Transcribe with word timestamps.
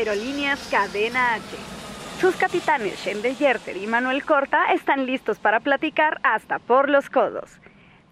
Aerolíneas 0.00 0.58
Cadena 0.70 1.34
H. 1.34 1.42
Sus 2.22 2.34
capitanes 2.34 2.98
Shendel 3.04 3.36
Yerter 3.36 3.76
y 3.76 3.86
Manuel 3.86 4.24
Corta 4.24 4.72
están 4.72 5.04
listos 5.04 5.38
para 5.38 5.60
platicar 5.60 6.18
hasta 6.22 6.58
por 6.58 6.88
los 6.88 7.10
codos. 7.10 7.50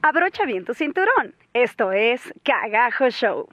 Abrocha 0.02 0.44
bien 0.44 0.66
tu 0.66 0.74
cinturón. 0.74 1.34
Esto 1.54 1.92
es 1.92 2.20
Cagajo 2.44 3.08
Show. 3.08 3.48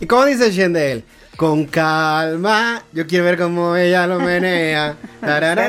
¿Y 0.00 0.06
cómo 0.08 0.24
dice 0.24 0.50
Shendel? 0.50 1.04
Con 1.36 1.64
calma, 1.64 2.82
yo 2.92 3.08
quiero 3.08 3.24
ver 3.24 3.36
cómo 3.36 3.74
ella 3.74 4.06
lo 4.06 4.20
menea. 4.20 4.94
Ahora 5.22 5.54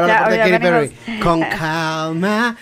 la 0.00 0.18
parte 0.18 0.32
de 0.32 0.38
Katy 0.38 0.58
Perry. 0.58 1.20
Con 1.22 1.40
calma. 1.42 2.56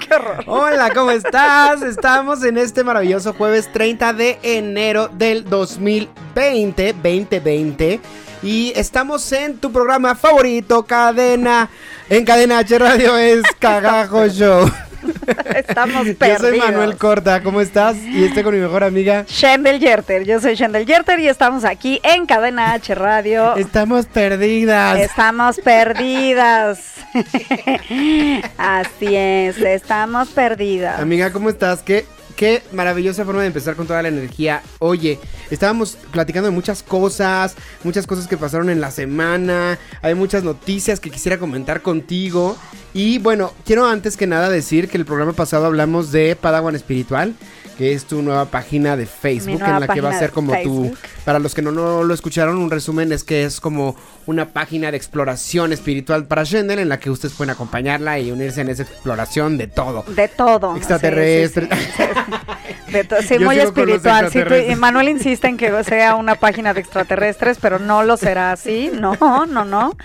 Qué 0.00 0.14
horror. 0.14 0.44
Hola, 0.46 0.90
¿cómo 0.92 1.12
estás? 1.12 1.82
Estamos 1.82 2.42
en 2.42 2.58
este 2.58 2.82
maravilloso 2.82 3.32
jueves 3.34 3.70
30 3.72 4.12
de 4.14 4.38
enero 4.42 5.08
del 5.08 5.44
2020, 5.44 6.92
2020. 6.94 8.00
Y 8.42 8.72
estamos 8.74 9.30
en 9.32 9.58
tu 9.58 9.70
programa 9.70 10.16
favorito, 10.16 10.84
Cadena. 10.84 11.68
En 12.08 12.24
Cadena 12.24 12.58
H 12.58 12.78
Radio 12.78 13.16
es 13.16 13.42
Cagajo 13.60 14.26
Show. 14.26 14.68
Estamos 15.56 16.06
Yo 16.06 16.16
perdidos. 16.16 16.40
soy 16.42 16.58
Manuel 16.58 16.96
Corta, 16.96 17.42
¿cómo 17.42 17.60
estás? 17.60 17.96
Y 17.96 18.24
estoy 18.24 18.42
con 18.42 18.54
mi 18.54 18.60
mejor 18.60 18.84
amiga. 18.84 19.24
Shendel 19.28 19.78
Yerter. 19.80 20.24
Yo 20.24 20.40
soy 20.40 20.54
Shendel 20.54 20.86
Yerter 20.86 21.18
y 21.20 21.28
estamos 21.28 21.64
aquí 21.64 22.00
en 22.02 22.26
Cadena 22.26 22.72
H 22.72 22.94
Radio. 22.94 23.56
Estamos 23.56 24.06
perdidas. 24.06 24.98
Estamos 24.98 25.58
perdidas. 25.60 26.94
Así 28.58 29.16
es, 29.16 29.58
estamos 29.58 30.28
perdidas. 30.28 31.00
Amiga, 31.00 31.32
¿cómo 31.32 31.48
estás? 31.48 31.82
Qué, 31.82 32.06
qué 32.36 32.62
maravillosa 32.72 33.24
forma 33.24 33.42
de 33.42 33.48
empezar 33.48 33.76
con 33.76 33.86
toda 33.86 34.02
la 34.02 34.08
energía. 34.08 34.62
Oye, 34.78 35.18
estábamos 35.50 35.96
platicando 36.10 36.48
de 36.48 36.54
muchas 36.54 36.82
cosas, 36.82 37.56
muchas 37.84 38.06
cosas 38.06 38.26
que 38.26 38.36
pasaron 38.36 38.70
en 38.70 38.80
la 38.80 38.90
semana. 38.90 39.78
Hay 40.02 40.14
muchas 40.14 40.42
noticias 40.42 41.00
que 41.00 41.10
quisiera 41.10 41.38
comentar 41.38 41.82
contigo. 41.82 42.56
Y 42.92 43.18
bueno, 43.18 43.52
quiero 43.64 43.86
antes 43.86 44.16
que 44.16 44.26
nada 44.26 44.48
decir 44.48 44.88
que 44.88 44.96
el 44.96 45.04
programa 45.04 45.32
pasado 45.32 45.66
hablamos 45.66 46.10
de 46.12 46.36
Padawan 46.36 46.74
Espiritual, 46.74 47.34
que 47.80 47.94
es 47.94 48.04
tu 48.04 48.20
nueva 48.20 48.44
página 48.44 48.94
de 48.94 49.06
Facebook, 49.06 49.62
en 49.64 49.80
la 49.80 49.88
que 49.88 50.02
va 50.02 50.10
a 50.10 50.18
ser 50.18 50.32
como 50.32 50.52
tu... 50.60 50.94
Para 51.24 51.38
los 51.38 51.54
que 51.54 51.62
no, 51.62 51.72
no 51.72 52.02
lo 52.02 52.12
escucharon, 52.12 52.58
un 52.58 52.70
resumen 52.70 53.10
es 53.10 53.24
que 53.24 53.44
es 53.44 53.58
como 53.58 53.96
una 54.26 54.44
página 54.50 54.90
de 54.90 54.98
exploración 54.98 55.72
espiritual 55.72 56.26
para 56.26 56.44
Shendel, 56.44 56.78
en 56.78 56.90
la 56.90 57.00
que 57.00 57.08
ustedes 57.08 57.32
pueden 57.32 57.48
acompañarla 57.52 58.18
y 58.18 58.30
unirse 58.32 58.60
en 58.60 58.68
esa 58.68 58.82
exploración 58.82 59.56
de 59.56 59.66
todo. 59.66 60.04
De 60.08 60.28
todo. 60.28 60.76
Extraterrestre. 60.76 61.68
Sí, 61.72 61.76
sí, 61.78 61.92
sí. 61.96 62.92
De 62.92 63.04
to- 63.04 63.22
sí, 63.22 63.36
Yo 63.38 63.46
muy 63.46 63.58
espiritual. 63.58 64.30
Tú- 64.30 64.54
y 64.54 64.74
Manuel 64.76 65.08
insiste 65.08 65.48
en 65.48 65.56
que 65.56 65.82
sea 65.82 66.16
una 66.16 66.34
página 66.34 66.74
de 66.74 66.80
extraterrestres, 66.80 67.56
pero 67.62 67.78
no 67.78 68.02
lo 68.02 68.18
será 68.18 68.52
así. 68.52 68.90
No, 68.92 69.16
no, 69.46 69.64
no. 69.64 69.96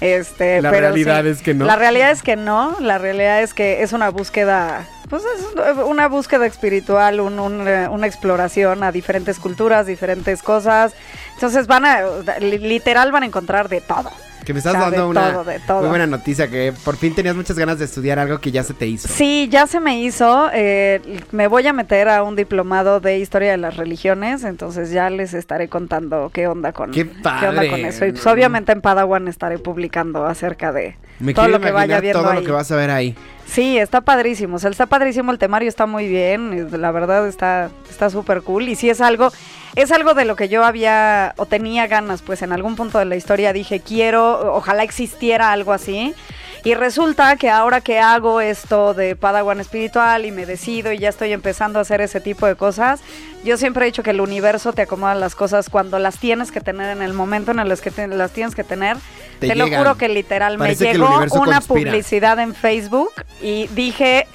Este, 0.00 0.60
La 0.62 0.70
pero 0.72 0.88
realidad 0.88 1.24
es 1.28 1.42
que 1.42 1.54
no. 1.54 1.64
La 1.64 1.76
realidad 1.76 2.10
es 2.10 2.24
que 2.24 2.34
no. 2.34 2.76
La 2.80 2.98
realidad 2.98 3.40
es 3.40 3.54
que 3.54 3.84
es 3.84 3.92
una 3.92 4.08
búsqueda. 4.10 4.84
Pues 5.10 5.24
es 5.24 5.76
una 5.84 6.06
búsqueda 6.08 6.46
espiritual, 6.46 7.18
un- 7.20 7.38
un, 7.40 7.66
eh, 7.66 7.88
una 7.90 8.06
exploración 8.06 8.82
a 8.84 8.92
diferentes 8.92 9.38
culturas, 9.40 9.84
diferentes 9.86 10.40
cosas. 10.42 10.94
Entonces 11.34 11.66
van 11.66 11.84
a, 11.84 12.00
li- 12.38 12.58
literal 12.58 13.10
van 13.10 13.24
a 13.24 13.26
encontrar 13.26 13.68
de 13.68 13.80
todo. 13.80 14.10
Que 14.44 14.54
me 14.54 14.58
estás 14.60 14.72
O 14.74 14.78
sea, 14.78 14.84
dando 14.86 15.02
de 15.02 15.08
una 15.10 15.32
todo, 15.32 15.44
de 15.44 15.58
todo. 15.60 15.80
muy 15.80 15.88
buena 15.90 16.06
noticia, 16.06 16.48
que 16.48 16.72
por 16.84 16.96
fin 16.96 17.14
tenías 17.14 17.36
muchas 17.36 17.58
ganas 17.58 17.78
de 17.78 17.84
estudiar 17.84 18.18
algo 18.18 18.38
que 18.40 18.50
ya 18.50 18.62
se 18.64 18.72
te 18.72 18.86
hizo. 18.86 19.06
Sí, 19.08 19.48
ya 19.50 19.66
se 19.66 19.80
me 19.80 20.00
hizo. 20.00 20.48
eh, 20.54 21.20
me 21.30 21.46
voy 21.46 21.66
a 21.66 21.72
meter 21.74 22.08
a 22.08 22.22
un 22.22 22.36
diplomado 22.36 23.00
de 23.00 23.18
historia 23.18 23.50
de 23.50 23.58
las 23.58 23.76
religiones, 23.76 24.44
entonces 24.44 24.90
ya 24.92 25.10
les 25.10 25.34
estaré 25.34 25.68
contando 25.68 26.30
qué 26.32 26.46
onda 26.46 26.72
con, 26.72 26.90
Qué 26.90 27.02
onda 27.02 27.22
padre. 27.22 27.68
con 27.70 27.80
eso. 27.80 28.06
Y 28.06 28.12
pues 28.12 28.26
obviamente 28.26 28.72
en 28.72 28.80
Padawan 28.80 29.28
estaré 29.28 29.58
publicando 29.58 30.24
acerca 30.24 30.72
de 30.72 30.96
Me 31.18 31.34
todo 31.34 31.48
lo 31.48 31.60
que 31.60 31.70
vaya 31.70 32.00
viendo 32.00 32.20
todo 32.20 32.30
ahí. 32.30 32.38
lo 32.38 32.44
que 32.44 32.52
vas 32.52 32.70
a 32.72 32.76
ver 32.76 32.90
ahí. 32.90 33.14
Sí, 33.50 33.78
está 33.78 34.00
padrísimo. 34.00 34.56
O 34.56 34.58
sea, 34.60 34.70
está 34.70 34.86
padrísimo 34.86 35.32
el 35.32 35.38
temario, 35.38 35.68
está 35.68 35.86
muy 35.86 36.06
bien. 36.06 36.68
La 36.80 36.92
verdad 36.92 37.26
está 37.26 37.70
está 37.90 38.08
súper 38.08 38.42
cool. 38.42 38.68
Y 38.68 38.76
sí 38.76 38.88
es 38.88 39.00
algo, 39.00 39.32
es 39.76 39.92
algo 39.92 40.14
de 40.14 40.24
lo 40.24 40.36
que 40.36 40.48
yo 40.48 40.64
había 40.64 41.34
o 41.36 41.46
tenía 41.46 41.86
ganas, 41.86 42.22
pues 42.22 42.42
en 42.42 42.52
algún 42.52 42.76
punto 42.76 42.98
de 42.98 43.04
la 43.04 43.16
historia 43.16 43.52
dije, 43.52 43.80
quiero, 43.80 44.54
ojalá 44.54 44.82
existiera 44.82 45.52
algo 45.52 45.72
así. 45.72 46.14
Y 46.62 46.74
resulta 46.74 47.36
que 47.36 47.48
ahora 47.48 47.80
que 47.80 47.98
hago 48.00 48.42
esto 48.42 48.92
de 48.92 49.16
Padawan 49.16 49.60
espiritual 49.60 50.26
y 50.26 50.30
me 50.30 50.44
decido 50.44 50.92
y 50.92 50.98
ya 50.98 51.08
estoy 51.08 51.32
empezando 51.32 51.78
a 51.78 51.82
hacer 51.82 52.02
ese 52.02 52.20
tipo 52.20 52.44
de 52.46 52.54
cosas, 52.54 53.00
yo 53.44 53.56
siempre 53.56 53.84
he 53.84 53.86
dicho 53.86 54.02
que 54.02 54.10
el 54.10 54.20
universo 54.20 54.74
te 54.74 54.82
acomoda 54.82 55.14
las 55.14 55.34
cosas 55.34 55.70
cuando 55.70 55.98
las 55.98 56.18
tienes 56.18 56.52
que 56.52 56.60
tener 56.60 56.90
en 56.94 57.00
el 57.00 57.14
momento 57.14 57.50
en 57.52 57.60
el 57.60 57.80
que 57.80 57.90
te- 57.90 58.08
las 58.08 58.32
tienes 58.32 58.54
que 58.54 58.62
tener. 58.64 58.98
Te 59.38 59.48
Te, 59.48 59.54
lo 59.54 59.68
juro 59.68 59.96
que 59.96 60.10
literal 60.10 60.58
Parece 60.58 60.84
me 60.84 60.92
llegó 60.92 61.06
una 61.08 61.28
conspira. 61.30 61.60
publicidad 61.92 62.38
en 62.40 62.54
Facebook 62.54 63.12
y 63.40 63.66
dije, 63.68 64.26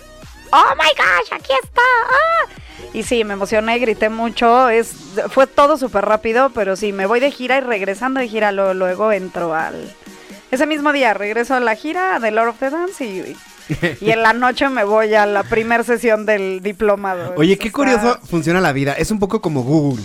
oh 0.52 0.74
my 0.80 0.90
gosh, 0.98 1.32
aquí 1.32 1.54
está. 1.64 1.82
ah". 2.10 2.50
Y 2.94 3.04
sí, 3.04 3.24
me 3.24 3.34
emocioné, 3.34 3.78
grité 3.80 4.10
mucho, 4.10 4.70
es 4.70 4.92
fue 5.30 5.48
todo 5.48 5.78
súper 5.78 6.06
rápido, 6.06 6.50
pero 6.52 6.76
sí, 6.76 6.92
me 6.94 7.06
voy 7.06 7.20
de 7.20 7.32
gira 7.32 7.58
y 7.58 7.62
regresando 7.62 8.20
de 8.20 8.28
gira 8.30 8.52
lo- 8.52 8.74
luego 8.74 9.12
entro 9.12 9.54
al... 9.54 9.94
Ese 10.52 10.66
mismo 10.68 10.94
día 10.94 11.14
regreso 11.14 11.56
a 11.56 11.60
la 11.60 11.76
gira 11.76 12.20
de 12.20 12.32
Lord 12.32 12.50
of 12.50 12.60
the 12.60 12.70
Dance 12.70 13.04
y, 13.04 13.36
y 14.00 14.12
en 14.12 14.22
la 14.22 14.32
noche 14.32 14.70
me 14.70 14.84
voy 14.84 15.14
a 15.16 15.26
la 15.26 15.44
primera 15.44 15.84
sesión 15.84 16.26
del 16.26 16.62
diplomado. 16.62 17.34
Oye, 17.36 17.58
qué 17.58 17.72
curioso 17.72 18.20
funciona 18.30 18.62
la 18.62 18.72
vida. 18.72 18.94
Es 18.94 19.12
un 19.12 19.20
poco 19.20 19.42
como 19.42 19.64
Google. 19.64 20.04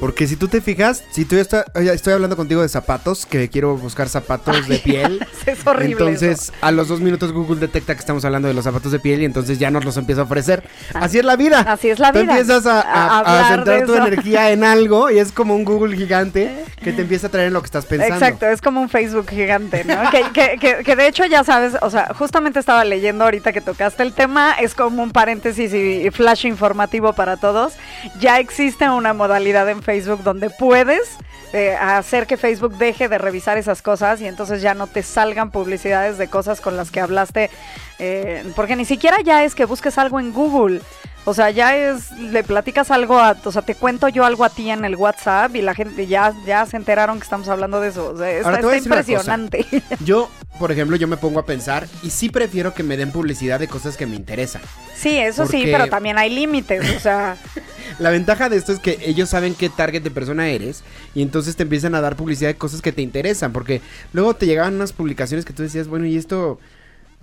Porque 0.00 0.26
si 0.26 0.36
tú 0.36 0.48
te 0.48 0.60
fijas, 0.60 1.04
si 1.10 1.24
tú 1.24 1.36
ya 1.36 1.42
está- 1.42 1.64
oye, 1.74 1.92
estoy 1.92 2.12
hablando 2.12 2.36
contigo 2.36 2.62
de 2.62 2.68
zapatos, 2.68 3.24
que 3.26 3.48
quiero 3.48 3.76
buscar 3.76 4.08
zapatos 4.08 4.68
de 4.68 4.78
piel. 4.78 5.26
Es 5.46 5.64
horrible. 5.64 5.92
Entonces, 5.92 6.42
eso. 6.44 6.52
a 6.60 6.72
los 6.72 6.88
dos 6.88 7.00
minutos 7.00 7.32
Google 7.32 7.60
detecta 7.60 7.94
que 7.94 8.00
estamos 8.00 8.24
hablando 8.24 8.48
de 8.48 8.54
los 8.54 8.64
zapatos 8.64 8.90
de 8.90 8.98
piel 8.98 9.22
y 9.22 9.24
entonces 9.24 9.58
ya 9.60 9.70
nos 9.70 9.84
los 9.84 9.96
empieza 9.96 10.22
a 10.22 10.24
ofrecer. 10.24 10.64
Así 10.92 11.18
es 11.18 11.24
la 11.24 11.36
vida. 11.36 11.60
Así 11.60 11.88
es 11.88 12.00
la 12.00 12.10
Tú 12.12 12.18
vida. 12.20 12.32
empiezas 12.32 12.66
a, 12.66 12.80
a- 12.80 12.82
A 12.82 13.06
a 13.06 13.18
hablar 13.20 13.54
centrar 13.54 13.86
tu 13.86 13.94
energía 13.94 14.50
en 14.50 14.64
algo 14.64 15.08
y 15.10 15.18
es 15.18 15.30
como 15.30 15.54
un 15.54 15.64
Google 15.64 15.96
gigante 15.96 16.64
que 16.82 16.92
te 16.92 17.02
empieza 17.06 17.28
a 17.28 17.30
traer 17.30 17.52
lo 17.52 17.60
que 17.62 17.66
estás 17.66 17.86
pensando. 17.86 18.14
Exacto, 18.16 18.46
es 18.46 18.60
como 18.60 18.80
un 18.80 18.88
Facebook 18.88 19.30
gigante, 19.30 19.84
¿no? 19.84 20.10
que, 20.10 20.22
que, 20.32 20.58
que, 20.58 20.82
que 20.84 20.96
de 20.96 21.06
hecho 21.06 21.24
ya 21.26 21.44
sabes, 21.44 21.74
o 21.80 21.90
sea, 21.90 22.12
justamente 22.18 22.58
estaba 22.58 22.84
leyendo 22.84 23.22
ahorita 23.24 23.52
que 23.52 23.60
tocaste 23.60 24.02
el 24.02 24.12
tema, 24.14 24.52
es 24.60 24.74
como 24.74 25.02
un 25.02 25.12
paréntesis 25.12 25.72
y 25.72 26.10
flash 26.10 26.44
informativo 26.46 27.12
para 27.12 27.36
todos. 27.36 27.74
Ya 28.18 28.40
existe 28.40 28.88
una 28.90 29.12
modalidad 29.14 29.68
en 29.70 29.82
Facebook 29.86 30.24
donde 30.24 30.50
puedes 30.50 31.16
eh, 31.52 31.76
hacer 31.76 32.26
que 32.26 32.36
Facebook 32.36 32.76
deje 32.76 33.08
de 33.08 33.18
revisar 33.18 33.56
esas 33.56 33.80
cosas 33.80 34.20
y 34.20 34.26
entonces 34.26 34.60
ya 34.60 34.74
no 34.74 34.88
te 34.88 35.04
salgan 35.04 35.52
publicidades 35.52 36.18
de 36.18 36.26
cosas 36.26 36.60
con 36.60 36.76
las 36.76 36.90
que 36.90 37.00
hablaste, 37.00 37.50
eh, 37.98 38.44
porque 38.54 38.76
ni 38.76 38.84
siquiera 38.84 39.20
ya 39.20 39.44
es 39.44 39.54
que 39.54 39.64
busques 39.64 39.98
algo 39.98 40.20
en 40.20 40.32
Google. 40.32 40.80
O 41.28 41.34
sea, 41.34 41.50
ya 41.50 41.76
es, 41.76 42.12
le 42.12 42.44
platicas 42.44 42.92
algo 42.92 43.18
a, 43.18 43.36
o 43.44 43.50
sea, 43.50 43.62
te 43.62 43.74
cuento 43.74 44.08
yo 44.08 44.24
algo 44.24 44.44
a 44.44 44.48
ti 44.48 44.70
en 44.70 44.84
el 44.84 44.94
WhatsApp 44.94 45.56
y 45.56 45.62
la 45.62 45.74
gente 45.74 46.06
ya, 46.06 46.32
ya 46.46 46.64
se 46.66 46.76
enteraron 46.76 47.18
que 47.18 47.24
estamos 47.24 47.48
hablando 47.48 47.80
de 47.80 47.88
eso. 47.88 48.10
O 48.10 48.16
sea, 48.16 48.30
está, 48.30 48.76
impresionante. 48.76 49.66
Yo, 50.04 50.30
por 50.60 50.70
ejemplo, 50.70 50.96
yo 50.96 51.08
me 51.08 51.16
pongo 51.16 51.40
a 51.40 51.44
pensar 51.44 51.88
y 52.04 52.10
sí 52.10 52.28
prefiero 52.28 52.74
que 52.74 52.84
me 52.84 52.96
den 52.96 53.10
publicidad 53.10 53.58
de 53.58 53.66
cosas 53.66 53.96
que 53.96 54.06
me 54.06 54.14
interesan. 54.14 54.62
sí, 54.94 55.18
eso 55.18 55.46
sí, 55.46 55.64
pero 55.64 55.88
también 55.88 56.16
hay 56.16 56.30
límites. 56.30 56.96
O 56.96 57.00
sea, 57.00 57.36
La 57.98 58.10
ventaja 58.10 58.48
de 58.48 58.56
esto 58.56 58.72
es 58.72 58.78
que 58.78 58.98
ellos 59.02 59.30
saben 59.30 59.54
qué 59.54 59.70
target 59.70 60.02
de 60.02 60.10
persona 60.10 60.48
eres 60.48 60.82
y 61.14 61.22
entonces 61.22 61.56
te 61.56 61.62
empiezan 61.62 61.94
a 61.94 62.02
dar 62.02 62.16
publicidad 62.16 62.50
de 62.50 62.56
cosas 62.56 62.82
que 62.82 62.92
te 62.92 63.00
interesan, 63.00 63.52
porque 63.52 63.80
luego 64.12 64.34
te 64.34 64.46
llegaban 64.46 64.74
unas 64.74 64.92
publicaciones 64.92 65.46
que 65.46 65.54
tú 65.54 65.62
decías, 65.62 65.88
bueno, 65.88 66.04
y 66.04 66.16
esto 66.16 66.58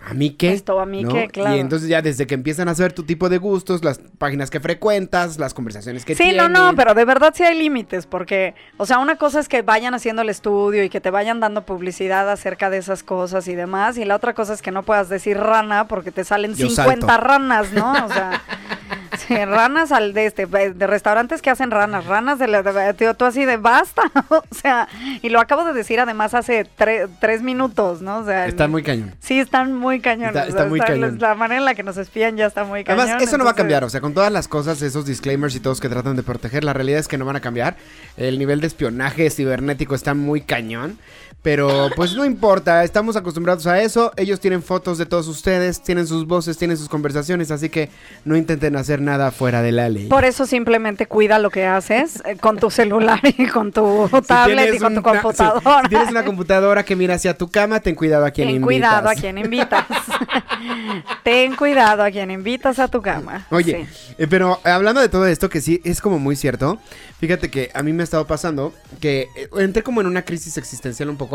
¿A 0.05 0.13
mí 0.13 0.31
qué? 0.31 0.51
Esto, 0.51 0.79
¿a 0.81 0.85
mí 0.85 1.03
¿No? 1.03 1.13
qué? 1.13 1.27
Claro. 1.29 1.55
Y 1.55 1.59
entonces 1.59 1.87
ya 1.87 2.01
desde 2.01 2.27
que 2.27 2.33
empiezan 2.33 2.67
a 2.67 2.75
saber 2.75 2.91
tu 2.91 3.03
tipo 3.03 3.29
de 3.29 3.37
gustos, 3.37 3.85
las 3.85 3.99
páginas 4.17 4.49
que 4.49 4.59
frecuentas, 4.59 5.37
las 5.39 5.53
conversaciones 5.53 6.03
que 6.03 6.13
Sí, 6.15 6.23
tienes. 6.23 6.41
no, 6.41 6.49
no, 6.49 6.75
pero 6.75 6.93
de 6.93 7.05
verdad 7.05 7.33
sí 7.33 7.43
hay 7.43 7.57
límites, 7.57 8.05
porque, 8.05 8.53
o 8.77 8.85
sea, 8.85 8.99
una 8.99 9.15
cosa 9.17 9.39
es 9.39 9.47
que 9.47 9.61
vayan 9.61 9.93
haciendo 9.93 10.21
el 10.21 10.29
estudio 10.29 10.83
y 10.83 10.89
que 10.89 10.99
te 10.99 11.09
vayan 11.09 11.39
dando 11.39 11.65
publicidad 11.65 12.29
acerca 12.29 12.69
de 12.69 12.77
esas 12.79 13.01
cosas 13.01 13.47
y 13.47 13.55
demás, 13.55 13.97
y 13.97 14.03
la 14.03 14.15
otra 14.17 14.33
cosa 14.33 14.53
es 14.53 14.61
que 14.61 14.71
no 14.71 14.83
puedas 14.83 15.07
decir 15.07 15.37
rana 15.37 15.87
porque 15.87 16.11
te 16.11 16.25
salen 16.25 16.53
Yo 16.55 16.67
50 16.69 17.07
salto. 17.07 17.25
ranas, 17.25 17.71
¿no? 17.71 17.93
O 18.05 18.09
sea, 18.09 18.41
sí, 19.17 19.35
ranas 19.45 19.91
al 19.91 20.13
de 20.13 20.25
este, 20.25 20.45
de 20.45 20.87
restaurantes 20.87 21.41
que 21.41 21.49
hacen 21.49 21.71
ranas, 21.71 22.05
ranas 22.05 22.39
de 22.39 22.47
la, 22.47 22.63
de- 22.63 22.93
tío, 22.93 23.13
tú 23.13 23.25
así 23.25 23.45
de 23.45 23.57
basta, 23.57 24.03
o 24.29 24.43
sea, 24.51 24.87
y 25.21 25.29
lo 25.29 25.39
acabo 25.39 25.63
de 25.65 25.73
decir 25.73 25.99
además 25.99 26.33
hace 26.33 26.65
tre- 26.77 27.09
tres 27.19 27.41
minutos, 27.41 28.01
¿no? 28.01 28.19
O 28.19 28.25
sea, 28.25 28.47
Está 28.47 28.67
muy 28.67 28.83
cañón. 28.83 29.13
Sí, 29.19 29.39
están 29.39 29.73
muy 29.73 29.99
cañones. 29.99 30.35
Está- 30.35 30.47
está 30.47 30.65
muy 30.65 30.79
cañón. 30.79 31.17
La 31.19 31.35
manera 31.35 31.59
en 31.59 31.65
la 31.65 31.75
que 31.75 31.83
nos 31.83 31.97
espían 31.97 32.37
ya 32.37 32.45
está 32.47 32.63
muy 32.63 32.83
cañón. 32.83 33.01
Además, 33.01 33.23
eso 33.23 33.37
no 33.37 33.45
va 33.45 33.51
a 33.51 33.55
cambiar, 33.55 33.83
o 33.83 33.89
sea, 33.89 34.01
con 34.01 34.13
todas 34.13 34.31
las 34.31 34.47
cosas, 34.47 34.81
esos 34.81 35.05
disclaimers 35.05 35.55
y 35.55 35.59
todos 35.59 35.79
que 35.79 35.89
tratan 35.89 36.15
de 36.15 36.23
proteger, 36.23 36.63
la 36.63 36.73
realidad 36.73 36.99
es 36.99 37.07
que 37.07 37.17
no 37.17 37.25
van 37.25 37.35
a 37.35 37.41
cambiar. 37.41 37.75
El 38.17 38.39
nivel 38.39 38.61
de 38.61 38.67
espionaje 38.67 39.29
cibernético 39.29 39.95
está 39.95 40.13
muy 40.13 40.41
cañón, 40.41 40.97
pero 41.43 41.89
pues 41.95 42.13
no 42.15 42.25
importa, 42.25 42.83
estamos 42.83 43.15
acostumbrados 43.15 43.67
a 43.67 43.79
eso. 43.81 44.11
Ellos 44.17 44.39
tienen 44.39 44.63
fotos 44.63 44.97
de 44.97 45.05
todos 45.05 45.27
ustedes, 45.27 45.81
tienen 45.83 46.07
sus 46.07 46.25
voces, 46.25 46.57
tienen 46.57 46.77
sus 46.77 46.89
conversaciones, 46.89 47.51
así 47.51 47.69
que 47.69 47.89
no 48.25 48.35
intenten 48.35 48.75
hacer 48.75 49.01
nada 49.01 49.29
fuera 49.29 49.61
de 49.61 49.71
la 49.73 49.89
ley. 49.89 50.07
Por 50.07 50.23
eso 50.25 50.45
simplemente 50.47 51.05
cuida 51.05 51.37
lo 51.39 51.49
que 51.51 51.65
haces 51.65 52.23
eh, 52.25 52.37
con 52.37 52.57
tu 52.57 52.71
celular 52.71 53.19
y 53.23 53.45
con 53.47 53.71
tu 53.71 54.09
Si 54.11 54.21
tablet 54.21 54.73
y 54.75 54.79
con 54.79 54.95
tu 54.95 55.01
una- 55.01 55.21
computadora. 55.21 55.61
si- 55.81 55.83
si 55.83 55.89
tienes 55.89 56.09
una 56.09 56.23
computadora 56.25 56.83
que 56.83 56.95
mira 56.95 57.15
hacia 57.15 57.37
tu 57.37 57.51
cama, 57.51 57.79
ten 57.81 57.93
cuidado 57.95 58.25
a 58.25 58.31
quien 58.31 58.47
Ten 58.47 58.55
invitas. 58.55 58.65
cuidado 58.65 59.09
a 59.09 59.13
quien 59.15 59.37
invitas. 59.37 59.85
Ten 61.23 61.55
cuidado 61.55 62.03
a 62.03 62.11
quien 62.11 62.31
invitas 62.31 62.79
a 62.79 62.87
tu 62.87 63.01
cama. 63.01 63.45
Oye, 63.49 63.87
Sí. 63.91 64.13
eh, 64.17 64.27
pero 64.29 64.59
hablando 64.63 65.01
de 65.01 65.09
todo 65.09 65.25
esto, 65.27 65.49
que 65.49 65.61
sí 65.61 65.81
es 65.83 65.99
como 66.01 66.19
muy 66.19 66.35
cierto, 66.35 66.79
fíjate 67.19 67.49
que 67.49 67.71
a 67.73 67.83
mí 67.83 67.91
me 67.93 68.03
ha 68.03 68.05
estado 68.05 68.25
pasando 68.27 68.73
que 69.01 69.27
eh, 69.35 69.49
entré 69.57 69.83
como 69.83 70.01
en 70.01 70.07
una 70.07 70.21
crisis 70.23 70.57
existencial 70.57 71.09
un 71.09 71.17
poco, 71.17 71.32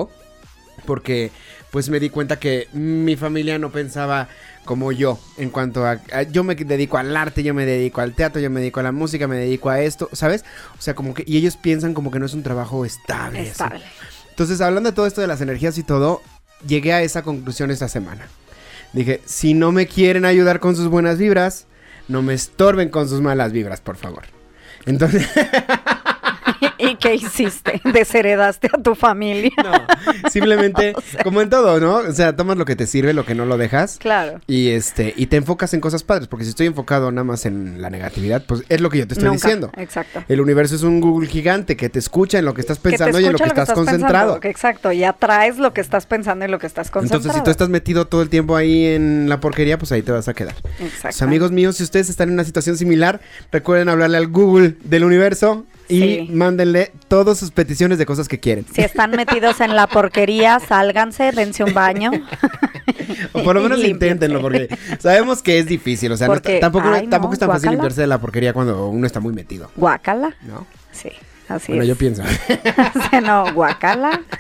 porque 0.87 1.31
pues 1.71 1.89
me 1.89 2.01
di 2.01 2.09
cuenta 2.11 2.39
que 2.39 2.69
mi 2.73 3.17
familia 3.17 3.59
no 3.59 3.71
pensaba 3.71 4.29
como 4.65 4.93
yo 4.93 5.19
en 5.39 5.51
cuanto 5.51 5.85
a, 5.87 6.01
a- 6.13 6.23
yo 6.23 6.45
me 6.45 6.55
dedico 6.55 6.99
al 6.99 7.17
arte, 7.17 7.43
yo 7.43 7.53
me 7.55 7.65
dedico 7.67 8.01
al 8.01 8.15
teatro, 8.15 8.41
yo 8.41 8.51
me 8.51 8.61
dedico 8.61 8.81
a 8.81 8.83
la 8.85 8.93
música, 8.93 9.27
me 9.27 9.37
dedico 9.37 9.71
a 9.71 9.81
esto, 9.81 10.09
¿sabes? 10.13 10.45
O 10.79 10.83
sea, 10.83 10.95
como 10.95 11.15
que 11.15 11.25
y 11.27 11.37
ellos 11.39 11.57
piensan 11.57 11.95
como 11.95 12.11
que 12.11 12.19
no 12.19 12.27
es 12.27 12.35
un 12.35 12.43
trabajo 12.43 12.85
estable. 12.85 13.41
así. 13.41 13.49
Estable. 13.51 13.81
Entonces, 14.31 14.61
hablando 14.61 14.91
de 14.91 14.95
todo 14.97 15.07
esto 15.07 15.21
de 15.21 15.27
las 15.27 15.41
energías 15.41 15.77
y 15.79 15.83
todo, 15.83 16.23
llegué 16.67 16.93
a 16.93 17.03
esa 17.03 17.23
conclusión 17.23 17.71
esta 17.71 17.89
semana. 17.89 18.27
Dije, 18.93 19.21
si 19.27 19.53
no 19.55 19.73
me 19.73 19.87
quieren 19.87 20.25
ayudar 20.25 20.61
con 20.61 20.77
sus 20.77 20.89
buenas 20.89 21.19
vibras, 21.19 21.67
no 22.07 22.23
me 22.23 22.35
estorben 22.35 22.89
con 22.89 23.09
sus 23.09 23.21
malas 23.21 23.53
vibras, 23.53 23.81
por 23.81 23.97
favor. 23.97 24.23
Entonces, 24.87 25.27
¿Y 26.93 26.97
qué 26.97 27.15
hiciste? 27.17 27.81
¿Desheredaste 27.93 28.69
a 28.73 28.83
tu 28.83 28.95
familia? 28.95 29.51
no, 29.63 30.31
simplemente, 30.31 30.95
como 31.25 31.41
en 31.43 31.51
todo, 31.51 31.81
¿no? 31.81 31.97
O 31.97 32.13
sea, 32.13 32.37
tomas 32.37 32.57
lo 32.57 32.65
que 32.65 32.77
te 32.77 32.87
sirve, 32.87 33.13
lo 33.13 33.25
que 33.25 33.35
no 33.35 33.45
lo 33.45 33.57
dejas. 33.59 33.99
Claro. 33.99 34.41
Y 34.47 34.69
este, 34.71 35.13
y 35.17 35.27
te 35.27 35.37
enfocas 35.37 35.75
en 35.75 35.81
cosas 35.81 36.03
padres, 36.03 36.29
porque 36.29 36.45
si 36.45 36.51
estoy 36.51 36.67
enfocado 36.67 37.11
nada 37.11 37.25
más 37.25 37.47
en 37.47 37.83
la 37.83 37.91
negatividad, 37.91 38.45
pues 38.47 38.63
es 38.69 38.81
lo 38.81 38.91
que 38.91 38.99
yo 38.99 39.07
te 39.07 39.15
estoy 39.15 39.29
Nunca. 39.29 39.47
diciendo. 39.49 39.73
Exacto. 39.77 40.25
El 40.29 40.41
universo 40.41 40.75
es 40.75 40.83
un 40.83 41.01
Google 41.01 41.29
gigante 41.29 41.77
que 41.77 41.89
te 41.89 41.99
escucha 41.99 42.39
en 42.39 42.45
lo 42.45 42.55
que 42.55 42.61
estás 42.61 42.79
pensando 42.79 43.19
y 43.21 43.27
en 43.27 43.33
lo 43.33 43.39
que 43.39 43.45
estás, 43.49 43.73
concentrado. 43.73 44.35
pensando, 44.35 44.49
exacto, 44.49 44.93
y 44.93 45.05
atraes 45.05 45.59
lo 45.59 45.73
que 45.73 45.81
estás 45.81 46.07
pensando 46.07 46.45
y 46.45 46.49
lo 46.49 46.59
que 46.59 46.67
estás 46.67 46.91
concentrado. 46.91 47.21
Entonces, 47.23 47.41
si 47.41 47.45
tú 47.45 47.51
estás 47.51 47.69
metido 47.69 48.07
todo 48.07 48.23
el 48.23 48.29
tiempo 48.29 48.57
ahí 48.57 48.87
en 48.87 49.29
la 49.29 49.41
porquería, 49.41 49.79
pues 49.79 49.93
ahí 49.93 50.03
te 50.03 50.13
vas 50.13 50.29
a 50.29 50.35
quedar. 50.35 50.55
Exacto. 50.81 50.99
Pues, 51.03 51.23
amigos 51.23 51.51
míos, 51.53 51.77
si 51.77 51.83
ustedes 51.83 52.09
están 52.09 52.29
en 52.29 52.35
una 52.35 52.45
situación 52.45 52.77
similar, 52.77 53.21
recuerden 53.51 53.89
hablarle 53.89 54.17
al 54.17 54.29
Google 54.29 54.77
del 54.85 55.05
universo 55.05 55.67
y 55.89 55.99
Sí. 56.01 56.29
Mándenle 56.69 56.93
todas 57.09 57.39
sus 57.39 57.51
peticiones 57.51 57.99
de 57.99 58.07
cosas 58.07 58.29
que 58.29 58.39
quieren. 58.39 58.67
Si 58.73 58.83
están 58.83 59.11
metidos 59.13 59.61
en 59.61 59.75
la 59.75 59.87
porquería, 59.87 60.61
sálganse, 60.61 61.33
dense 61.33 61.65
un 61.65 61.75
baño. 61.75 62.11
O 63.33 63.43
por 63.43 63.55
lo 63.55 63.63
menos 63.63 63.85
inténtenlo, 63.85 64.41
porque 64.41 64.75
sabemos 64.99 65.43
que 65.43 65.59
es 65.59 65.67
difícil. 65.67 66.11
O 66.13 66.17
sea, 66.17 66.29
no 66.29 66.41
tampoco, 66.41 66.89
ay, 66.89 67.05
no, 67.05 67.11
tampoco 67.11 67.35
es 67.35 67.39
tan 67.39 67.51
fácil 67.51 67.71
limpiarse 67.73 68.01
de 68.01 68.07
la 68.07 68.19
porquería 68.19 68.55
cuando 68.55 68.89
uno 68.89 69.07
está 69.07 69.21
muy 69.21 69.35
metido, 69.35 69.71
Guácala. 69.77 70.35
¿no? 70.47 70.67
Sí, 70.91 71.11
así 71.49 71.73
bueno, 71.73 71.83
es. 71.83 71.89
yo 71.89 71.97
pienso. 71.97 72.23
No, 73.23 73.53
guácala. 73.53 74.21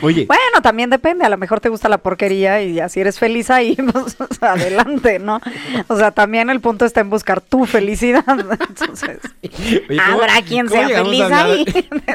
Oye, 0.00 0.24
Bueno, 0.26 0.62
también 0.62 0.88
depende, 0.90 1.24
a 1.24 1.28
lo 1.28 1.36
mejor 1.36 1.60
te 1.60 1.68
gusta 1.68 1.88
la 1.88 1.98
porquería 1.98 2.62
y 2.62 2.80
así 2.80 3.00
eres 3.00 3.18
feliz 3.18 3.50
ahí, 3.50 3.76
pues 3.92 4.16
adelante, 4.40 5.18
¿no? 5.18 5.40
O 5.88 5.96
sea, 5.98 6.12
también 6.12 6.48
el 6.50 6.60
punto 6.60 6.84
está 6.86 7.00
en 7.00 7.10
buscar 7.10 7.40
tu 7.40 7.66
felicidad. 7.66 8.24
Entonces, 8.68 9.18
oye, 9.42 9.84
¿cómo- 9.88 10.00
habrá 10.22 10.40
quien 10.42 10.68
sea 10.68 10.88
feliz 10.88 11.22
hablar- 11.22 11.46
ahí 11.46 11.64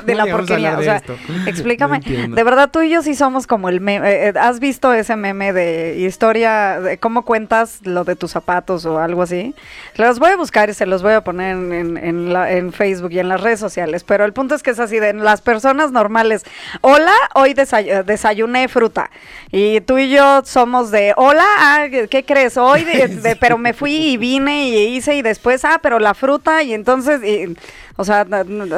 de, 0.06 0.16
la 0.16 0.26
porquería. 0.26 0.74
hablar 0.74 0.76
O 0.76 0.80
de 0.80 0.86
sea, 0.86 0.96
esto? 0.98 1.16
explícame. 1.46 2.00
No 2.30 2.36
de 2.36 2.44
verdad, 2.44 2.70
tú 2.72 2.82
y 2.82 2.90
yo 2.90 3.04
sí 3.04 3.16
somos 3.16 3.46
como 3.48 3.70
el 3.70 3.80
meme. 3.82 4.10
eh, 4.10 4.30
eh, 4.30 4.34
¿Has 4.40 4.60
visto 4.60 4.92
ese 4.94 5.16
meme 5.16 5.54
de 5.54 6.00
historia, 6.00 6.80
de 6.80 6.98
cómo 6.98 7.24
cuentas 7.26 7.80
lo 7.84 8.04
de 8.06 8.16
tus 8.16 8.32
zapatos 8.32 8.86
o 8.86 8.98
algo 9.00 9.22
así? 9.22 9.54
Los 9.98 10.20
voy 10.20 10.32
a 10.32 10.38
buscar 10.38 10.70
y 10.70 10.74
se 10.74 10.86
los 10.86 11.04
voy 11.04 11.14
a 11.14 11.22
poner 11.24 11.56
en, 11.58 11.74
en- 11.74 11.98
en 11.98 12.34
la- 12.34 12.52
en 12.52 12.74
Facebook 12.74 13.12
y 13.12 13.20
en 13.20 13.30
las 13.30 13.42
redes 13.42 13.60
sociales. 13.60 14.01
Pero 14.04 14.26
el 14.26 14.34
punto 14.34 14.56
es 14.56 14.64
que 14.64 14.72
es 14.72 14.80
así 14.80 15.00
de 15.00 15.14
las 15.14 15.42
personas 15.42 15.92
normales. 15.92 16.44
Hola, 16.82 17.14
hoy 17.36 17.54
desay- 17.54 18.04
desayuné 18.04 18.68
fruta. 18.68 19.10
Y 19.52 19.82
tú 19.82 19.98
y 19.98 20.10
yo 20.10 20.42
somos 20.46 20.92
de, 20.92 21.14
hola, 21.18 21.46
ah, 21.58 21.86
¿qué 22.10 22.24
crees? 22.26 22.58
Hoy, 22.58 22.84
de- 22.84 23.08
de- 23.22 23.36
pero 23.36 23.58
me 23.58 23.74
fui 23.74 23.94
y 23.94 24.18
vine 24.18 24.70
y 24.70 24.96
hice 24.96 25.16
y 25.16 25.22
después, 25.22 25.66
ah, 25.66 25.80
pero 25.82 26.00
la 26.00 26.14
fruta 26.14 26.64
y 26.64 26.74
entonces, 26.74 27.22
y- 27.24 27.56
o 27.98 28.04
sea, 28.06 28.26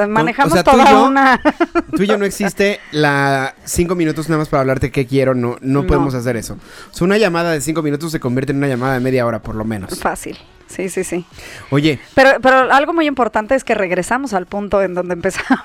manejamos 0.08 0.54
o 0.54 0.56
sea, 0.56 0.64
toda 0.64 0.92
yo- 0.92 1.06
una... 1.06 1.40
Tú 1.96 2.04
y 2.04 2.08
yo 2.08 2.18
no 2.18 2.26
existe 2.26 2.80
la 2.92 3.54
cinco 3.64 3.96
minutos 3.96 4.28
nada 4.28 4.40
más 4.40 4.50
para 4.50 4.62
hablarte 4.62 4.92
qué 4.92 5.06
quiero, 5.06 5.34
no, 5.36 5.58
no, 5.62 5.82
No. 5.82 5.88
podemos 5.88 6.14
hacer 6.16 6.36
eso. 6.36 6.58
O 6.92 6.94
sea, 6.94 7.06
una 7.06 7.18
llamada 7.18 7.52
de 7.52 7.62
cinco 7.62 7.82
minutos 7.84 8.12
se 8.12 8.20
convierte 8.20 8.52
en 8.52 8.58
una 8.58 8.68
llamada 8.68 8.94
de 8.96 9.00
media 9.00 9.26
hora 9.26 9.40
por 9.42 9.56
lo 9.56 9.64
menos. 9.64 10.00
Fácil. 10.00 10.38
Sí, 10.76 10.90
sí, 10.90 11.04
sí. 11.04 11.26
Oye, 11.70 12.00
Pero, 12.16 12.32
pero 12.42 12.72
algo 12.74 12.94
muy 12.94 13.06
importante 13.08 13.56
es 13.56 13.64
que 13.64 13.76
regresamos 13.76 14.34
al 14.34 14.46
punto 14.48 14.82
en 14.82 14.94
donde 14.94 15.14
empezamos. 15.14 15.62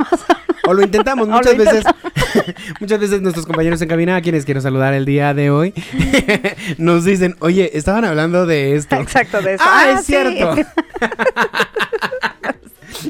o 0.67 0.75
lo 0.75 0.83
intentamos 0.83 1.29
muchas 1.29 1.57
lo 1.57 1.65
veces. 1.65 1.85
muchas 2.81 3.01
veces 3.01 3.23
nuestros 3.23 3.47
compañeros 3.47 3.81
en 3.81 3.89
cabina, 3.89 4.17
a 4.17 4.21
quienes 4.21 4.45
quiero 4.45 4.61
saludar 4.61 4.93
el 4.95 5.05
día 5.05 5.33
de 5.35 5.51
hoy, 5.51 5.73
nos 6.79 7.05
dicen, 7.05 7.37
oye, 7.41 7.71
estaban 7.75 8.05
hablando 8.05 8.45
de 8.47 8.75
esto. 8.77 8.97
Exacto, 8.97 9.41
de 9.41 9.55
eso. 9.55 9.65
Ah, 9.67 9.93
es 9.99 10.01
sí. 10.07 10.13
cierto. 10.13 10.55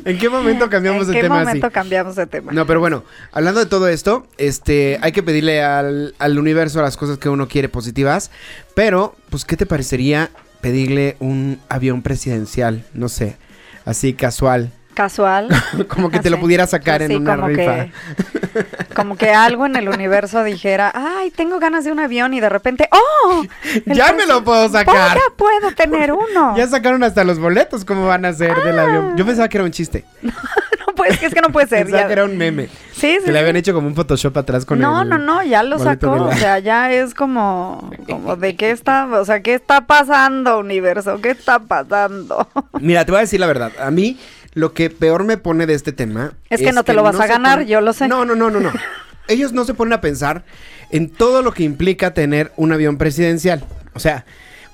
¿En 0.05 0.19
qué 0.19 0.29
momento 0.29 0.69
cambiamos 0.69 1.03
¿En 1.03 1.09
de 1.09 1.15
qué 1.15 1.23
tema 1.23 1.39
momento 1.41 1.67
así? 1.69 1.75
cambiamos 1.75 2.15
de 2.17 2.27
tema? 2.27 2.53
No, 2.53 2.67
pero 2.67 2.81
bueno, 2.81 3.05
hablando 3.33 3.61
de 3.61 3.67
todo 3.67 3.89
esto, 3.89 4.27
este, 4.37 4.99
hay 5.03 5.13
que 5.13 5.23
pedirle 5.23 5.63
al, 5.63 6.15
al 6.19 6.39
universo 6.39 6.83
las 6.83 6.97
cosas 6.97 7.19
que 7.19 7.29
uno 7.29 7.49
quiere 7.49 7.69
positivas, 7.69 8.31
pero, 8.75 9.15
pues, 9.31 9.45
¿qué 9.45 9.57
te 9.57 9.67
parecería 9.67 10.31
pedirle 10.61 11.17
un 11.21 11.61
avión 11.69 12.03
presidencial? 12.03 12.85
No 12.95 13.09
sé, 13.09 13.37
así 13.85 14.15
casual, 14.15 14.73
Casual. 14.99 15.47
como 15.89 16.11
que 16.11 16.19
te 16.19 16.29
lo 16.29 16.41
pudiera 16.41 16.67
sacar 16.67 17.03
en 17.03 17.15
una 17.19 17.37
como 17.37 17.47
rifa. 17.47 17.85
Que, 17.85 17.93
como 18.97 19.17
que 19.17 19.31
algo 19.31 19.65
en 19.65 19.77
el 19.77 19.89
universo 19.89 20.43
dijera, 20.43 20.91
ay, 20.93 21.31
tengo 21.31 21.61
ganas 21.61 21.85
de 21.85 21.93
un 21.93 22.01
avión 22.01 22.35
y 22.35 22.41
de 22.41 22.49
repente, 22.49 22.89
¡oh! 22.91 23.45
Ya 23.87 24.13
me 24.13 24.27
lo 24.27 24.43
puedo 24.43 24.69
sacar. 24.69 25.17
Ya 25.17 25.23
puedo 25.37 25.71
tener 25.77 26.11
uno. 26.13 26.57
Ya 26.57 26.67
sacaron 26.67 27.05
hasta 27.05 27.23
los 27.23 27.39
boletos, 27.39 27.85
¿cómo 27.85 28.09
van 28.09 28.25
a 28.25 28.33
ser 28.33 28.61
del 28.61 28.77
Ah. 28.77 28.83
avión? 28.83 29.17
Yo 29.17 29.25
pensaba 29.25 29.49
que 29.49 29.59
era 29.59 29.65
un 29.65 29.71
chiste. 29.71 30.05
no 30.21 30.95
puede, 30.97 31.13
es 31.25 31.33
que 31.33 31.41
no 31.41 31.51
puede 31.51 31.69
ser. 31.69 31.85
Pensaba 31.85 32.03
ya. 32.03 32.07
que 32.09 32.13
era 32.15 32.25
un 32.25 32.37
meme. 32.37 32.69
Sí, 32.93 33.19
sí, 33.21 33.27
Que 33.27 33.31
le 33.31 33.39
habían 33.39 33.55
hecho 33.55 33.73
como 33.73 33.87
un 33.87 33.95
Photoshop 33.95 34.37
atrás 34.37 34.65
con 34.65 34.81
no, 34.81 35.03
el 35.03 35.09
no, 35.09 35.17
no, 35.19 35.45
ya 35.45 35.63
lo 35.63 35.79
sacó. 35.79 36.17
la- 36.17 36.23
O 36.25 36.33
sea, 36.33 36.59
ya 36.59 36.93
es 36.93 37.15
como, 37.15 37.89
como 38.09 38.35
de 38.35 38.57
qué 38.57 38.73
está, 38.73 39.07
o 39.07 39.25
sea, 39.25 39.41
qué 39.43 39.55
está 39.55 39.83
pasando, 39.87 40.59
universo, 40.59 41.21
qué 41.21 41.31
está 41.31 41.61
pasando. 41.61 42.49
Mira, 42.81 43.05
te 43.05 43.13
voy 43.13 43.19
a 43.19 43.21
decir 43.21 43.39
la 43.39 43.47
verdad. 43.47 43.71
A 43.81 43.93
mí, 43.93 44.19
lo 44.55 44.73
que 44.73 44.91
peor 44.91 45.25
me 45.25 45.37
pone 45.37 45.67
de 45.67 45.75
este 45.75 45.93
tema. 45.93 46.33
Es 46.51 46.61
que 46.61 46.73
no 46.73 46.85
te 46.85 46.95
lo 46.95 47.03
vas 47.03 47.21
a 47.21 47.27
ganar, 47.27 47.65
yo 47.65 47.81
lo 47.81 47.93
sé. 47.93 48.09
No, 48.09 48.25
no, 48.25 48.35
no, 48.35 48.51
no, 48.51 48.61
no. 48.61 48.73
Ellos 49.29 49.53
no 49.53 49.65
se 49.65 49.75
ponen 49.75 49.93
a 49.93 50.01
pensar 50.01 50.45
en 50.91 51.11
todo 51.11 51.43
lo 51.43 51.53
que 51.53 51.63
implica 51.63 52.15
tener 52.15 52.53
un 52.57 52.73
avión 52.73 52.97
presidencial. 52.97 53.63
O 53.93 54.01
sea, 54.01 54.25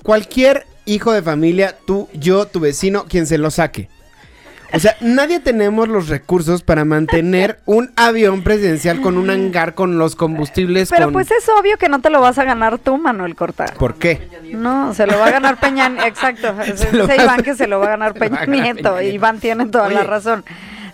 cualquier 0.02 0.66
hijo 0.85 1.12
de 1.12 1.23
familia, 1.23 1.76
tú, 1.87 2.09
yo, 2.12 2.47
tu 2.47 2.61
vecino, 2.61 3.07
quien 3.09 3.26
se 3.26 3.38
lo 3.38 3.50
saque. 3.50 3.88
O 4.75 4.81
sea, 4.81 4.97
nadie 5.00 5.40
tenemos 5.40 5.88
los 5.88 6.09
recursos 6.09 6.62
para 6.62 6.85
mantener 6.85 7.61
un 7.64 7.93
avión 7.97 8.43
presidencial 8.43 9.00
con 9.00 9.16
un 9.19 9.31
hangar 9.31 9.75
con 9.75 9.99
los 9.99 10.16
combustibles. 10.16 10.90
Pero 10.90 11.04
con... 11.07 11.12
pues 11.12 11.31
es 11.31 11.49
obvio 11.49 11.78
que 11.78 11.88
no 11.88 12.00
te 12.00 12.11
lo 12.11 12.21
vas 12.21 12.38
a 12.38 12.45
ganar 12.45 12.78
tú, 12.78 12.99
Manuel 12.99 13.37
Cortar. 13.37 13.75
¿Por 13.75 13.95
qué? 13.95 14.28
No, 14.52 14.93
se 14.95 15.07
lo 15.07 15.19
va 15.19 15.26
a 15.26 15.31
ganar 15.31 15.61
Peña, 15.61 15.93
exacto. 16.07 16.54
Se 16.76 16.93
lo 16.93 17.07
a- 17.07 17.14
Iván 17.16 17.43
que 17.43 17.54
se 17.54 17.66
lo 17.66 17.78
va 17.78 17.87
a 17.87 17.90
ganar 17.90 18.14
Peña 18.14 18.37
a 18.43 18.47
ganar 18.47 18.49
Nieto. 18.49 18.75
Peña 18.75 19.00
Nieto. 19.00 19.14
Iván 19.14 19.38
tiene 19.38 19.66
toda 19.66 19.88
la 19.90 20.02
razón. 20.02 20.45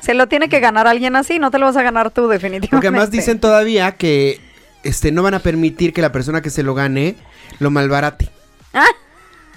Se 0.00 0.14
lo 0.14 0.28
tiene 0.28 0.48
que 0.48 0.60
ganar 0.60 0.86
alguien 0.86 1.16
así, 1.16 1.38
no 1.38 1.50
te 1.50 1.58
lo 1.58 1.66
vas 1.66 1.76
a 1.76 1.82
ganar 1.82 2.10
tú 2.10 2.28
definitivamente. 2.28 2.68
Porque 2.70 2.88
además 2.88 3.10
dicen 3.10 3.38
todavía 3.38 3.92
que 3.92 4.40
este, 4.82 5.12
no 5.12 5.22
van 5.22 5.34
a 5.34 5.40
permitir 5.40 5.92
que 5.92 6.02
la 6.02 6.12
persona 6.12 6.40
que 6.40 6.50
se 6.50 6.62
lo 6.62 6.74
gane 6.74 7.16
lo 7.58 7.70
malbarate. 7.70 8.30
Ah. 8.72 8.86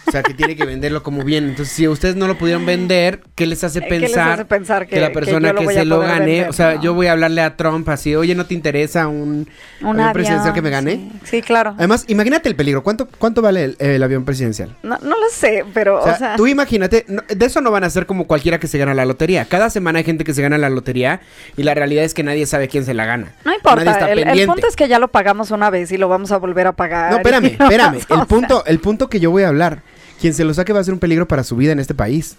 O 0.06 0.12
sea, 0.12 0.22
que 0.22 0.34
tiene 0.34 0.56
que 0.56 0.66
venderlo 0.66 1.02
como 1.04 1.24
bien. 1.24 1.46
Entonces, 1.50 1.74
si 1.74 1.88
ustedes 1.88 2.16
no 2.16 2.28
lo 2.28 2.38
pudieron 2.38 2.66
vender, 2.66 3.22
¿qué 3.36 3.46
les 3.46 3.64
hace 3.64 3.80
Eh, 3.80 3.86
¿qué 3.88 4.00
les 4.00 4.12
pensar, 4.12 4.32
hace 4.34 4.46
pensar 4.46 4.86
que, 4.88 4.96
que- 4.96 5.02
la 5.02 5.12
persona 5.12 5.54
lo 5.54 5.62
que, 5.62 5.68
se 5.74 5.86
lo 5.86 6.00
gane? 6.00 6.20
vender? 6.26 6.50
O 6.50 6.54
sea, 6.54 6.76
No. 6.76 6.82
yo 6.82 6.94
voy 6.94 7.08
a 7.08 7.14
hablarle 7.14 7.42
a 7.42 7.56
Trump 7.56 7.88
así, 7.90 8.16
oye, 8.16 8.36
¿no 8.36 8.46
te 8.46 8.54
interesa 8.54 9.08
un, 9.08 9.48
Un 9.82 10.00
avión 10.00 10.14
presidencial 10.14 10.54
que 10.54 10.62
me 10.62 10.70
gane? 10.70 10.92
Sí, 11.24 11.38
sí, 11.38 11.42
claro. 11.42 11.74
Además, 11.78 12.06
imagínate 12.08 12.50
el 12.50 12.56
peligro. 12.56 12.84
¿Cuánto, 12.84 13.08
cuánto 13.18 13.42
vale 13.42 13.64
el, 13.64 13.76
el 13.80 14.04
avión 14.04 14.26
presidencial? 14.26 14.76
No, 14.84 14.98
no 15.02 15.10
lo 15.20 15.30
sé, 15.32 15.64
pero, 15.74 16.02
O 16.04 16.16
sea, 16.18 16.36
tú 16.36 16.48
imagínate, 16.48 17.06
no- 17.08 17.24
de 17.28 17.46
eso 17.46 17.62
no 17.62 17.72
van 17.72 17.84
a 17.86 17.90
ser 17.90 18.06
como 18.06 18.28
cualquiera 18.28 18.60
que 18.60 18.68
se 18.68 18.78
gana 18.78 18.94
la 18.94 19.06
lotería. 19.06 19.46
Cada 19.46 19.70
semana 19.70 20.00
hay 20.00 20.06
gente 20.06 20.24
que 20.26 20.34
se 20.34 20.42
gana 20.42 20.58
la 20.58 20.70
lotería 20.70 21.22
y 21.58 21.64
la 21.64 21.74
realidad 21.74 22.04
es 22.04 22.14
que 22.14 22.24
nadie 22.24 22.46
sabe 22.46 22.68
quién 22.68 22.84
se 22.86 22.94
la 22.94 23.06
gana. 23.06 23.28
no 23.46 23.52
Nadie 23.52 23.58
importa. 23.58 23.92
está 23.92 24.12
El, 24.12 24.20
el 24.20 24.46
punto 24.48 24.68
es 24.68 24.76
que 24.76 24.88
ya 24.88 25.00
lo 25.00 25.08
pagamos 25.08 25.52
una 25.52 25.70
vez 25.70 25.92
y 25.92 25.98
lo 25.98 26.10
vamos 26.10 26.32
a 26.34 26.38
volver 26.38 26.68
a 26.68 26.74
pagar. 26.74 27.12
No, 27.12 27.18
espérame, 27.18 27.46
espérame. 27.60 28.00
El 28.10 28.26
punto, 28.28 28.66
el 28.66 28.80
punto 28.80 29.10
que 29.10 29.20
yo 29.20 29.32
voy 29.32 29.44
a 29.44 29.48
hablar, 29.48 29.80
quien 30.24 30.34
se 30.34 30.46
lo 30.46 30.54
saque 30.54 30.72
va 30.72 30.80
a 30.80 30.84
ser 30.86 30.94
un 30.94 31.02
peligro 31.02 31.28
para 31.28 31.44
su 31.44 31.58
vida 31.58 31.74
en 31.74 31.80
este 31.82 31.94
país. 31.94 32.38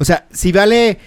O 0.00 0.04
sea, 0.04 0.26
si 0.32 0.50
vale 0.50 0.98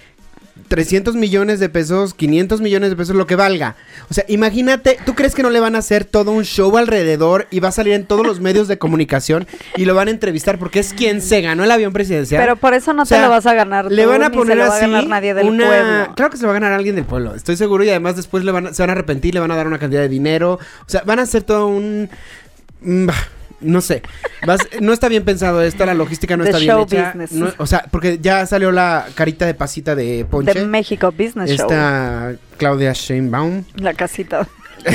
300 0.69 1.15
millones 1.15 1.59
de 1.59 1.67
pesos, 1.67 2.13
500 2.13 2.61
millones 2.61 2.91
de 2.91 2.95
pesos, 2.95 3.13
lo 3.13 3.27
que 3.27 3.35
valga. 3.35 3.75
O 4.09 4.13
sea, 4.13 4.23
imagínate, 4.29 4.97
¿tú 5.05 5.15
crees 5.15 5.35
que 5.35 5.43
no 5.43 5.49
le 5.49 5.59
van 5.59 5.75
a 5.75 5.79
hacer 5.79 6.05
todo 6.05 6.31
un 6.31 6.45
show 6.45 6.77
alrededor 6.77 7.47
y 7.51 7.59
va 7.59 7.67
a 7.67 7.71
salir 7.73 7.91
en 7.91 8.05
todos 8.05 8.25
los 8.25 8.39
medios 8.39 8.69
de 8.69 8.77
comunicación 8.77 9.47
y 9.75 9.83
lo 9.83 9.95
van 9.95 10.07
a 10.07 10.11
entrevistar 10.11 10.59
porque 10.59 10.79
es 10.79 10.93
quien 10.93 11.21
se 11.21 11.41
ganó 11.41 11.65
el 11.65 11.71
avión 11.71 11.91
presidencial? 11.91 12.41
Pero 12.41 12.55
por 12.55 12.73
eso 12.73 12.93
no 12.93 13.03
O 13.03 13.05
sea, 13.05 13.17
te 13.17 13.23
lo 13.25 13.29
vas 13.31 13.45
a 13.45 13.53
ganar. 13.53 13.91
le 13.91 14.03
tú, 14.03 14.09
van 14.09 14.23
a 14.23 14.29
ni 14.29 14.37
poner 14.37 14.53
se 14.57 14.63
lo 14.63 14.69
va 14.69 14.75
así 14.77 14.85
a 14.85 14.87
ganar 14.87 15.07
nadie 15.07 15.33
del 15.33 15.47
una- 15.47 15.65
pueblo. 15.65 16.13
Claro 16.15 16.31
que 16.31 16.37
se 16.37 16.43
lo 16.43 16.47
va 16.47 16.53
a 16.53 16.59
ganar 16.59 16.71
alguien 16.71 16.95
del 16.95 17.05
pueblo, 17.05 17.35
estoy 17.35 17.57
seguro 17.57 17.83
y 17.83 17.89
además 17.89 18.15
después 18.15 18.45
le 18.45 18.51
van 18.53 18.67
a- 18.67 18.73
se 18.73 18.81
van 18.81 18.89
a 18.91 18.93
arrepentir, 18.93 19.33
le 19.33 19.41
van 19.41 19.51
a 19.51 19.55
dar 19.57 19.67
una 19.67 19.79
cantidad 19.79 20.01
de 20.01 20.09
dinero, 20.09 20.53
o 20.53 20.89
sea, 20.89 21.01
van 21.05 21.19
a 21.19 21.23
hacer 21.23 21.43
todo 21.43 21.67
un 21.67 22.09
mm, 22.81 23.05
bah, 23.07 23.13
no 23.63 23.81
sé, 23.81 24.01
Vas- 24.45 24.67
no 24.81 24.93
está 24.93 25.07
bien 25.09 25.23
pensado 25.23 25.61
esto, 25.61 25.85
la 25.85 25.93
logística 25.93 26.37
no 26.37 26.43
The 26.43 26.49
está 26.51 26.59
bien 26.59 26.79
hecha, 26.79 27.07
business. 27.13 27.31
no- 27.31 27.53
o 27.57 27.65
sea, 27.65 27.85
porque 27.91 28.19
ya 28.21 28.45
salió 28.45 28.71
la 28.71 29.07
carita 29.15 29.45
de 29.45 29.53
pasita 29.53 29.95
de 29.95 30.25
Ponche, 30.29 30.53
De 30.53 30.65
México 30.65 31.11
Business 31.11 31.49
Show. 31.51 31.67
esta 31.71 32.33
Claudia 32.57 32.93
Sheinbaum, 32.93 33.63
La 33.75 33.93
casita. 33.93 34.47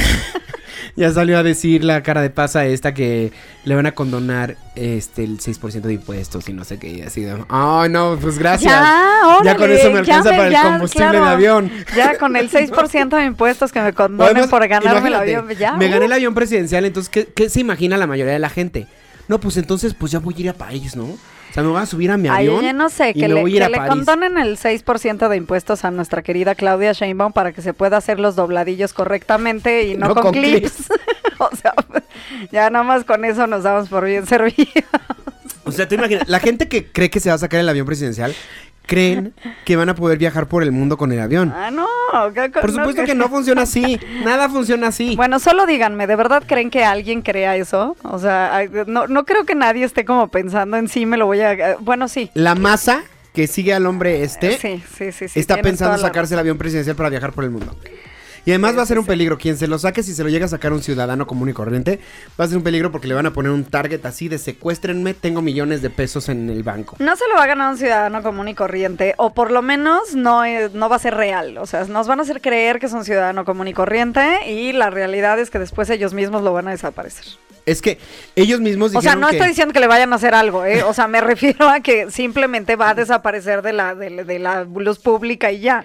ya 0.97 1.13
salió 1.13 1.39
a 1.39 1.43
decir 1.43 1.85
la 1.85 2.03
cara 2.03 2.23
de 2.23 2.31
pasa 2.31 2.67
esta 2.67 2.95
que 2.95 3.33
le 3.65 3.75
van 3.75 3.87
a 3.87 3.93
condonar 3.93 4.57
este 4.75 5.25
el 5.25 5.39
6% 5.39 5.81
de 5.83 5.95
impuestos 5.95 6.49
y 6.49 6.53
no 6.53 6.65
sé 6.65 6.79
qué, 6.79 6.89
y 6.91 7.03
así 7.03 7.23
de, 7.23 7.45
ay 7.49 7.89
no, 7.91 8.19
pues 8.21 8.39
gracias. 8.39 8.73
Ya, 8.73 9.21
órale, 9.39 9.59
con 9.59 9.71
eso 9.71 9.91
me 9.91 9.95
ya 9.95 9.99
alcanza 9.99 10.31
para 10.31 10.47
el 10.47 10.53
ya, 10.53 10.63
combustible 10.63 11.09
claro. 11.09 11.25
de 11.25 11.31
avión. 11.31 11.73
Ya 11.97 12.19
con 12.19 12.37
el 12.37 12.51
6% 12.51 13.09
de 13.09 13.25
impuestos 13.25 13.73
que 13.73 13.81
me 13.81 13.93
condonen 13.93 14.37
además, 14.37 14.51
por 14.51 14.67
ganarme 14.67 15.09
el 15.09 15.15
avión. 15.15 15.49
Ya, 15.59 15.73
me 15.73 15.89
gané 15.89 16.03
uh. 16.03 16.07
el 16.07 16.13
avión 16.13 16.35
presidencial, 16.35 16.85
entonces, 16.85 17.11
¿qué, 17.11 17.27
qué 17.27 17.49
se 17.49 17.61
imagina 17.61 17.97
la 17.97 18.07
mayoría 18.07 18.33
de 18.33 18.39
la 18.39 18.51
gente? 18.51 18.87
No, 19.29 19.41
pues 19.41 19.57
entonces, 19.57 19.95
pues 19.95 20.13
ya 20.13 20.21
voy 20.21 20.35
a 20.39 20.41
ir 20.41 20.49
a 20.51 20.55
París, 20.55 20.97
¿no? 20.97 21.19
O 21.51 21.53
sea, 21.55 21.63
me 21.63 21.71
voy 21.71 21.81
a 21.81 21.87
subir 21.87 22.11
a 22.11 22.17
mi 22.17 22.29
Ay, 22.29 22.47
avión 22.47 22.57
oye, 22.59 22.73
no 22.73 22.89
sé, 22.91 23.11
y 23.11 23.15
que 23.15 23.29
me 23.29 23.35
le, 23.35 23.41
voy 23.41 23.53
a 23.53 23.57
ir 23.57 23.61
que 23.61 23.65
a 23.65 23.69
le 23.71 23.77
París. 23.79 23.91
condonen 23.95 24.39
el 24.39 24.57
6% 24.59 25.29
de 25.29 25.37
impuestos 25.37 25.85
a 25.85 25.91
nuestra 25.91 26.23
querida 26.23 26.55
Claudia 26.55 26.93
Sheinbaum 26.93 27.33
para 27.33 27.53
que 27.53 27.63
se 27.63 27.73
pueda 27.75 27.97
hacer 27.97 28.21
los 28.21 28.37
dobladillos 28.37 28.93
correctamente 28.93 29.85
y 29.85 29.97
no, 29.97 30.09
No 30.09 30.15
con, 30.15 30.23
con 30.25 30.33
clips. 30.33 30.89
o 31.39 31.51
sea, 31.57 31.73
ya 32.53 32.71
nada 32.71 32.85
más 32.85 33.05
con 33.05 33.25
eso 33.25 33.47
nos 33.47 33.63
damos 33.63 33.89
por 33.89 34.05
bien 34.05 34.27
servidos. 34.27 34.69
O 35.65 35.73
sea, 35.73 35.87
tú 35.89 35.97
imaginas, 35.97 36.29
la 36.29 36.41
gente 36.41 36.67
que 36.69 36.87
cree 36.91 37.11
que 37.11 37.21
se 37.21 37.29
va 37.29 37.35
a 37.35 37.39
sacar 37.39 37.61
el 37.61 37.69
avión 37.69 37.87
presidencial, 37.87 38.35
creen 38.89 39.35
que 39.65 39.77
van 39.77 39.89
a 39.91 39.95
poder 39.95 40.19
viajar 40.19 40.47
por 40.49 40.63
el 40.65 40.73
mundo 40.73 40.97
con 40.97 41.13
el 41.13 41.21
avión. 41.21 41.53
Ah, 41.55 41.71
no. 41.71 41.87
que- 42.33 42.49
Por 42.49 42.73
supuesto 42.73 43.05
que 43.05 43.15
no 43.15 43.29
funciona 43.29 43.63
así, 43.63 44.01
nada 44.25 44.49
funciona 44.49 44.89
así. 44.89 45.15
Bueno, 45.15 45.39
solo 45.39 45.67
díganme, 45.67 46.07
¿de 46.09 46.17
verdad 46.17 46.43
creen 46.47 46.71
que 46.71 46.85
alguien 46.85 47.23
crea 47.23 47.55
eso? 47.57 47.97
O 48.03 48.19
sea, 48.19 48.63
no, 48.87 49.07
no 49.07 49.25
creo 49.27 49.45
que 49.45 49.55
nadie 49.55 49.85
esté 49.85 50.05
como 50.05 50.29
pensando 50.29 50.77
en 50.79 50.89
sí, 50.89 51.07
me 51.07 51.17
lo 51.19 51.27
voy 51.27 51.41
a... 51.41 51.53
eh, 51.53 51.77
Bueno, 51.81 52.09
sí. 52.09 52.31
La 52.35 52.55
masa 52.55 53.03
que 53.35 53.47
sigue 53.47 53.73
al 53.75 53.87
hombre 53.87 54.25
este 54.25 54.59
Sí, 54.59 54.83
sí, 54.97 55.13
sí. 55.13 55.29
sí, 55.29 55.39
está 55.39 55.59
pensando 55.59 55.97
sacarse 55.99 56.35
el 56.35 56.41
avión 56.41 56.59
presidencial 56.59 56.97
para 56.97 57.11
viajar 57.11 57.33
por 57.33 57.45
el 57.45 57.51
mundo. 57.51 57.77
Y 58.49 58.53
además 58.53 58.79
va 58.79 58.81
a 58.83 58.87
ser 58.87 58.99
un 58.99 59.05
peligro. 59.05 59.37
Quien 59.37 59.59
se 59.59 59.67
lo 59.69 59.79
saque, 59.79 60.03
si 60.03 60.15
se 60.15 60.23
lo 60.25 60.31
llega 60.31 60.47
a 60.47 60.49
sacar 60.49 60.73
un 60.73 60.83
ciudadano 60.83 61.27
común 61.27 61.51
y 61.51 61.53
corriente, 61.53 62.01
va 62.41 62.47
a 62.47 62.49
ser 62.49 62.57
un 62.57 62.63
peligro 62.63 62.91
porque 62.91 63.07
le 63.07 63.13
van 63.13 63.27
a 63.27 63.33
poner 63.35 63.53
un 63.53 63.63
target 63.63 64.07
así 64.07 64.29
de 64.29 64.39
secuéstrenme, 64.39 65.13
tengo 65.13 65.43
millones 65.43 65.83
de 65.83 65.91
pesos 65.91 66.31
en 66.31 66.49
el 66.49 66.63
banco. 66.63 66.97
No 66.99 67.15
se 67.15 67.29
lo 67.29 67.35
va 67.35 67.43
a 67.43 67.47
ganar 67.47 67.71
un 67.71 67.77
ciudadano 67.77 68.23
común 68.23 68.49
y 68.49 68.55
corriente, 68.55 69.13
o 69.19 69.35
por 69.35 69.51
lo 69.51 69.61
menos 69.61 70.15
no, 70.15 70.45
es- 70.47 70.73
no 70.73 70.89
va 70.89 70.97
a 70.97 70.99
ser 70.99 71.15
real. 71.15 71.59
O 71.59 71.67
sea, 71.67 71.85
nos 71.85 72.07
van 72.09 72.21
a 72.21 72.23
hacer 72.23 72.41
creer 72.41 72.79
que 72.79 72.87
es 72.87 72.93
un 72.95 73.05
ciudadano 73.05 73.45
común 73.45 73.69
y 73.69 73.75
corriente 73.75 74.51
y 74.51 74.73
la 74.73 74.89
realidad 74.89 75.39
es 75.39 75.51
que 75.51 75.59
después 75.59 75.91
ellos 75.91 76.15
mismos 76.15 76.41
lo 76.43 76.55
van 76.55 76.69
a 76.69 76.71
desaparecer. 76.71 77.27
Es 77.67 77.83
que 77.83 77.99
ellos 78.35 78.61
mismos 78.61 78.93
O 78.97 79.03
sea, 79.03 79.13
dijeron 79.13 79.21
no 79.21 79.29
que- 79.29 79.37
estoy 79.37 79.49
diciendo 79.51 79.75
que 79.75 79.81
le 79.81 79.89
vayan 79.89 80.11
a 80.15 80.17
hacer 80.17 80.35
algo, 80.35 80.65
¿eh? 80.65 80.83
O 80.85 80.95
sea, 80.95 81.07
me 81.07 81.21
refiero 81.33 81.69
a 81.69 81.81
que 81.81 82.11
simplemente 82.11 82.77
va 82.77 82.89
a 82.89 82.95
desaparecer 82.95 83.61
de 83.61 83.75
la, 83.75 83.95
de, 83.95 84.25
de 84.25 84.39
la 84.39 84.65
luz 84.65 84.99
pública 85.01 85.53
y 85.53 85.61
ya. 85.61 85.85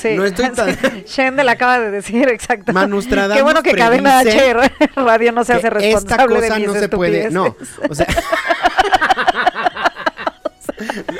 Sí. 0.00 0.14
No 0.16 0.24
estoy 0.24 0.50
tan- 0.54 0.70
Sí, 0.78 1.04
Shendel 1.06 1.48
acaba 1.48 1.78
de 1.78 1.90
decir 1.90 2.28
exacto. 2.28 2.72
Manustradamus 2.72 3.36
Qué 3.36 3.42
bueno 3.42 3.62
que 3.62 3.72
Cadena 3.72 4.20
H 4.20 4.54
Radio 4.96 5.32
no 5.32 5.44
se 5.44 5.52
hace 5.54 5.70
que 5.70 5.90
esta 5.92 6.16
responsable 6.16 6.34
cosa 6.36 6.54
de 6.54 6.60
mis 6.60 6.68
no 6.68 6.74
se 6.74 6.88
puede. 6.88 7.30
No, 7.30 7.56
o 7.88 7.94
sea. 7.94 8.06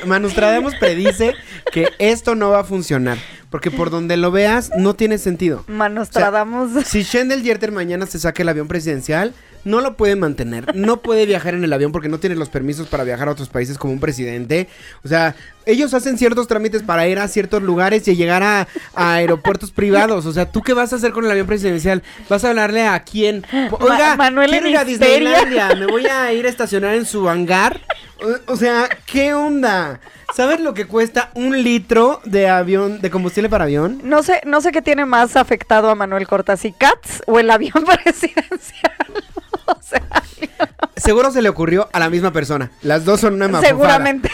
Manustradamus 0.06 0.74
predice 0.76 1.34
que 1.72 1.88
esto 1.98 2.34
no 2.34 2.50
va 2.50 2.60
a 2.60 2.64
funcionar. 2.64 3.18
Porque 3.50 3.70
por 3.72 3.90
donde 3.90 4.16
lo 4.16 4.30
veas, 4.30 4.70
no 4.78 4.94
tiene 4.94 5.18
sentido. 5.18 5.64
Manostradamus. 5.66 6.86
Si 6.86 7.02
Shendel 7.02 7.42
Yerter 7.42 7.72
mañana 7.72 8.06
se 8.06 8.18
saque 8.20 8.42
el 8.42 8.48
avión 8.48 8.68
presidencial, 8.68 9.34
no 9.64 9.80
lo 9.80 9.96
puede 9.96 10.14
mantener. 10.14 10.74
No 10.76 11.02
puede 11.02 11.26
viajar 11.26 11.54
en 11.54 11.64
el 11.64 11.72
avión 11.72 11.90
porque 11.90 12.08
no 12.08 12.20
tiene 12.20 12.36
los 12.36 12.48
permisos 12.48 12.86
para 12.86 13.02
viajar 13.02 13.26
a 13.28 13.32
otros 13.32 13.48
países 13.48 13.76
como 13.76 13.92
un 13.92 13.98
presidente. 14.00 14.68
O 15.04 15.08
sea, 15.08 15.34
ellos 15.66 15.94
hacen 15.94 16.18
ciertos 16.18 16.46
trámites 16.48 16.82
para 16.82 17.06
ir 17.06 17.18
a 17.18 17.28
ciertos 17.28 17.62
lugares 17.62 18.06
y 18.08 18.16
llegar 18.16 18.42
a, 18.42 18.68
a 18.94 19.14
aeropuertos 19.14 19.70
privados. 19.70 20.26
O 20.26 20.32
sea, 20.32 20.50
¿tú 20.50 20.62
qué 20.62 20.74
vas 20.74 20.92
a 20.92 20.96
hacer 20.96 21.12
con 21.12 21.24
el 21.24 21.30
avión 21.30 21.46
presidencial? 21.46 22.02
¿Vas 22.28 22.44
a 22.44 22.50
hablarle 22.50 22.86
a 22.86 23.02
quién? 23.02 23.44
Oiga, 23.80 24.16
Manuel 24.16 24.50
quiero 24.50 24.68
ir 24.68 24.76
a. 24.76 24.84
Disneylandia. 24.84 25.74
Me 25.78 25.86
voy 25.86 26.06
a 26.06 26.32
ir 26.32 26.46
a 26.46 26.48
estacionar 26.48 26.94
en 26.94 27.06
su 27.06 27.28
hangar. 27.28 27.80
O, 28.22 28.52
o 28.52 28.56
sea, 28.56 28.88
¿qué 29.06 29.34
onda? 29.34 30.00
¿Sabes 30.34 30.60
lo 30.60 30.74
que 30.74 30.86
cuesta 30.86 31.30
un 31.34 31.62
litro 31.62 32.20
de 32.24 32.48
avión, 32.48 33.00
de 33.00 33.10
combustible 33.10 33.48
para 33.48 33.64
avión? 33.64 34.00
No 34.04 34.22
sé, 34.22 34.40
no 34.44 34.60
sé 34.60 34.70
qué 34.70 34.80
tiene 34.80 35.04
más 35.04 35.36
afectado 35.36 35.90
a 35.90 35.94
Manuel 35.94 36.28
Cortas, 36.28 36.60
si 36.60 36.72
Cats 36.72 37.22
o 37.26 37.38
el 37.40 37.50
avión 37.50 37.84
presidencial. 38.04 38.94
o 39.66 39.76
sea, 39.82 40.02
Seguro 40.96 41.30
se 41.30 41.40
le 41.42 41.48
ocurrió 41.48 41.88
a 41.92 41.98
la 41.98 42.10
misma 42.10 42.32
persona. 42.32 42.70
Las 42.82 43.04
dos 43.04 43.20
son 43.20 43.34
una 43.34 43.48
mafufada. 43.48 43.68
seguramente, 43.74 44.30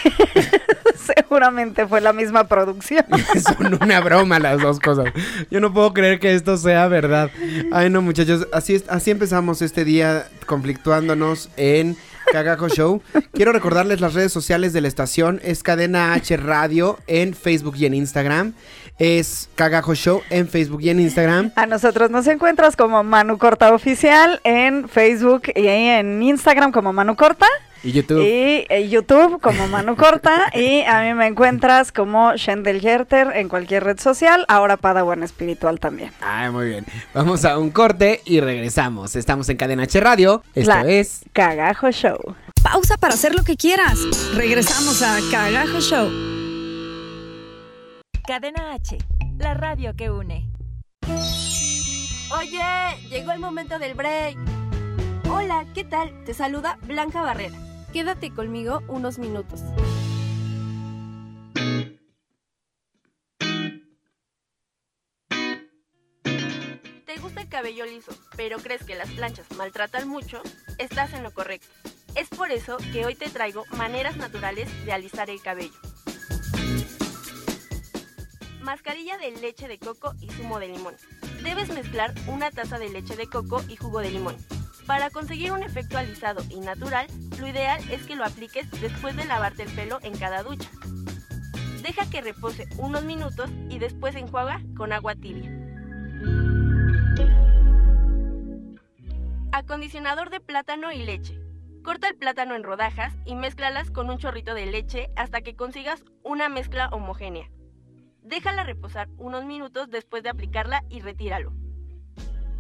seguramente 0.95 1.87
fue 1.87 2.01
la 2.01 2.13
misma 2.13 2.49
producción. 2.49 3.05
Son 3.43 3.79
una 3.81 4.01
broma 4.01 4.39
las 4.39 4.61
dos 4.61 4.81
cosas. 4.81 5.07
Yo 5.51 5.61
no 5.61 5.73
puedo 5.73 5.93
creer 5.93 6.19
que 6.19 6.35
esto 6.35 6.57
sea 6.57 6.89
verdad. 6.89 7.31
Ay, 7.73 7.91
no, 7.91 8.03
muchachos. 8.03 8.49
Así, 8.53 8.75
es- 8.75 8.85
así 8.89 9.11
empezamos 9.13 9.63
este 9.63 9.85
día 9.85 10.27
conflictuándonos 10.47 11.51
en 11.57 11.97
Cagajo 12.33 12.69
Show. 12.69 13.03
Quiero 13.33 13.53
recordarles 13.53 14.01
las 14.01 14.15
redes 14.15 14.33
sociales 14.33 14.73
de 14.73 14.81
la 14.81 14.89
estación. 14.89 15.41
Es 15.43 15.63
Cadena 15.63 16.15
H 16.15 16.37
Radio 16.37 16.99
en 17.07 17.35
Facebook 17.35 17.77
y 17.77 17.87
en 17.87 17.95
Instagram. 17.95 18.55
Es 18.99 19.49
Cagajo 19.55 19.95
Show 19.95 20.23
en 20.31 20.49
Facebook 20.49 20.81
y 20.83 20.91
en 20.91 21.01
Instagram. 21.01 21.53
A 21.57 21.67
nosotros 21.67 22.11
nos 22.11 22.27
encuentras 22.27 22.77
como 22.77 23.03
Manu 23.05 23.39
Corta 23.39 23.73
Oficial 23.75 24.41
en 24.45 24.89
Facebook 24.89 25.43
y 25.55 25.67
en 25.67 26.23
Instagram 26.23 26.73
como 26.73 26.93
Manu 26.93 27.17
Corta 27.17 27.47
Y 27.87 27.93
YouTube. 27.93 28.21
y 28.21 28.67
en 28.69 28.91
YouTube 28.91 29.41
como 29.41 29.69
Manu 29.69 29.95
Corta 29.95 30.51
y 30.53 30.83
a 30.83 31.03
mí 31.03 31.15
me 31.15 31.29
encuentras 31.29 31.93
como 31.93 32.35
Shendel 32.35 32.81
Yerter 32.81 33.29
en 33.37 33.49
cualquier 33.49 33.85
red 33.85 34.01
social, 34.01 34.45
ahora 34.49 34.77
Padawan 34.77 35.23
Espiritual 35.23 35.79
también. 35.79 36.11
Ay, 36.21 36.51
muy 36.51 36.67
bien. 36.67 36.85
Vamos 37.15 37.45
a 37.45 37.57
un 37.59 37.71
corte 37.71 38.23
y 38.25 38.41
regresamos. 38.41 39.15
Estamos 39.15 39.49
en 39.51 39.57
Cadena 39.57 39.85
H 39.85 40.01
Radio. 40.01 40.43
Esto 40.57 40.69
La 40.69 40.81
es 40.83 41.21
Cagajo 41.33 41.93
Show. 41.93 42.19
Pausa 42.61 42.97
para 42.97 43.15
hacer 43.15 43.37
lo 43.37 43.45
que 43.45 43.57
quieras. 43.57 44.01
Regresamos 44.35 45.01
a 45.03 45.19
Cagajo 45.31 45.79
Show. 45.79 46.11
Cadena 48.27 48.73
H, 48.73 48.99
la 49.39 49.55
radio 49.55 49.95
que 49.95 50.11
une. 50.11 50.51
Oye, 52.37 52.61
llegó 53.09 53.31
el 53.31 53.39
momento 53.39 53.79
del 53.79 53.95
break. 53.95 54.37
Hola, 55.31 55.65
¿qué 55.73 55.85
tal? 55.85 56.25
Te 56.25 56.35
saluda 56.35 56.79
Blanca 56.83 57.23
Barrera. 57.23 57.57
Quédate 57.97 58.31
conmigo 58.31 58.83
unos 58.89 59.17
minutos. 59.19 59.63
¿Te 67.07 67.17
gusta 67.23 67.41
el 67.41 67.49
cabello 67.49 67.87
liso, 67.87 68.13
pero 68.37 68.59
crees 68.59 68.85
que 68.85 68.97
las 68.97 69.11
planchas 69.13 69.51
maltratan 69.57 70.07
mucho? 70.11 70.43
Estás 70.77 71.15
en 71.15 71.23
lo 71.23 71.33
correcto. 71.33 71.69
Es 72.15 72.29
por 72.29 72.51
eso 72.51 72.77
que 72.93 73.07
hoy 73.07 73.15
te 73.15 73.31
traigo 73.31 73.65
maneras 73.79 74.19
naturales 74.19 74.69
de 74.85 74.93
alisar 74.93 75.31
el 75.31 75.41
cabello. 75.41 75.81
Mascarilla 78.61 79.17
de 79.17 79.31
leche 79.41 79.69
de 79.69 79.79
coco 79.79 80.13
y 80.21 80.29
zumo 80.33 80.59
de 80.59 80.69
limón. 80.69 80.97
debes 81.43 81.71
mezclar 81.71 82.13
una 82.27 82.51
taza 82.51 82.79
de 82.79 82.91
leche 82.91 83.17
de 83.17 83.27
coco 83.27 83.65
y 83.71 83.77
jugo 83.77 84.01
de 84.01 84.11
limón. 84.11 84.37
Para 84.87 85.11
conseguir 85.11 85.51
un 85.51 85.65
efecto 85.65 85.99
alisado 85.99 86.43
y 86.49 86.61
natural, 86.61 87.09
lo 87.41 87.49
ideal 87.49 87.81
es 87.91 88.07
que 88.07 88.15
lo 88.15 88.25
apliques 88.25 88.71
después 88.81 89.17
de 89.17 89.25
lavarte 89.25 89.65
el 89.65 89.75
pelo 89.75 89.99
en 90.03 90.17
cada 90.17 90.45
ducha. 90.45 90.71
Deja 91.83 92.09
que 92.09 92.21
repose 92.21 92.69
unos 92.79 93.03
minutos 93.03 93.51
y 93.69 93.79
después 93.79 94.15
enjuaga 94.15 94.61
con 94.77 94.93
agua 94.93 95.17
tibia. 95.17 95.51
Acondicionador 99.51 100.31
de 100.31 100.41
plátano 100.41 100.93
y 100.93 101.03
leche. 101.03 101.41
Corta 101.83 102.09
el 102.09 102.17
plátano 102.17 102.55
en 102.55 102.63
rodajas 102.63 103.13
y 103.25 103.35
mézclalas 103.35 103.91
con 103.91 104.09
un 104.11 104.19
chorrito 104.19 104.55
de 104.55 104.67
leche 104.67 105.11
hasta 105.17 105.41
que 105.41 105.57
consigas 105.57 106.05
una 106.23 106.49
mezcla 106.49 106.89
homogénea. 106.89 107.49
Déjala 108.23 108.65
reposar 108.65 109.09
unos 109.19 109.45
minutos 109.45 109.89
después 109.91 110.23
de 110.23 110.31
aplicarla 110.31 110.85
y 110.89 111.01
retíralo. 111.01 111.53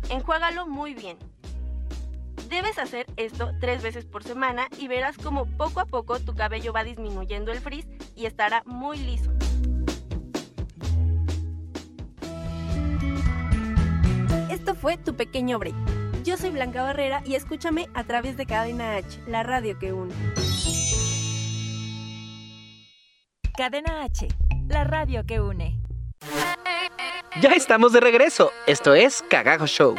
Enjuágalo 0.08 0.66
muy 0.66 0.94
bien. 0.94 1.18
Debes 2.48 2.78
hacer 2.78 3.06
esto 3.16 3.52
tres 3.60 3.82
veces 3.82 4.04
por 4.04 4.22
semana 4.22 4.68
y 4.78 4.88
verás 4.88 5.16
como 5.16 5.46
poco 5.46 5.80
a 5.80 5.86
poco 5.86 6.20
tu 6.20 6.34
cabello 6.34 6.72
va 6.72 6.84
disminuyendo 6.84 7.52
el 7.52 7.60
frizz 7.60 7.86
y 8.14 8.26
estará 8.26 8.62
muy 8.66 8.98
liso. 8.98 9.32
Esto 14.50 14.74
fue 14.74 14.96
tu 14.96 15.16
pequeño 15.16 15.58
break. 15.58 15.74
Yo 16.24 16.36
soy 16.36 16.50
Blanca 16.50 16.82
Barrera 16.82 17.22
y 17.24 17.34
escúchame 17.34 17.88
a 17.94 18.04
través 18.04 18.36
de 18.36 18.46
Cadena 18.46 18.96
H, 18.96 19.20
la 19.26 19.42
radio 19.42 19.78
que 19.78 19.92
une. 19.92 20.14
Cadena 23.56 24.02
H, 24.02 24.28
la 24.68 24.84
radio 24.84 25.24
que 25.24 25.40
une. 25.40 25.80
Ya 27.40 27.50
estamos 27.50 27.92
de 27.92 28.00
regreso. 28.00 28.50
Esto 28.66 28.94
es 28.94 29.22
Cagajo 29.28 29.66
Show. 29.66 29.94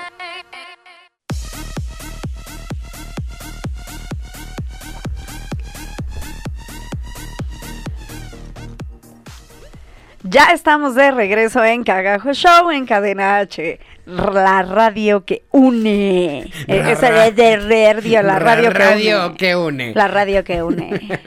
Ya 10.30 10.52
estamos 10.52 10.96
de 10.96 11.12
regreso 11.12 11.64
en 11.64 11.84
Cagajo 11.84 12.34
Show 12.34 12.70
en 12.72 12.86
Cadena 12.86 13.38
H, 13.38 13.80
la 14.06 14.62
radio 14.64 15.24
que 15.24 15.44
une. 15.52 16.40
Eh, 16.68 16.92
esa 16.92 17.12
de, 17.12 17.32
de 17.32 17.94
radio, 17.94 18.22
la 18.22 18.40
radio, 18.40 18.70
que 18.72 18.78
radio 18.78 19.28
une. 19.28 19.38
que 19.38 19.56
une. 19.56 19.94
La 19.94 20.08
radio 20.10 20.44
que 20.44 20.64
une. 20.64 21.20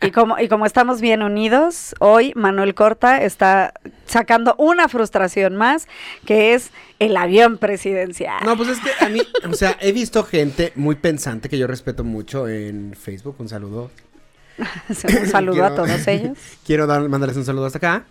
y, 0.00 0.10
como, 0.10 0.38
y 0.40 0.48
como 0.48 0.66
estamos 0.66 1.00
bien 1.00 1.22
unidos, 1.22 1.94
hoy 2.00 2.32
Manuel 2.34 2.74
Corta 2.74 3.22
está 3.22 3.74
sacando 4.06 4.56
una 4.58 4.88
frustración 4.88 5.54
más, 5.54 5.86
que 6.26 6.54
es 6.54 6.70
el 6.98 7.16
avión 7.16 7.58
presidencial. 7.58 8.44
No, 8.44 8.56
pues 8.56 8.70
es 8.70 8.78
que 8.80 9.04
a 9.04 9.08
mí, 9.08 9.20
o 9.48 9.54
sea, 9.54 9.76
he 9.80 9.92
visto 9.92 10.24
gente 10.24 10.72
muy 10.74 10.96
pensante 10.96 11.48
que 11.48 11.58
yo 11.58 11.68
respeto 11.68 12.02
mucho 12.02 12.48
en 12.48 12.94
Facebook. 12.94 13.36
Un 13.38 13.48
saludo. 13.48 13.90
Un 14.88 15.26
saludo 15.28 15.64
a 15.64 15.74
todos 15.76 16.08
ellos. 16.08 16.38
Quiero 16.66 16.86
dar, 16.86 17.08
mandarles 17.08 17.36
un 17.36 17.44
saludo 17.44 17.66
hasta 17.66 17.78
acá. 17.78 18.04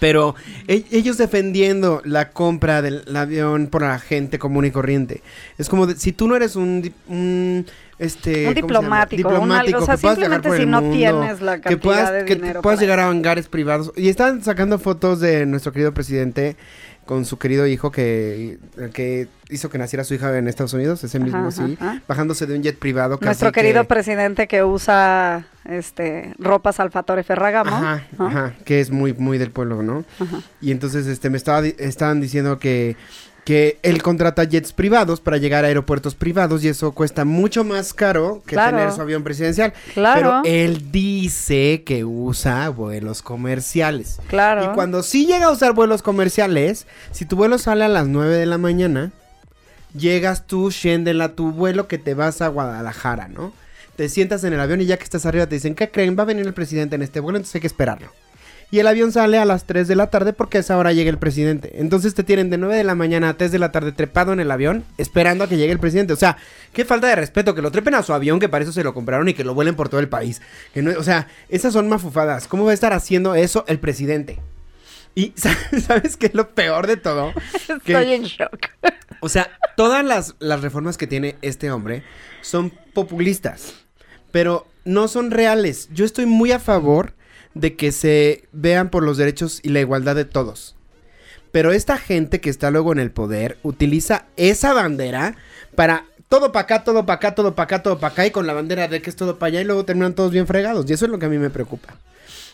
Pero 0.00 0.34
e- 0.66 0.84
ellos 0.90 1.18
defendiendo 1.18 2.00
la 2.04 2.30
compra 2.30 2.82
del 2.82 3.04
avión 3.16 3.66
por 3.68 3.82
la 3.82 3.98
gente 3.98 4.38
común 4.38 4.64
y 4.64 4.70
corriente. 4.70 5.22
Es 5.58 5.68
como 5.68 5.86
de- 5.86 5.96
si 5.96 6.12
tú 6.12 6.26
no 6.28 6.36
eres 6.36 6.56
un, 6.56 6.92
un, 7.06 7.66
este 7.98 8.48
Un 8.48 8.54
¿cómo 8.54 8.68
se 8.68 8.74
llama? 8.82 9.06
diplomático, 9.06 9.78
un 9.78 9.82
o 9.82 9.86
sea, 9.86 9.94
que 9.96 10.00
puedas 10.00 10.18
viajar 10.18 10.42
simplemente 10.42 10.48
por 10.48 10.56
si 10.56 10.62
el 10.64 10.70
no 10.70 10.80
mundo, 10.80 10.96
tienes 10.96 11.40
la 11.40 11.56
que 11.56 11.62
cantidad 11.62 11.80
puedas, 11.82 12.12
de 12.12 12.24
que 12.24 12.34
dinero 12.34 12.62
puedas 12.62 12.76
para 12.78 12.82
llegar 12.84 13.00
a 13.00 13.08
hangares 13.08 13.48
privados 13.48 13.92
y 13.96 14.08
están 14.08 14.42
sacando 14.42 14.78
fotos 14.78 15.20
de 15.20 15.46
nuestro 15.46 15.72
querido 15.72 15.94
presidente 15.94 16.56
con 17.06 17.24
su 17.24 17.38
querido 17.38 17.66
hijo 17.66 17.90
que, 17.92 18.58
que 18.92 19.28
hizo 19.50 19.68
que 19.70 19.78
naciera 19.78 20.04
su 20.04 20.14
hija 20.14 20.36
en 20.38 20.48
Estados 20.48 20.72
Unidos, 20.72 21.04
ese 21.04 21.18
mismo 21.18 21.38
Ajá, 21.38 21.50
sí, 21.50 21.76
ajá. 21.80 22.02
bajándose 22.08 22.46
de 22.46 22.56
un 22.56 22.62
jet 22.62 22.78
privado. 22.78 23.18
casi 23.18 23.26
Nuestro 23.26 23.52
que- 23.52 23.60
querido 23.60 23.84
presidente 23.84 24.48
que 24.48 24.64
usa 24.64 25.46
este 25.64 26.34
ropas 26.38 26.80
Alfatore 26.80 27.22
Ferragamo. 27.22 27.74
Ajá, 27.76 28.06
¿no? 28.18 28.26
ajá, 28.26 28.54
que 28.64 28.80
es 28.80 28.90
muy, 28.90 29.12
muy 29.12 29.38
del 29.38 29.50
pueblo, 29.50 29.82
¿no? 29.82 30.04
Ajá. 30.18 30.40
Y 30.60 30.70
entonces 30.70 31.06
este 31.06 31.30
me 31.30 31.36
estaba 31.36 31.66
estaban 31.66 32.20
diciendo 32.20 32.58
que, 32.58 32.96
que 33.44 33.78
él 33.82 34.02
contrata 34.02 34.44
jets 34.44 34.72
privados 34.72 35.20
para 35.20 35.36
llegar 35.36 35.64
a 35.64 35.68
aeropuertos 35.68 36.14
privados 36.14 36.64
y 36.64 36.68
eso 36.68 36.92
cuesta 36.92 37.24
mucho 37.26 37.62
más 37.62 37.92
caro 37.92 38.42
que 38.46 38.54
Claro. 38.54 38.78
tener 38.78 38.92
su 38.92 39.02
avión 39.02 39.22
presidencial. 39.22 39.74
Claro. 39.92 40.40
Pero 40.42 40.42
él 40.44 40.90
dice 40.90 41.82
que 41.84 42.04
usa 42.04 42.68
vuelos 42.70 43.20
comerciales. 43.22 44.18
Claro. 44.28 44.64
Y 44.64 44.74
cuando 44.74 45.02
sí 45.02 45.26
llega 45.26 45.46
a 45.46 45.50
usar 45.50 45.74
vuelos 45.74 46.00
comerciales, 46.02 46.86
si 47.12 47.26
tu 47.26 47.36
vuelo 47.36 47.58
sale 47.58 47.84
a 47.84 47.88
las 47.88 48.06
9 48.08 48.34
de 48.34 48.46
la 48.46 48.56
mañana, 48.56 49.12
llegas 49.96 50.46
tú, 50.46 50.70
Shendel, 50.70 51.20
a 51.20 51.34
tu 51.34 51.52
vuelo 51.52 51.86
que 51.86 51.98
te 51.98 52.14
vas 52.14 52.40
a 52.42 52.48
Guadalajara, 52.48 53.28
¿no? 53.28 53.52
Te 53.96 54.08
sientas 54.08 54.42
en 54.44 54.52
el 54.52 54.60
avión 54.60 54.80
y 54.80 54.86
ya 54.86 54.96
que 54.96 55.04
estás 55.04 55.24
arriba 55.26 55.46
te 55.46 55.54
dicen, 55.54 55.74
¿qué 55.74 55.90
creen? 55.90 56.16
Va 56.18 56.22
a 56.22 56.26
venir 56.26 56.46
el 56.46 56.54
presidente 56.54 56.96
en 56.96 57.02
este 57.02 57.20
vuelo, 57.20 57.36
entonces 57.38 57.54
hay 57.56 57.60
que 57.60 57.66
esperarlo. 57.68 58.08
Y 58.74 58.80
el 58.80 58.88
avión 58.88 59.12
sale 59.12 59.38
a 59.38 59.44
las 59.44 59.66
3 59.66 59.86
de 59.86 59.94
la 59.94 60.08
tarde 60.10 60.32
porque 60.32 60.56
a 60.56 60.60
esa 60.60 60.76
hora 60.76 60.92
llega 60.92 61.08
el 61.08 61.16
presidente. 61.16 61.70
Entonces 61.80 62.12
te 62.12 62.24
tienen 62.24 62.50
de 62.50 62.58
9 62.58 62.76
de 62.76 62.82
la 62.82 62.96
mañana 62.96 63.28
a 63.28 63.36
3 63.36 63.52
de 63.52 63.60
la 63.60 63.70
tarde 63.70 63.92
trepado 63.92 64.32
en 64.32 64.40
el 64.40 64.50
avión 64.50 64.82
esperando 64.98 65.44
a 65.44 65.48
que 65.48 65.56
llegue 65.56 65.70
el 65.70 65.78
presidente. 65.78 66.12
O 66.12 66.16
sea, 66.16 66.38
qué 66.72 66.84
falta 66.84 67.06
de 67.06 67.14
respeto 67.14 67.54
que 67.54 67.62
lo 67.62 67.70
trepen 67.70 67.94
a 67.94 68.02
su 68.02 68.12
avión, 68.12 68.40
que 68.40 68.48
para 68.48 68.64
eso 68.64 68.72
se 68.72 68.82
lo 68.82 68.92
compraron 68.92 69.28
y 69.28 69.34
que 69.34 69.44
lo 69.44 69.54
vuelen 69.54 69.76
por 69.76 69.88
todo 69.88 70.00
el 70.00 70.08
país. 70.08 70.42
Que 70.72 70.82
no, 70.82 70.90
o 70.98 71.04
sea, 71.04 71.28
esas 71.48 71.72
son 71.72 71.88
mafufadas. 71.88 72.48
¿Cómo 72.48 72.64
va 72.64 72.72
a 72.72 72.74
estar 72.74 72.92
haciendo 72.92 73.36
eso 73.36 73.64
el 73.68 73.78
presidente? 73.78 74.40
Y 75.14 75.32
¿sabes 75.36 76.16
qué 76.16 76.26
es 76.26 76.34
lo 76.34 76.48
peor 76.48 76.88
de 76.88 76.96
todo? 76.96 77.32
Que- 77.84 77.92
Estoy 77.92 78.12
en 78.12 78.24
shock. 78.24 78.58
o 79.20 79.28
sea, 79.28 79.50
todas 79.76 80.04
las, 80.04 80.34
las 80.40 80.62
reformas 80.62 80.98
que 80.98 81.06
tiene 81.06 81.36
este 81.42 81.70
hombre 81.70 82.02
son 82.40 82.72
populistas, 82.92 83.72
pero 84.32 84.66
no 84.84 85.06
son 85.06 85.30
reales. 85.30 85.88
Yo 85.92 86.04
estoy 86.04 86.26
muy 86.26 86.50
a 86.50 86.58
favor 86.58 87.14
de 87.54 87.76
que 87.76 87.92
se 87.92 88.44
vean 88.52 88.90
por 88.90 89.02
los 89.02 89.16
derechos 89.16 89.60
y 89.62 89.70
la 89.70 89.80
igualdad 89.80 90.16
de 90.16 90.24
todos. 90.24 90.76
Pero 91.52 91.72
esta 91.72 91.98
gente 91.98 92.40
que 92.40 92.50
está 92.50 92.70
luego 92.70 92.92
en 92.92 92.98
el 92.98 93.12
poder 93.12 93.58
utiliza 93.62 94.26
esa 94.36 94.72
bandera 94.72 95.36
para 95.76 96.04
todo 96.28 96.50
para 96.50 96.64
acá, 96.64 96.84
todo 96.84 97.06
para 97.06 97.16
acá, 97.16 97.34
todo 97.34 97.54
para 97.54 97.64
acá, 97.64 97.82
todo 97.82 97.98
para 97.98 98.12
acá 98.12 98.26
y 98.26 98.32
con 98.32 98.46
la 98.46 98.54
bandera 98.54 98.88
de 98.88 99.00
que 99.00 99.08
es 99.08 99.16
todo 99.16 99.38
para 99.38 99.48
allá 99.48 99.60
y 99.60 99.64
luego 99.64 99.84
terminan 99.84 100.14
todos 100.14 100.32
bien 100.32 100.48
fregados. 100.48 100.90
Y 100.90 100.92
eso 100.94 101.04
es 101.04 101.10
lo 101.12 101.18
que 101.18 101.26
a 101.26 101.28
mí 101.28 101.38
me 101.38 101.50
preocupa. 101.50 101.94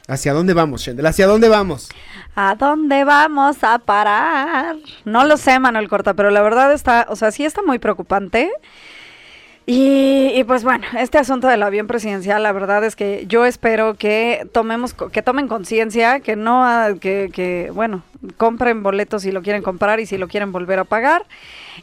¿Hacia 0.06 0.32
dónde 0.32 0.54
vamos, 0.54 0.82
Shendel? 0.82 1.06
¿Hacia 1.06 1.26
dónde 1.26 1.48
vamos? 1.48 1.88
¿A 2.34 2.56
dónde 2.56 3.04
vamos 3.04 3.62
a 3.62 3.78
parar? 3.78 4.76
No 5.04 5.24
lo 5.24 5.36
sé, 5.36 5.58
Manuel 5.60 5.88
Corta, 5.88 6.14
pero 6.14 6.30
la 6.30 6.42
verdad 6.42 6.72
está, 6.72 7.06
o 7.08 7.16
sea, 7.16 7.30
sí 7.30 7.44
está 7.44 7.62
muy 7.62 7.78
preocupante. 7.78 8.50
Y, 9.72 10.33
y, 10.35 10.42
pues 10.42 10.64
bueno, 10.64 10.85
este 10.98 11.18
asunto 11.18 11.46
del 11.46 11.62
avión 11.62 11.87
presidencial, 11.87 12.42
la 12.42 12.50
verdad 12.50 12.83
es 12.83 12.96
que 12.96 13.24
yo 13.28 13.46
espero 13.46 13.94
que 13.94 14.48
tomemos, 14.50 14.94
que 14.94 15.22
tomen 15.22 15.46
conciencia, 15.46 16.18
que 16.18 16.35
no, 16.35 16.64
ah, 16.64 16.94
que, 17.00 17.30
que, 17.33 17.70
bueno, 17.72 18.02
compren 18.37 18.83
boletos 18.83 19.22
si 19.22 19.30
lo 19.30 19.42
quieren 19.42 19.62
comprar 19.62 20.00
y 20.00 20.06
si 20.06 20.18
lo 20.18 20.26
quieren 20.26 20.50
volver 20.50 20.80
a 20.80 20.85
pagar. 20.85 21.24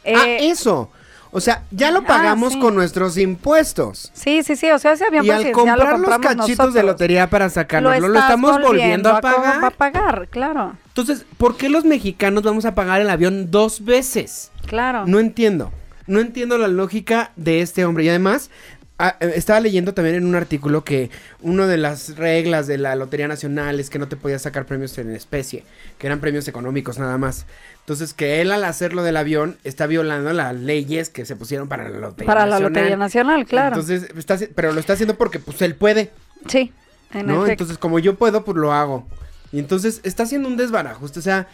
ah, 0.04 0.28
Eh, 0.28 0.50
eso. 0.50 0.90
O 1.30 1.40
sea, 1.40 1.62
ya 1.70 1.90
lo 1.90 2.00
ah, 2.00 2.06
pagamos 2.06 2.52
sí. 2.52 2.58
con 2.58 2.74
nuestros 2.74 3.16
impuestos. 3.16 4.10
sí, 4.12 4.42
sí, 4.42 4.54
sí, 4.54 4.70
o 4.70 4.78
sea, 4.78 4.92
ese 4.92 5.06
avión 5.06 5.24
Y 5.24 5.30
al 5.30 5.42
presidencial 5.44 5.78
lo 5.78 5.84
comprar 5.86 5.98
los 5.98 6.18
cachitos 6.18 6.74
de 6.74 6.82
lotería 6.82 7.30
para 7.30 7.48
sacarlo, 7.48 7.88
lo, 7.98 8.06
estás 8.08 8.24
estamos 8.24 8.60
volviendo 8.60 9.08
a 9.08 9.22
pagar. 9.22 9.64
a 9.64 9.70
pagar, 9.70 10.28
claro, 10.28 10.76
Entonces, 10.88 11.24
¿por 11.38 11.56
qué 11.56 11.70
los 11.70 11.86
mexicanos 11.86 12.42
vamos 12.42 12.66
a 12.66 12.74
pagar 12.74 13.00
el 13.00 13.08
avión 13.08 13.50
dos 13.50 13.82
veces? 13.82 14.50
claro. 14.66 15.06
No 15.06 15.20
entiendo. 15.20 15.72
No 16.08 16.18
entiendo 16.20 16.58
la 16.58 16.66
lógica 16.68 17.30
de 17.36 17.60
este 17.60 17.84
hombre. 17.84 18.02
Y 18.04 18.08
además, 18.08 18.50
ah, 18.98 19.16
eh, 19.20 19.32
estaba 19.36 19.60
leyendo 19.60 19.94
también 19.94 20.16
en 20.16 20.24
un 20.26 20.34
artículo 20.34 20.82
que 20.84 21.10
una 21.40 21.66
de 21.66 21.76
las 21.76 22.16
reglas 22.16 22.66
de 22.66 22.78
la 22.78 22.96
Lotería 22.96 23.28
Nacional 23.28 23.78
es 23.78 23.90
que 23.90 23.98
no 24.00 24.08
te 24.08 24.16
podías 24.16 24.42
sacar 24.42 24.66
premios 24.66 24.98
en 24.98 25.14
especie, 25.14 25.64
que 25.98 26.06
eran 26.08 26.18
premios 26.20 26.48
económicos 26.48 26.98
nada 26.98 27.16
más. 27.18 27.46
Entonces, 27.80 28.12
que 28.14 28.40
él 28.40 28.50
al 28.52 28.64
hacerlo 28.64 29.02
del 29.02 29.16
avión 29.16 29.56
está 29.64 29.86
violando 29.86 30.32
las 30.32 30.54
leyes 30.56 31.08
que 31.10 31.24
se 31.24 31.36
pusieron 31.36 31.68
para 31.68 31.88
la 31.88 31.98
Lotería 31.98 32.26
Para 32.26 32.40
la 32.46 32.52
Nacional. 32.58 32.72
Lotería 32.72 32.96
Nacional, 32.96 33.46
claro. 33.46 33.76
Entonces, 33.76 34.10
está 34.16 34.36
pero 34.54 34.72
lo 34.72 34.80
está 34.80 34.94
haciendo 34.94 35.14
porque 35.16 35.38
pues 35.38 35.62
él 35.62 35.74
puede. 35.74 36.10
sí, 36.48 36.72
en 37.12 37.26
¿no? 37.26 37.46
Entonces, 37.46 37.78
como 37.78 37.98
yo 37.98 38.16
puedo, 38.16 38.44
pues 38.44 38.56
lo 38.56 38.72
hago. 38.72 39.06
Y 39.52 39.58
entonces 39.58 40.00
está 40.02 40.24
haciendo 40.24 40.48
un 40.48 40.56
desbarajuste. 40.58 41.18
O 41.20 41.22
sea, 41.22 41.46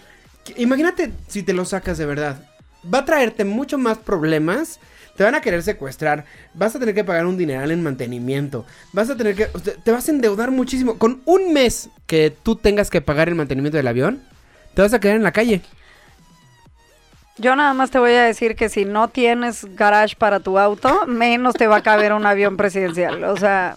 que- 0.44 0.60
imagínate 0.60 1.12
si 1.28 1.42
te 1.44 1.52
lo 1.52 1.64
sacas 1.64 1.98
de 1.98 2.06
verdad. 2.06 2.48
Va 2.92 2.98
a 2.98 3.04
traerte 3.04 3.44
mucho 3.44 3.78
más 3.78 3.98
problemas. 3.98 4.80
Te 5.16 5.22
van 5.22 5.34
a 5.34 5.40
querer 5.40 5.62
secuestrar. 5.62 6.24
Vas 6.54 6.74
a 6.74 6.78
tener 6.78 6.94
que 6.94 7.04
pagar 7.04 7.26
un 7.26 7.38
dineral 7.38 7.70
en 7.70 7.82
mantenimiento. 7.82 8.64
Vas 8.92 9.10
a 9.10 9.16
tener 9.16 9.34
que. 9.34 9.46
te 9.46 9.92
vas 9.92 10.08
a 10.08 10.10
endeudar 10.10 10.50
muchísimo. 10.50 10.98
Con 10.98 11.22
un 11.24 11.52
mes 11.52 11.88
que 12.06 12.30
tú 12.30 12.56
tengas 12.56 12.90
que 12.90 13.00
pagar 13.00 13.28
el 13.28 13.34
mantenimiento 13.34 13.76
del 13.76 13.86
avión, 13.86 14.22
te 14.74 14.82
vas 14.82 14.92
a 14.92 15.00
quedar 15.00 15.16
en 15.16 15.22
la 15.22 15.32
calle. 15.32 15.62
Yo 17.36 17.56
nada 17.56 17.74
más 17.74 17.90
te 17.90 17.98
voy 17.98 18.12
a 18.12 18.22
decir 18.22 18.54
que 18.54 18.68
si 18.68 18.84
no 18.84 19.08
tienes 19.08 19.64
garage 19.76 20.14
para 20.16 20.38
tu 20.40 20.56
auto, 20.58 21.04
menos 21.06 21.54
te 21.54 21.66
va 21.66 21.76
a 21.76 21.82
caber 21.82 22.12
un 22.12 22.24
avión 22.26 22.56
presidencial. 22.56 23.24
O 23.24 23.36
sea, 23.36 23.74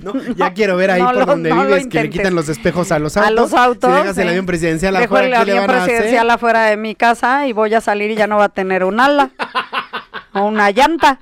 No, 0.00 0.14
ya 0.34 0.52
quiero 0.54 0.76
ver 0.76 0.90
ahí 0.90 1.00
No 1.02 1.08
por 1.08 1.16
lo- 1.16 1.26
donde 1.26 1.50
no 1.50 1.64
vives 1.66 1.86
que 1.88 2.02
le 2.02 2.10
quitan 2.10 2.34
los 2.34 2.48
espejos 2.48 2.90
a 2.92 2.98
los 2.98 3.16
A 3.16 3.28
autos. 3.28 3.34
los 3.36 3.52
autos, 3.54 3.90
Si 3.92 3.96
dejas 4.00 4.18
el 4.18 4.24
sí. 4.24 4.28
avión 4.30 4.46
presidencial 4.46 4.94
Dejo 4.94 5.04
afuera, 5.14 5.26
el 5.26 5.32
¿qué 5.44 5.52
le 5.52 5.58
avión 5.58 5.70
a 5.70 5.84
presidencial 5.84 6.30
afuera 6.30 6.62
de 6.64 6.76
mi 6.78 6.94
casa 6.94 7.46
y 7.46 7.52
voy 7.52 7.72
a 7.74 7.80
salir 7.80 8.10
y 8.10 8.16
ya 8.16 8.26
no 8.26 8.38
va 8.38 8.44
a 8.44 8.48
tener 8.48 8.82
un 8.82 8.98
ala. 8.98 9.30
o 10.36 10.44
una 10.46 10.70
llanta. 10.70 11.18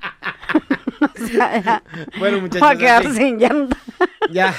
O 1.01 1.27
sea, 1.27 1.61
ya. 1.61 1.83
Bueno, 2.19 2.41
muchachos, 2.41 2.61
Va 2.67 2.71
a 2.71 2.77
quedar 2.77 3.05
así. 3.05 3.15
sin 3.15 3.37
llanta. 3.37 3.77
Ya, 4.31 4.53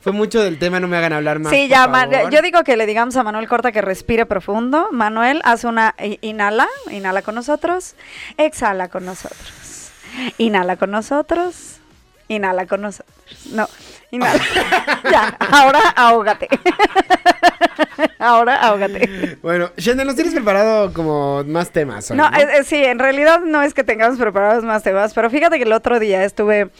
fue 0.00 0.12
mucho 0.12 0.42
del 0.42 0.58
tema, 0.58 0.80
no 0.80 0.88
me 0.88 0.96
hagan 0.96 1.12
hablar 1.12 1.38
más. 1.38 1.52
Sí, 1.52 1.68
ya, 1.68 1.88
yo 2.30 2.42
digo 2.42 2.64
que 2.64 2.76
le 2.76 2.86
digamos 2.86 3.16
a 3.16 3.22
Manuel 3.22 3.48
Corta 3.48 3.72
que 3.72 3.80
respire 3.82 4.26
profundo. 4.26 4.88
Manuel, 4.92 5.40
haz 5.44 5.64
una 5.64 5.94
inhala, 6.20 6.68
inhala 6.90 7.22
con 7.22 7.34
nosotros, 7.34 7.94
exhala 8.36 8.88
con 8.88 9.04
nosotros. 9.06 9.92
Inhala 10.38 10.76
con 10.76 10.90
nosotros, 10.90 11.76
inhala 12.28 12.66
con 12.66 12.82
nosotros. 12.82 13.14
No, 13.52 13.68
inhala. 14.10 14.40
ya, 15.10 15.36
ahora 15.50 15.80
ahógate. 15.96 16.48
ahora 18.18 18.56
ahógate. 18.56 19.38
Bueno, 19.42 19.70
Shendel, 19.76 20.06
¿nos 20.06 20.16
tienes 20.16 20.34
preparado 20.34 20.92
como 20.92 21.44
más 21.44 21.70
temas 21.70 22.10
hoy, 22.10 22.16
No, 22.16 22.30
no? 22.30 22.36
eh, 22.38 22.48
eh, 22.58 22.64
sí, 22.64 22.76
en 22.84 22.98
realidad 22.98 23.40
no 23.40 23.62
es 23.62 23.74
que 23.74 23.84
tengamos 23.84 24.18
preparados 24.18 24.64
más 24.64 24.82
temas, 24.82 25.14
pero 25.14 25.30
fíjate 25.30 25.56
que 25.58 25.64
el 25.64 25.72
otro 25.72 25.98
día 25.98 26.24
estuve, 26.24 26.70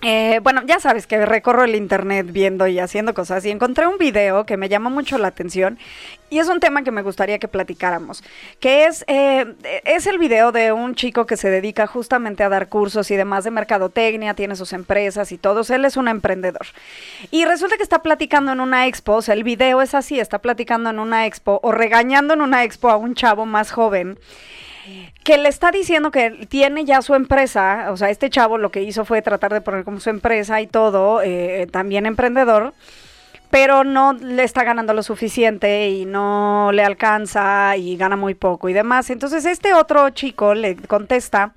eh, 0.00 0.38
bueno, 0.44 0.62
ya 0.64 0.78
sabes 0.78 1.08
que 1.08 1.26
recorro 1.26 1.64
el 1.64 1.74
internet 1.74 2.28
viendo 2.30 2.68
y 2.68 2.78
haciendo 2.78 3.14
cosas 3.14 3.44
y 3.44 3.50
encontré 3.50 3.88
un 3.88 3.98
video 3.98 4.46
que 4.46 4.56
me 4.56 4.68
llamó 4.68 4.90
mucho 4.90 5.18
la 5.18 5.26
atención 5.26 5.76
y 6.30 6.38
es 6.38 6.48
un 6.48 6.60
tema 6.60 6.84
que 6.84 6.92
me 6.92 7.02
gustaría 7.02 7.40
que 7.40 7.48
platicáramos, 7.48 8.22
que 8.60 8.84
es, 8.84 9.04
eh, 9.08 9.54
es 9.84 10.06
el 10.06 10.18
video 10.18 10.52
de 10.52 10.70
un 10.70 10.94
chico 10.94 11.26
que 11.26 11.36
se 11.36 11.50
dedica 11.50 11.88
justamente 11.88 12.44
a 12.44 12.48
dar 12.48 12.68
cursos 12.68 13.10
y 13.10 13.16
demás 13.16 13.42
de 13.42 13.50
mercadotecnia, 13.50 14.34
tiene 14.34 14.54
sus 14.54 14.72
empresas 14.72 15.32
y 15.32 15.38
todos, 15.38 15.68
él 15.70 15.84
es 15.84 15.96
un 15.96 16.06
emprendedor. 16.06 16.66
Y 17.32 17.44
resulta 17.44 17.76
que 17.76 17.82
está 17.82 18.00
platicando 18.00 18.52
en 18.52 18.60
una 18.60 18.86
expo, 18.86 19.14
o 19.14 19.22
sea, 19.22 19.34
el 19.34 19.42
video 19.42 19.82
es 19.82 19.94
así, 19.94 20.20
está 20.20 20.38
platicando 20.38 20.90
en 20.90 21.00
una 21.00 21.26
expo 21.26 21.58
o 21.64 21.72
regañando 21.72 22.34
en 22.34 22.42
una 22.42 22.62
expo 22.62 22.88
a 22.90 22.96
un 22.96 23.16
chavo 23.16 23.46
más 23.46 23.72
joven 23.72 24.16
que 25.24 25.38
le 25.38 25.48
está 25.48 25.70
diciendo 25.70 26.10
que 26.10 26.30
tiene 26.48 26.84
ya 26.84 27.02
su 27.02 27.14
empresa, 27.14 27.88
o 27.90 27.96
sea, 27.96 28.10
este 28.10 28.30
chavo 28.30 28.58
lo 28.58 28.70
que 28.70 28.82
hizo 28.82 29.04
fue 29.04 29.22
tratar 29.22 29.52
de 29.52 29.60
poner 29.60 29.84
como 29.84 30.00
su 30.00 30.10
empresa 30.10 30.60
y 30.60 30.66
todo, 30.66 31.22
eh, 31.22 31.66
también 31.70 32.06
emprendedor, 32.06 32.72
pero 33.50 33.84
no 33.84 34.12
le 34.12 34.42
está 34.42 34.64
ganando 34.64 34.94
lo 34.94 35.02
suficiente 35.02 35.88
y 35.88 36.04
no 36.04 36.70
le 36.72 36.82
alcanza 36.82 37.76
y 37.76 37.96
gana 37.96 38.16
muy 38.16 38.34
poco 38.34 38.68
y 38.68 38.72
demás. 38.72 39.10
Entonces 39.10 39.44
este 39.44 39.74
otro 39.74 40.10
chico 40.10 40.54
le 40.54 40.76
contesta 40.76 41.52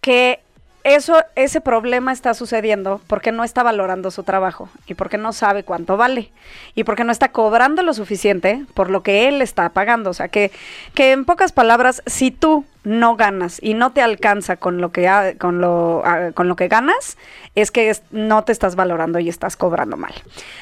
que 0.00 0.40
eso, 0.86 1.20
ese 1.34 1.60
problema 1.60 2.12
está 2.12 2.32
sucediendo 2.32 3.00
porque 3.08 3.32
no 3.32 3.42
está 3.42 3.64
valorando 3.64 4.12
su 4.12 4.22
trabajo 4.22 4.68
y 4.86 4.94
porque 4.94 5.18
no 5.18 5.32
sabe 5.32 5.64
cuánto 5.64 5.96
vale 5.96 6.30
y 6.76 6.84
porque 6.84 7.02
no 7.02 7.10
está 7.10 7.32
cobrando 7.32 7.82
lo 7.82 7.92
suficiente 7.92 8.64
por 8.72 8.88
lo 8.88 9.02
que 9.02 9.26
él 9.26 9.42
está 9.42 9.68
pagando. 9.70 10.10
O 10.10 10.14
sea, 10.14 10.28
que, 10.28 10.52
que 10.94 11.10
en 11.10 11.24
pocas 11.24 11.50
palabras, 11.50 12.04
si 12.06 12.30
tú 12.30 12.64
no 12.86 13.16
ganas 13.16 13.58
y 13.60 13.74
no 13.74 13.90
te 13.90 14.00
alcanza 14.00 14.58
con 14.58 14.80
lo 14.80 14.92
que, 14.92 15.36
con 15.40 15.60
lo, 15.60 16.02
ah, 16.04 16.30
con 16.32 16.46
lo 16.46 16.54
que 16.54 16.68
ganas, 16.68 17.18
es 17.56 17.72
que 17.72 17.92
no 18.12 18.44
te 18.44 18.52
estás 18.52 18.76
valorando 18.76 19.18
y 19.18 19.28
estás 19.28 19.56
cobrando 19.56 19.96
mal. 19.96 20.14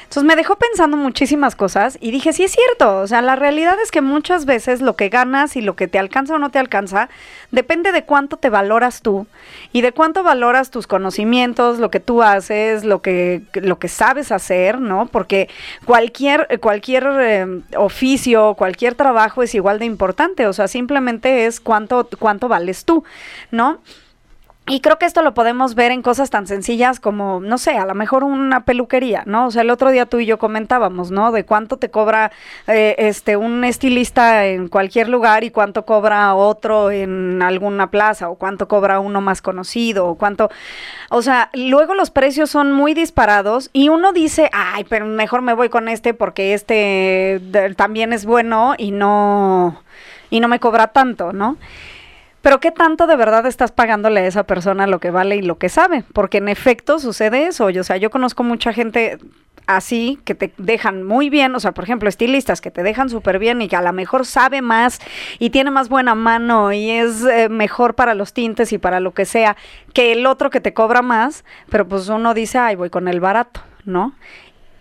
Entonces 0.03 0.23
me 0.23 0.35
dejó 0.35 0.55
pensando 0.55 0.97
muchísimas 0.97 1.55
cosas 1.55 1.99
y 2.01 2.09
dije, 2.09 2.33
sí 2.33 2.43
es 2.43 2.53
cierto, 2.53 2.97
o 2.97 3.05
sea, 3.05 3.21
la 3.21 3.35
realidad 3.35 3.77
es 3.79 3.91
que 3.91 4.01
muchas 4.01 4.45
veces 4.45 4.81
lo 4.81 4.95
que 4.95 5.09
ganas 5.09 5.55
y 5.55 5.61
lo 5.61 5.75
que 5.75 5.87
te 5.87 5.99
alcanza 5.99 6.33
o 6.33 6.39
no 6.39 6.49
te 6.49 6.57
alcanza 6.57 7.09
depende 7.51 7.91
de 7.91 8.05
cuánto 8.05 8.37
te 8.37 8.49
valoras 8.49 9.01
tú 9.01 9.27
y 9.71 9.81
de 9.81 9.91
cuánto 9.91 10.23
valoras 10.23 10.71
tus 10.71 10.87
conocimientos, 10.87 11.77
lo 11.77 11.91
que 11.91 11.99
tú 11.99 12.23
haces, 12.23 12.83
lo 12.83 13.03
que, 13.03 13.43
lo 13.53 13.77
que 13.77 13.87
sabes 13.87 14.31
hacer, 14.31 14.79
¿no? 14.79 15.05
Porque 15.07 15.47
cualquier, 15.85 16.59
cualquier 16.59 17.07
eh, 17.19 17.61
oficio, 17.77 18.55
cualquier 18.55 18.95
trabajo 18.95 19.43
es 19.43 19.53
igual 19.53 19.77
de 19.77 19.85
importante, 19.85 20.47
o 20.47 20.53
sea, 20.53 20.67
simplemente 20.67 21.45
es 21.45 21.59
cuánto, 21.59 22.07
cuánto 22.15 22.47
vales 22.47 22.85
tú, 22.85 23.03
¿no? 23.51 23.79
Y 24.67 24.79
creo 24.79 24.97
que 24.97 25.05
esto 25.05 25.21
lo 25.21 25.35
podemos 25.35 25.75
ver 25.75 25.91
en 25.91 26.01
cosas 26.01 26.31
tan 26.31 26.47
sencillas 26.47 26.99
como, 26.99 27.39
no 27.39 27.59
sé, 27.59 27.77
a 27.77 27.85
lo 27.85 27.93
mejor 27.93 28.23
una 28.23 28.65
peluquería, 28.65 29.21
¿no? 29.27 29.45
O 29.45 29.51
sea, 29.51 29.61
el 29.61 29.69
otro 29.69 29.91
día 29.91 30.07
tú 30.07 30.17
y 30.17 30.25
yo 30.25 30.39
comentábamos, 30.39 31.11
¿no? 31.11 31.31
De 31.31 31.45
cuánto 31.45 31.77
te 31.77 31.91
cobra 31.91 32.31
eh, 32.65 32.95
este 32.97 33.37
un 33.37 33.63
estilista 33.63 34.47
en 34.47 34.67
cualquier 34.67 35.07
lugar 35.07 35.43
y 35.43 35.51
cuánto 35.51 35.85
cobra 35.85 36.33
otro 36.33 36.89
en 36.89 37.43
alguna 37.43 37.91
plaza 37.91 38.27
o 38.27 38.37
cuánto 38.37 38.67
cobra 38.67 38.99
uno 38.99 39.21
más 39.21 39.43
conocido 39.43 40.07
o 40.07 40.15
cuánto, 40.15 40.49
o 41.11 41.21
sea, 41.21 41.51
luego 41.53 41.93
los 41.93 42.09
precios 42.09 42.49
son 42.49 42.71
muy 42.71 42.95
disparados 42.95 43.69
y 43.71 43.89
uno 43.89 44.13
dice, 44.13 44.49
ay, 44.51 44.83
pero 44.89 45.05
mejor 45.05 45.43
me 45.43 45.53
voy 45.53 45.69
con 45.69 45.87
este 45.89 46.15
porque 46.15 46.55
este 46.55 47.39
de- 47.39 47.75
también 47.75 48.13
es 48.13 48.25
bueno 48.25 48.73
y 48.79 48.89
no 48.89 49.79
y 50.31 50.39
no 50.39 50.47
me 50.47 50.59
cobra 50.59 50.87
tanto, 50.87 51.33
¿no? 51.33 51.57
Pero 52.45 52.59
¿qué 52.59 52.69
tanto 52.69 53.07
de 53.07 53.15
verdad 53.15 53.47
estás 53.47 53.71
pagándole 53.71 54.19
a 54.19 54.27
esa 54.27 54.43
persona 54.43 54.85
lo 54.85 54.99
que 54.99 55.09
vale 55.09 55.35
y 55.35 55.41
lo 55.41 55.57
que 55.57 55.67
sabe? 55.67 56.03
Porque 56.13 56.37
en 56.37 56.47
efecto 56.47 56.99
sucede 56.99 57.47
eso. 57.47 57.65
O 57.65 57.83
sea, 57.83 57.97
yo 57.97 58.11
conozco 58.11 58.43
mucha 58.43 58.71
gente 58.71 59.17
así 59.65 60.19
que 60.25 60.35
te 60.35 60.53
dejan 60.59 61.01
muy 61.01 61.31
bien, 61.31 61.55
o 61.55 61.59
sea, 61.59 61.71
por 61.71 61.85
ejemplo, 61.85 62.07
estilistas 62.07 62.61
que 62.61 62.69
te 62.69 62.83
dejan 62.83 63.09
súper 63.09 63.39
bien 63.39 63.63
y 63.63 63.67
que 63.67 63.75
a 63.75 63.81
lo 63.81 63.91
mejor 63.93 64.27
sabe 64.27 64.61
más 64.61 64.99
y 65.39 65.49
tiene 65.49 65.71
más 65.71 65.89
buena 65.89 66.13
mano 66.13 66.71
y 66.71 66.91
es 66.91 67.23
eh, 67.25 67.49
mejor 67.49 67.95
para 67.95 68.13
los 68.13 68.31
tintes 68.31 68.71
y 68.73 68.77
para 68.77 68.99
lo 68.99 69.11
que 69.15 69.25
sea 69.25 69.57
que 69.93 70.11
el 70.11 70.27
otro 70.27 70.51
que 70.51 70.61
te 70.61 70.71
cobra 70.71 71.01
más, 71.01 71.45
pero 71.71 71.87
pues 71.87 72.09
uno 72.09 72.35
dice, 72.35 72.59
ay, 72.59 72.75
voy 72.75 72.91
con 72.91 73.07
el 73.07 73.21
barato, 73.21 73.61
¿no? 73.85 74.13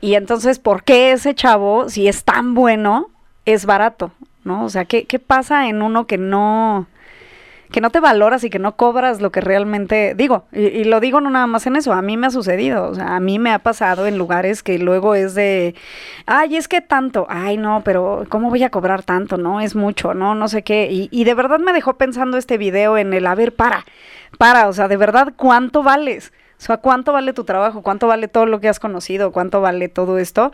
Y 0.03 0.17
entonces, 0.17 0.59
¿por 0.59 0.85
qué 0.85 1.13
ese 1.13 1.35
chavo, 1.35 1.89
si 1.89 2.09
es 2.09 2.25
tan 2.25 2.53
bueno, 2.53 3.09
es 3.47 3.65
barato? 3.65 4.13
¿No? 4.45 4.67
O 4.67 4.69
sea, 4.69 4.85
¿qué, 4.85 5.07
qué 5.07 5.19
pasa 5.19 5.67
en 5.69 5.81
uno 5.81 6.07
que 6.07 6.19
no 6.19 6.87
que 7.75 7.81
no 7.81 7.91
te 7.91 7.99
valoras 7.99 8.45
y 8.45 8.51
que 8.51 8.61
no 8.61 8.77
cobras 8.77 9.21
lo 9.21 9.33
que 9.33 9.41
realmente 9.41 10.15
digo, 10.15 10.45
y, 10.53 10.85
lo 10.85 11.01
digo 11.01 11.21
no 11.21 11.29
nada 11.29 11.49
más 11.49 11.67
en 11.67 11.75
eso, 11.75 11.93
a 11.93 12.03
mí 12.03 12.17
me 12.17 12.29
ha 12.29 12.31
sucedido, 12.31 12.89
o 12.89 12.95
sea, 12.95 13.17
a 13.17 13.19
mí 13.19 13.41
me 13.41 13.51
ha 13.51 13.59
pasado 13.59 14.07
en 14.07 14.17
lugares 14.17 14.63
que 14.63 14.79
luego 14.79 15.17
es 15.17 15.35
de, 15.35 15.75
ay, 16.25 16.55
es 16.55 16.69
que 16.69 16.83
tanto, 16.83 17.27
ay, 17.29 17.57
no, 17.57 17.83
pero 17.85 18.27
¿cómo 18.29 18.49
voy 18.49 18.63
a 18.63 18.71
cobrar 18.71 19.03
tanto? 19.03 19.39
No, 19.39 19.61
es 19.61 19.75
mucho, 19.75 20.15
no, 20.15 20.37
no 20.37 20.47
sé 20.47 20.63
qué, 20.63 20.89
y, 21.11 21.25
de 21.25 21.35
verdad 21.35 21.59
me 21.59 21.73
dejó 21.73 21.95
pensando 21.95 22.37
este 22.37 22.59
video 22.59 22.97
en 22.97 23.13
el, 23.13 23.27
a 23.27 23.35
ver, 23.35 23.53
para, 23.53 23.85
para, 24.39 24.69
o 24.69 24.73
sea, 24.73 24.87
de 24.87 24.97
verdad, 24.97 25.33
¿cuánto 25.37 25.83
vales? 25.83 26.33
O 26.57 26.63
sea, 26.63 26.77
¿cuánto 26.77 27.13
vale 27.13 27.33
tu 27.33 27.43
trabajo? 27.43 27.83
¿Cuánto 27.83 28.07
vale 28.07 28.29
todo 28.29 28.47
lo 28.47 28.61
que 28.61 28.69
has 28.69 28.79
conocido? 28.79 29.33
¿Cuánto 29.33 29.61
vale 29.61 29.89
todo 29.89 30.19
esto? 30.19 30.53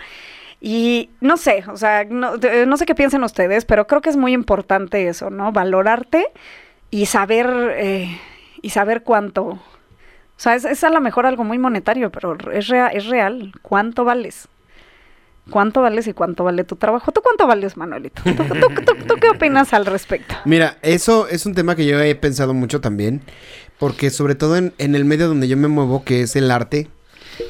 Y 0.59 1.11
no 1.21 1.37
sé, 1.37 1.65
o 1.71 1.77
sea, 1.77 2.05
no, 2.05 2.39
de- 2.39 2.65
no 2.65 2.79
sé 2.79 2.87
qué 2.87 2.95
piensen 2.95 3.23
ustedes, 3.25 3.67
pero 3.67 3.87
creo 3.87 4.01
que 4.01 4.09
es 4.09 4.17
muy 4.17 4.33
importante 4.33 5.07
eso, 5.07 5.29
¿no? 5.29 5.53
Valorarte 5.53 6.27
y 6.91 7.07
saber 7.07 7.49
eh, 7.77 8.19
y 8.63 8.71
saber 8.71 9.03
cuánto. 9.03 9.45
O 9.45 9.59
sea, 10.43 10.55
es, 10.55 10.65
es 10.65 10.83
a 10.85 10.91
lo 10.91 11.01
mejor 11.01 11.27
algo 11.27 11.45
muy 11.45 11.59
monetario, 11.59 12.11
pero 12.11 12.37
es, 12.53 12.69
rea- 12.69 12.89
es 12.89 13.07
real. 13.07 13.53
¿Cuánto 13.63 14.05
vales? 14.05 14.49
¿Cuánto 15.51 15.83
vales 15.83 16.07
y 16.07 16.13
cuánto 16.13 16.45
vale 16.45 16.63
tu 16.65 16.77
trabajo? 16.77 17.11
¿Tú 17.13 17.23
cuánto 17.23 17.47
vales, 17.47 17.77
Manuelito? 17.77 18.23
¿Tú, 18.23 18.33
tú- 18.35 18.85
tú- 18.85 19.05
tú 19.07 19.15
qué 19.21 19.31
opinas 19.37 19.73
al 19.75 19.85
respecto? 19.85 20.35
Mira, 20.45 20.79
eso 20.83 21.27
es 21.29 21.45
un 21.45 21.55
tema 21.55 21.75
que 21.75 21.85
yo 21.87 22.01
he 22.01 22.15
pensado 22.15 22.55
mucho 22.55 22.81
también, 22.81 23.21
porque 23.79 24.11
sobre 24.11 24.35
todo 24.37 24.57
en, 24.57 24.73
en 24.79 24.95
el 24.95 25.05
medio 25.05 25.27
donde 25.29 25.49
yo 25.49 25.57
me 25.57 25.67
muevo, 25.69 26.05
que 26.05 26.23
es 26.23 26.37
el 26.37 26.51
arte, 26.53 26.89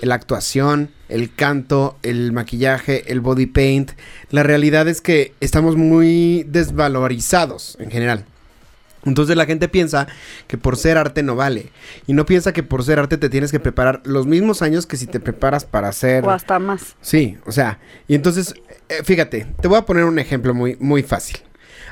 la 0.03 0.15
actuación, 0.15 0.91
el 1.09 1.35
canto, 1.35 1.99
el 2.03 2.33
maquillaje, 2.33 3.13
el 3.13 3.21
body 3.21 3.47
paint, 3.47 3.91
la 4.31 4.45
realidad 4.45 4.89
es 4.89 5.01
que 5.03 5.35
estamos 5.41 5.77
muy 5.77 6.45
desvalorizados 6.49 7.77
en 7.81 7.91
general. 7.91 8.25
Entonces 9.05 9.37
la 9.37 9.47
gente 9.47 9.69
piensa 9.69 10.07
que 10.47 10.59
por 10.59 10.77
ser 10.77 10.99
arte 10.99 11.23
no 11.23 11.37
vale. 11.37 11.71
Y 12.07 12.13
no 12.13 12.27
piensa 12.27 12.53
que 12.53 12.63
por 12.63 12.85
ser 12.85 12.99
arte 12.99 13.17
te 13.17 13.29
tienes 13.29 13.51
que 13.51 13.61
preparar 13.61 14.03
los 14.05 14.27
mismos 14.27 14.63
años 14.63 14.87
que 14.87 14.97
si 14.97 15.07
te 15.07 15.21
preparas 15.21 15.65
para 15.65 15.93
ser... 15.93 16.25
O 16.25 16.31
hasta 16.31 16.59
más. 16.59 16.97
Sí, 17.01 17.39
o 17.47 17.53
sea, 17.53 17.79
y 18.09 18.15
entonces, 18.15 18.55
eh, 18.89 19.03
fíjate, 19.05 19.47
te 19.61 19.69
voy 19.69 19.79
a 19.79 19.87
poner 19.87 20.05
un 20.05 20.19
ejemplo 20.19 20.55
muy, 20.55 20.77
muy 20.81 21.03
fácil. 21.03 21.39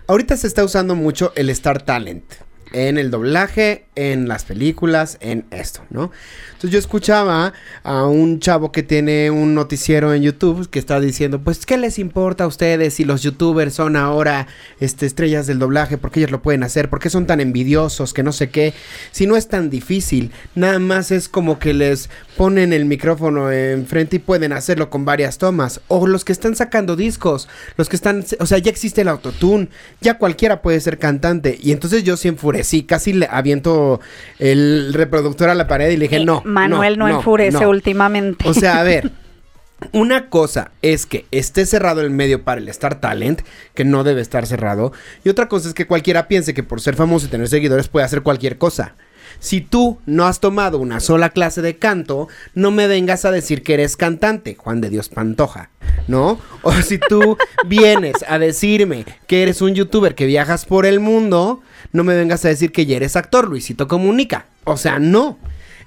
Ahorita 0.07 0.37
se 0.37 0.47
está 0.47 0.65
usando 0.65 0.95
mucho 0.95 1.33
el 1.37 1.51
Star 1.51 1.83
Talent. 1.83 2.25
En 2.73 2.99
el 2.99 3.11
doblaje, 3.11 3.87
en 3.95 4.29
las 4.29 4.45
películas, 4.45 5.19
en 5.21 5.47
esto, 5.51 5.83
¿no? 5.91 6.11
Entonces 6.49 6.71
yo 6.71 6.79
escuchaba 6.79 7.53
a 7.83 8.07
un 8.07 8.41
chavo 8.41 8.73
que 8.73 8.83
tiene 8.83 9.31
un 9.31 9.55
noticiero 9.55 10.13
en 10.13 10.23
YouTube 10.23 10.69
que 10.69 10.79
está 10.79 11.01
diciendo, 11.01 11.41
pues, 11.41 11.65
¿qué 11.65 11.79
les 11.79 11.99
importa 11.99 12.45
a 12.45 12.47
ustedes 12.47 12.95
si 12.95 13.05
los 13.05 13.23
youtubers 13.23 13.75
son 13.75 13.97
ahora 13.97 14.49
este, 14.81 15.07
estrellas 15.07 15.47
del 15.47 15.59
doblaje? 15.59 15.99
porque 15.99 16.21
ellos 16.21 16.31
lo 16.31 16.43
pueden 16.43 16.63
hacer? 16.63 16.91
¿Por 16.91 17.01
qué 17.01 17.11
son 17.11 17.27
tan 17.27 17.41
envidiosos? 17.41 18.13
Que 18.13 18.23
no 18.23 18.33
sé 18.33 18.51
qué. 18.51 18.75
Si 19.13 19.27
no 19.27 19.37
es 19.37 19.49
tan 19.49 19.71
difícil, 19.71 20.33
nada 20.55 20.79
más 20.79 21.11
es 21.11 21.29
como 21.29 21.59
que 21.59 21.75
les 21.75 22.11
ponen 22.37 22.73
el 22.73 22.85
micrófono 22.85 23.51
enfrente 23.51 24.17
y 24.17 24.19
pueden 24.19 24.53
hacerlo 24.53 24.91
con 24.91 25.05
varias 25.05 25.39
tomas. 25.39 25.81
O 25.89 26.07
los 26.07 26.25
que 26.25 26.33
están 26.33 26.57
sacando 26.57 26.97
discos, 26.97 27.49
los 27.77 27.89
que 27.89 27.97
están, 27.97 28.25
o 28.41 28.47
sea, 28.47 28.59
ya 28.59 28.71
existe 28.71 29.03
el 29.03 29.09
autotune, 29.09 29.69
ya 30.01 30.19
cualquiera 30.19 30.63
puede 30.63 30.81
ser 30.81 30.99
cantante. 30.99 31.59
Y 31.61 31.73
entonces 31.73 32.05
yo 32.05 32.17
sí 32.17 32.29
enfurecí, 32.61 32.83
casi 32.85 33.13
le 33.13 33.29
aviento 33.31 34.01
el 34.39 34.93
reproductor 34.95 35.49
a 35.49 35.55
la 35.55 35.67
pared 35.67 35.91
y 35.91 35.97
le 35.97 36.05
dije, 36.05 36.17
Eh, 36.17 36.25
no. 36.25 36.43
Manuel 36.45 36.99
no, 36.99 37.09
enfurece 37.09 37.61
no". 37.61 37.71
últimamente. 37.71 38.49
O 38.49 38.55
sea, 38.55 38.81
a 38.81 38.83
ver. 38.83 39.11
Una 39.93 40.29
cosa 40.29 40.73
es 40.83 41.07
que 41.07 41.25
esté 41.31 41.65
cerrado 41.65 42.01
el 42.01 42.11
medio 42.11 42.43
para 42.43 42.61
el 42.61 42.69
Star 42.69 43.01
Talent, 43.01 43.43
que 43.75 43.85
no 43.85 44.03
debe 44.03 44.21
estar 44.21 44.45
cerrado. 44.45 44.93
Y 45.25 45.29
otra 45.29 45.49
cosa 45.49 45.69
es 45.69 45.75
que 45.75 45.87
cualquiera 45.87 46.27
piense 46.27 46.53
que 46.53 46.65
por 46.65 46.81
ser 46.81 46.97
famoso 46.97 47.27
y 47.27 47.29
tener 47.29 47.47
seguidores 47.49 47.87
puede 47.87 48.05
hacer 48.05 48.23
cualquier 48.23 48.59
cosa. 48.59 48.97
Si 49.39 49.61
tú 49.61 49.99
no 50.05 50.27
has 50.27 50.41
tomado 50.41 50.79
una 50.79 50.99
sola 50.99 51.31
clase 51.31 51.63
de 51.63 51.77
canto, 51.77 52.27
no 52.55 52.73
me 52.73 52.89
vengas 52.89 53.25
a 53.25 53.31
decir 53.31 53.63
que 53.63 53.75
eres 53.75 53.97
cantante, 53.97 54.57
Juan 54.57 54.81
de 54.81 54.91
Dios 54.91 55.11
Pantoja, 55.11 55.71
¿no? 56.09 56.41
O 56.63 56.73
si 56.73 56.99
tú 56.99 57.37
vienes 57.67 58.17
a 58.27 58.41
decirme 58.41 59.05
que 59.29 59.45
eres 59.45 59.63
un 59.63 59.75
youtuber 59.77 60.17
que 60.17 60.27
viajas 60.27 60.65
por 60.65 60.87
el 60.87 60.99
mundo, 60.99 61.63
no 61.93 62.05
me 62.05 62.15
vengas 62.17 62.45
a 62.45 62.49
decir 62.49 62.73
que 62.73 62.87
ya 62.87 62.97
eres 62.97 63.17
actor, 63.17 63.49
Luisito 63.49 63.89
Comunica. 63.89 64.47
O 64.65 64.77
sea, 64.77 64.99
no. 64.99 65.39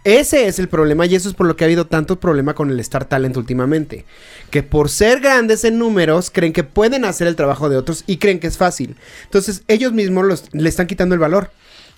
Ese 0.03 0.47
es 0.47 0.57
el 0.57 0.67
problema 0.67 1.05
y 1.05 1.13
eso 1.13 1.29
es 1.29 1.35
por 1.35 1.45
lo 1.45 1.55
que 1.55 1.63
ha 1.63 1.67
habido 1.67 1.85
tanto 1.85 2.19
problema 2.19 2.55
con 2.55 2.71
el 2.71 2.79
Star 2.79 3.05
Talent 3.05 3.37
últimamente. 3.37 4.05
Que 4.49 4.63
por 4.63 4.89
ser 4.89 5.19
grandes 5.19 5.63
en 5.63 5.77
números 5.77 6.31
creen 6.31 6.53
que 6.53 6.63
pueden 6.63 7.05
hacer 7.05 7.27
el 7.27 7.35
trabajo 7.35 7.69
de 7.69 7.77
otros 7.77 8.03
y 8.07 8.17
creen 8.17 8.39
que 8.39 8.47
es 8.47 8.57
fácil. 8.57 8.95
Entonces 9.25 9.61
ellos 9.67 9.93
mismos 9.93 10.25
los- 10.25 10.45
le 10.53 10.67
están 10.69 10.87
quitando 10.87 11.13
el 11.13 11.19
valor. 11.19 11.51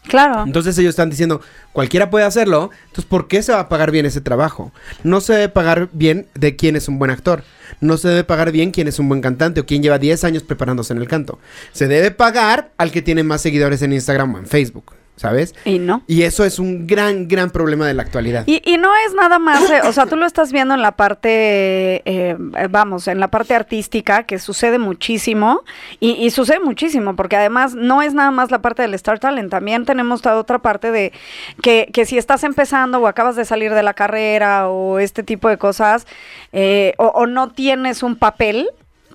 Claro. 0.07 0.43
Entonces 0.45 0.77
ellos 0.77 0.91
están 0.91 1.09
diciendo, 1.09 1.41
cualquiera 1.71 2.09
puede 2.09 2.25
hacerlo, 2.25 2.71
entonces 2.83 3.05
¿por 3.05 3.27
qué 3.27 3.41
se 3.41 3.51
va 3.51 3.61
a 3.61 3.69
pagar 3.69 3.91
bien 3.91 4.05
ese 4.05 4.21
trabajo? 4.21 4.71
No 5.03 5.21
se 5.21 5.33
debe 5.33 5.49
pagar 5.49 5.89
bien 5.93 6.27
de 6.35 6.55
quién 6.55 6.75
es 6.75 6.87
un 6.87 6.99
buen 6.99 7.11
actor. 7.11 7.43
No 7.81 7.97
se 7.97 8.07
debe 8.07 8.23
pagar 8.23 8.51
bien 8.51 8.71
quién 8.71 8.87
es 8.87 8.99
un 8.99 9.09
buen 9.09 9.21
cantante 9.21 9.59
o 9.59 9.65
quién 9.65 9.81
lleva 9.81 9.97
10 9.99 10.23
años 10.23 10.43
preparándose 10.43 10.93
en 10.93 10.99
el 10.99 11.07
canto. 11.07 11.39
Se 11.71 11.87
debe 11.87 12.11
pagar 12.11 12.71
al 12.77 12.91
que 12.91 13.01
tiene 13.01 13.23
más 13.23 13.41
seguidores 13.41 13.81
en 13.81 13.93
Instagram 13.93 14.35
o 14.35 14.37
en 14.37 14.45
Facebook, 14.45 14.93
¿sabes? 15.15 15.53
Y 15.63 15.79
no. 15.79 16.03
Y 16.07 16.23
eso 16.23 16.43
es 16.43 16.59
un 16.59 16.87
gran, 16.87 17.27
gran 17.27 17.51
problema 17.51 17.87
de 17.87 17.93
la 17.93 18.03
actualidad. 18.03 18.43
Y, 18.47 18.61
y 18.65 18.77
no 18.77 18.89
es 19.05 19.13
nada 19.13 19.39
más, 19.39 19.69
eh, 19.69 19.81
o 19.85 19.93
sea, 19.93 20.05
tú 20.05 20.15
lo 20.15 20.25
estás 20.25 20.51
viendo 20.51 20.73
en 20.73 20.81
la 20.81 20.93
parte, 20.93 22.01
eh, 22.05 22.35
vamos, 22.69 23.07
en 23.07 23.19
la 23.19 23.29
parte 23.29 23.53
artística, 23.55 24.23
que 24.23 24.39
sucede 24.39 24.79
muchísimo, 24.79 25.61
y, 25.99 26.11
y 26.11 26.31
sucede 26.31 26.59
muchísimo, 26.59 27.15
porque 27.15 27.35
además 27.35 27.75
no 27.75 28.01
es 28.01 28.13
nada 28.13 28.31
más 28.31 28.51
la 28.51 28.61
parte 28.61 28.81
del 28.81 28.93
Star 28.95 29.19
Talent, 29.19 29.51
también 29.51 29.85
tenemos 29.85 30.21
toda 30.21 30.37
otra 30.37 30.59
parte 30.59 30.91
de 30.91 31.13
que, 31.61 31.89
que 31.93 32.05
si 32.05 32.17
estás 32.17 32.43
empezando 32.43 32.99
o 32.99 33.07
acabas 33.07 33.35
de 33.35 33.45
salir 33.45 33.73
de 33.73 33.83
la 33.83 33.93
carrera 33.93 34.69
o 34.69 34.99
este 34.99 35.23
tipo 35.23 35.47
de 35.47 35.57
cosas, 35.57 36.07
eh, 36.51 36.93
o, 36.97 37.05
o 37.07 37.27
no 37.27 37.51
tienes 37.51 38.03
un 38.03 38.15
papel, 38.15 38.69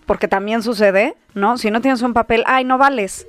porque 0.07 0.29
también 0.29 0.63
sucede, 0.63 1.17
¿no? 1.35 1.59
Si 1.59 1.71
no 1.71 1.81
tienes 1.81 2.01
un 2.03 2.15
papel, 2.15 2.43
ay, 2.47 2.65
no 2.65 2.79
vales. 2.79 3.27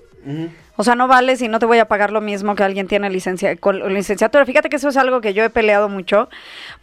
O 0.82 0.84
sea, 0.86 0.96
no 0.96 1.10
vales 1.10 1.42
y 1.42 1.50
no 1.50 1.60
te 1.60 1.66
voy 1.66 1.78
a 1.80 1.90
pagar 1.90 2.10
lo 2.12 2.22
mismo 2.22 2.56
que 2.56 2.64
alguien 2.64 2.88
tiene 2.88 3.10
licencia, 3.10 3.54
con 3.58 3.94
licenciatura. 3.94 4.46
Fíjate 4.46 4.70
que 4.70 4.78
eso 4.78 4.88
es 4.88 4.96
algo 4.96 5.20
que 5.20 5.34
yo 5.34 5.44
he 5.44 5.50
peleado 5.50 5.90
mucho, 5.90 6.30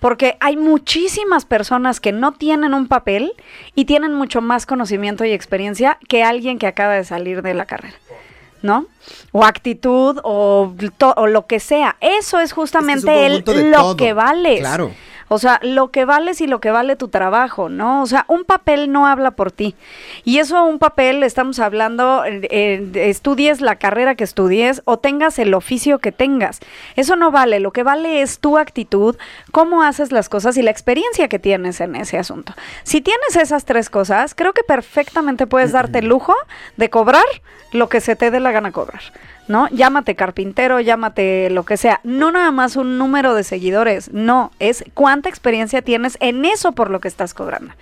porque 0.01 0.37
hay 0.41 0.59
muchísimas 0.59 1.47
personas 1.47 1.99
que 1.99 2.13
no 2.13 2.33
tienen 2.33 2.75
un 2.75 2.89
papel 2.89 3.33
y 3.75 3.87
tienen 3.87 4.13
mucho 4.13 4.43
más 4.43 4.67
conocimiento 4.67 5.25
y 5.25 5.33
experiencia 5.33 5.97
que 6.11 6.23
alguien 6.23 6.59
que 6.59 6.67
acaba 6.67 6.93
de 6.93 7.05
salir 7.05 7.41
de 7.41 7.55
la 7.55 7.65
carrera. 7.65 7.97
¿No? 8.61 8.85
O 9.33 9.45
actitud 9.45 10.19
o, 10.25 10.75
o 11.17 11.27
lo 11.27 11.47
que 11.47 11.59
sea. 11.61 11.97
Eso 12.01 12.39
es 12.41 12.53
justamente 12.53 13.25
el- 13.27 13.45
lo 13.71 13.79
todo. 13.79 13.97
que 13.97 14.13
vales. 14.13 14.61
Claro. 14.61 14.91
O 15.29 15.39
sea, 15.39 15.59
lo 15.63 15.91
que 15.91 16.05
vales 16.05 16.41
y 16.41 16.47
lo 16.47 16.61
que 16.61 16.71
vale 16.71 16.97
tu 16.97 17.09
trabajo, 17.09 17.69
¿no? 17.69 18.03
O 18.03 18.07
sea, 18.07 18.25
un 18.29 18.45
papel 18.45 18.93
no 18.93 19.07
habla 19.07 19.33
por 19.33 19.51
ti. 19.51 19.75
Y 20.25 20.39
eso, 20.39 20.65
un 20.65 20.79
papel, 20.79 21.23
estamos 21.23 21.59
hablando, 21.59 22.23
eh, 22.25 22.91
estudies 22.95 23.61
la 23.61 23.77
carrera 23.77 24.15
que 24.15 24.25
estudies 24.25 24.83
o 24.85 24.99
tengas 24.99 25.39
el 25.39 25.55
oficio 25.55 25.99
que 25.99 26.13
tengas. 26.13 26.61
Eso 26.95 27.17
no 27.17 27.31
vale. 27.31 27.61
Lo 27.61 27.73
que 27.73 27.83
vale 27.83 28.23
es 28.23 28.39
tu 28.39 28.59
actitud, 28.59 29.17
cómo 29.53 29.83
haces 29.83 30.13
las 30.13 30.29
cosas 30.29 30.57
y 30.57 30.63
la 30.63 30.71
experiencia 30.71 31.29
que 31.29 31.39
tienes 31.39 31.81
en 31.81 31.97
ese 31.97 32.19
asunto. 32.19 32.55
Si 32.85 33.01
tienes 33.01 33.37
esas 33.37 33.65
tres 33.65 33.91
cosas, 33.91 34.35
creo 34.35 34.53
que 34.53 34.63
perfectamente 34.63 35.47
puedes 35.47 35.73
darte 35.73 35.99
el 35.99 36.07
lujo 36.07 36.35
de 36.77 36.91
cobrar 36.91 37.25
lo 37.73 37.89
que 37.89 38.01
se 38.01 38.17
te 38.17 38.31
dé 38.31 38.41
la 38.41 38.53
gana 38.53 38.73
cobrar. 38.73 39.03
¿No? 39.49 39.69
Llámate 39.71 40.15
carpintero, 40.15 40.81
llámate 40.81 41.51
lo 41.51 41.65
que 41.65 41.77
sea. 41.77 42.01
No 42.05 42.31
nada 42.33 42.51
más 42.51 42.77
un 42.77 42.99
número 42.99 43.35
de 43.35 43.45
seguidores, 43.45 44.13
no, 44.13 44.51
es 44.59 44.85
cuánta 44.95 45.29
experiencia 45.29 45.83
tienes 45.83 46.17
en 46.21 46.45
eso 46.45 46.73
por 46.73 46.91
lo 46.91 47.01
que 47.01 47.09
estás 47.09 47.35
cobrando. 47.35 47.73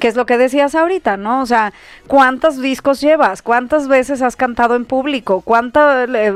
Que 0.00 0.08
es 0.08 0.16
lo 0.16 0.26
que 0.26 0.36
decías 0.36 0.74
ahorita, 0.74 1.16
¿no? 1.16 1.40
O 1.40 1.46
sea, 1.46 1.72
¿cuántos 2.08 2.60
discos 2.60 3.00
llevas? 3.00 3.42
¿Cuántas 3.42 3.86
veces 3.86 4.22
has 4.22 4.34
cantado 4.34 4.74
en 4.74 4.86
público? 4.86 5.40
¿Cuánta... 5.42 6.02
eh, 6.02 6.32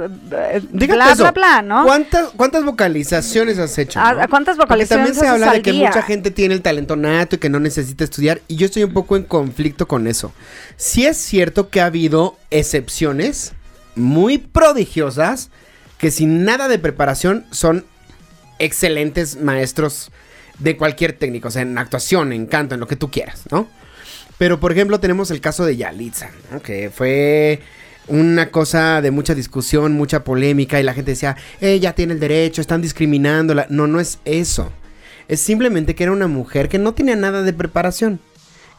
bla, 0.71 1.11
eso. 1.11 1.23
bla, 1.25 1.31
bla, 1.33 1.63
¿no? 1.63 1.83
¿Cuántas, 1.85 2.29
¿Cuántas 2.37 2.63
vocalizaciones 2.65 3.59
has 3.59 3.77
hecho? 3.77 3.99
¿A- 3.99 4.15
no? 4.15 4.21
a 4.23 4.29
cuántas 4.29 4.57
Porque 4.57 4.69
vocalizaciones 4.75 5.17
también 5.17 5.25
se 5.25 5.27
habla 5.45 5.53
de 5.55 5.63
que 5.63 5.73
día? 5.73 5.89
mucha 5.89 6.03
gente 6.03 6.31
tiene 6.31 6.55
el 6.55 6.63
talento 6.63 6.95
nato 6.95 7.35
y 7.35 7.39
que 7.41 7.49
no 7.49 7.59
necesita 7.59 8.05
estudiar. 8.05 8.41
Y 8.47 8.55
yo 8.55 8.67
estoy 8.67 8.85
un 8.85 8.93
poco 8.93 9.17
en 9.17 9.25
conflicto 9.25 9.89
con 9.89 10.07
eso. 10.07 10.33
Sí 10.77 11.05
es 11.05 11.17
cierto 11.17 11.69
que 11.69 11.81
ha 11.81 11.87
habido 11.87 12.37
excepciones 12.53 13.55
muy 13.99 14.39
prodigiosas 14.39 15.51
que 15.99 16.11
sin 16.11 16.45
nada 16.45 16.69
de 16.69 16.79
preparación 16.79 17.45
son 17.51 17.85
excelentes 18.59 19.41
maestros 19.41 20.11
de 20.59 20.77
cualquier 20.77 21.13
técnico, 21.13 21.49
o 21.49 21.51
sea, 21.51 21.63
en 21.63 21.79
actuación, 21.79 22.33
en 22.33 22.47
canto, 22.47 22.75
en 22.75 22.81
lo 22.81 22.89
que 22.89 22.97
tú 22.97 23.11
quieras, 23.11 23.45
¿no? 23.51 23.69
Pero, 24.39 24.61
por 24.61 24.73
ejemplo, 24.73 25.01
tenemos 25.01 25.31
el 25.31 25.41
caso 25.41 25.65
de 25.65 25.77
Yalitza, 25.77 26.31
que 26.63 26.91
fue 26.91 27.61
una 28.07 28.51
cosa 28.51 29.03
de 29.03 29.11
mucha 29.11 29.35
discusión, 29.35 29.93
mucha 29.93 30.25
polémica, 30.25 30.81
y 30.81 30.85
la 30.85 30.95
gente 30.95 31.13
decía, 31.13 31.37
ella 31.61 31.95
tiene 31.95 32.15
el 32.15 32.21
derecho, 32.21 32.61
están 32.61 32.81
discriminándola. 32.81 33.67
No, 33.69 33.87
no 33.87 34.01
es 34.01 34.19
eso. 34.25 34.73
Es 35.27 35.41
simplemente 35.41 35.95
que 35.95 36.05
era 36.05 36.13
una 36.13 36.29
mujer 36.29 36.69
que 36.69 36.79
no 36.79 36.95
tenía 36.95 37.17
nada 37.17 37.43
de 37.43 37.53
preparación. 37.53 38.21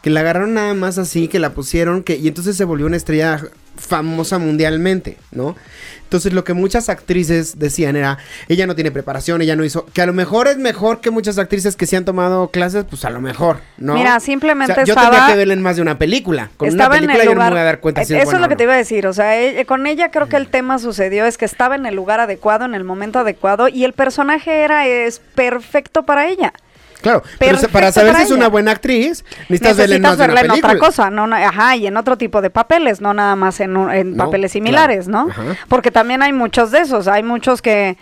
Que 0.01 0.09
la 0.09 0.21
agarraron 0.21 0.53
nada 0.53 0.73
más 0.73 0.97
así, 0.97 1.27
que 1.27 1.39
la 1.39 1.51
pusieron, 1.53 2.03
que, 2.03 2.15
y 2.15 2.27
entonces 2.27 2.55
se 2.55 2.63
volvió 2.63 2.85
una 2.85 2.95
estrella 2.97 3.41
famosa 3.75 4.39
mundialmente, 4.39 5.17
¿no? 5.31 5.55
Entonces 6.03 6.33
lo 6.33 6.43
que 6.43 6.53
muchas 6.53 6.89
actrices 6.89 7.59
decían 7.59 7.95
era, 7.95 8.17
ella 8.47 8.65
no 8.65 8.75
tiene 8.75 8.91
preparación, 8.91 9.41
ella 9.41 9.55
no 9.55 9.63
hizo, 9.63 9.85
que 9.93 10.01
a 10.01 10.05
lo 10.05 10.13
mejor 10.13 10.47
es 10.47 10.57
mejor 10.57 11.01
que 11.01 11.11
muchas 11.11 11.37
actrices 11.37 11.75
que 11.75 11.85
sí 11.85 11.95
han 11.95 12.03
tomado 12.03 12.47
clases, 12.49 12.83
pues 12.89 13.05
a 13.05 13.09
lo 13.09 13.21
mejor, 13.21 13.59
¿no? 13.77 13.93
Mira, 13.93 14.19
simplemente 14.19 14.71
O 14.71 14.75
sea, 14.75 14.83
yo 14.85 14.93
estaba- 14.93 15.09
tendría 15.11 15.33
que 15.33 15.37
verla 15.37 15.53
en 15.53 15.61
más 15.61 15.75
de 15.75 15.81
una 15.83 15.97
película. 15.99 16.49
Con 16.57 16.67
estaba 16.67 16.89
una 16.89 16.97
en 16.97 17.01
película 17.03 17.23
el 17.23 17.29
yo 17.29 17.33
lugar. 17.35 17.49
no 17.51 17.55
me 17.55 17.59
voy 17.59 17.61
a 17.61 17.65
dar 17.65 17.79
cuenta 17.79 18.03
si 18.03 18.13
Eso 18.15 18.23
es 18.29 18.33
es 18.33 18.41
lo 18.41 18.49
que 18.49 18.55
te 18.55 18.63
iba 18.63 18.73
a 18.73 18.77
decir. 18.77 19.05
O 19.07 19.13
sea, 19.13 19.37
ella- 19.37 19.63
con 19.65 19.85
ella 19.85 20.11
creo 20.11 20.27
que 20.27 20.35
el 20.37 20.47
tema 20.47 20.79
sucedió 20.79 21.25
es 21.25 21.37
que 21.37 21.45
estaba 21.45 21.75
en 21.75 21.85
el 21.85 21.95
lugar 21.95 22.19
adecuado, 22.19 22.65
en 22.65 22.73
el 22.73 22.83
momento 22.83 23.19
adecuado, 23.19 23.67
y 23.69 23.83
el 23.85 23.93
personaje 23.93 24.61
era 24.63 24.87
es 24.87 25.19
perfecto 25.35 26.03
para 26.03 26.27
ella. 26.27 26.53
Claro, 27.01 27.23
pero 27.37 27.57
para 27.71 27.91
saber 27.91 28.15
si 28.17 28.23
es 28.23 28.31
una 28.31 28.49
buena 28.49 28.71
actriz, 28.71 29.23
necesitas 29.47 29.77
verla 29.77 29.95
en 29.95 30.01
Necesitas 30.01 30.09
más 30.11 30.17
de 30.17 30.23
una 30.25 30.33
verla 30.33 30.53
en 30.55 30.65
otra 30.65 30.77
cosa, 30.77 31.09
no, 31.09 31.27
no, 31.27 31.35
ajá, 31.35 31.75
y 31.75 31.87
en 31.87 31.95
otro 31.97 32.17
tipo 32.17 32.41
de 32.41 32.49
papeles, 32.49 32.99
no 32.99 33.13
nada 33.13 33.35
más 33.35 33.59
en, 33.61 33.75
en 33.91 34.17
No, 34.17 34.25
papeles 34.25 34.51
similares, 34.51 35.05
claro, 35.07 35.25
¿no? 35.27 35.31
ajá. 35.31 35.43
Porque 35.69 35.91
también 35.91 36.21
hay 36.21 36.33
muchos 36.33 36.71
de 36.71 36.79
esos, 36.79 37.07
hay 37.07 37.23
muchos 37.23 37.61
que 37.61 37.97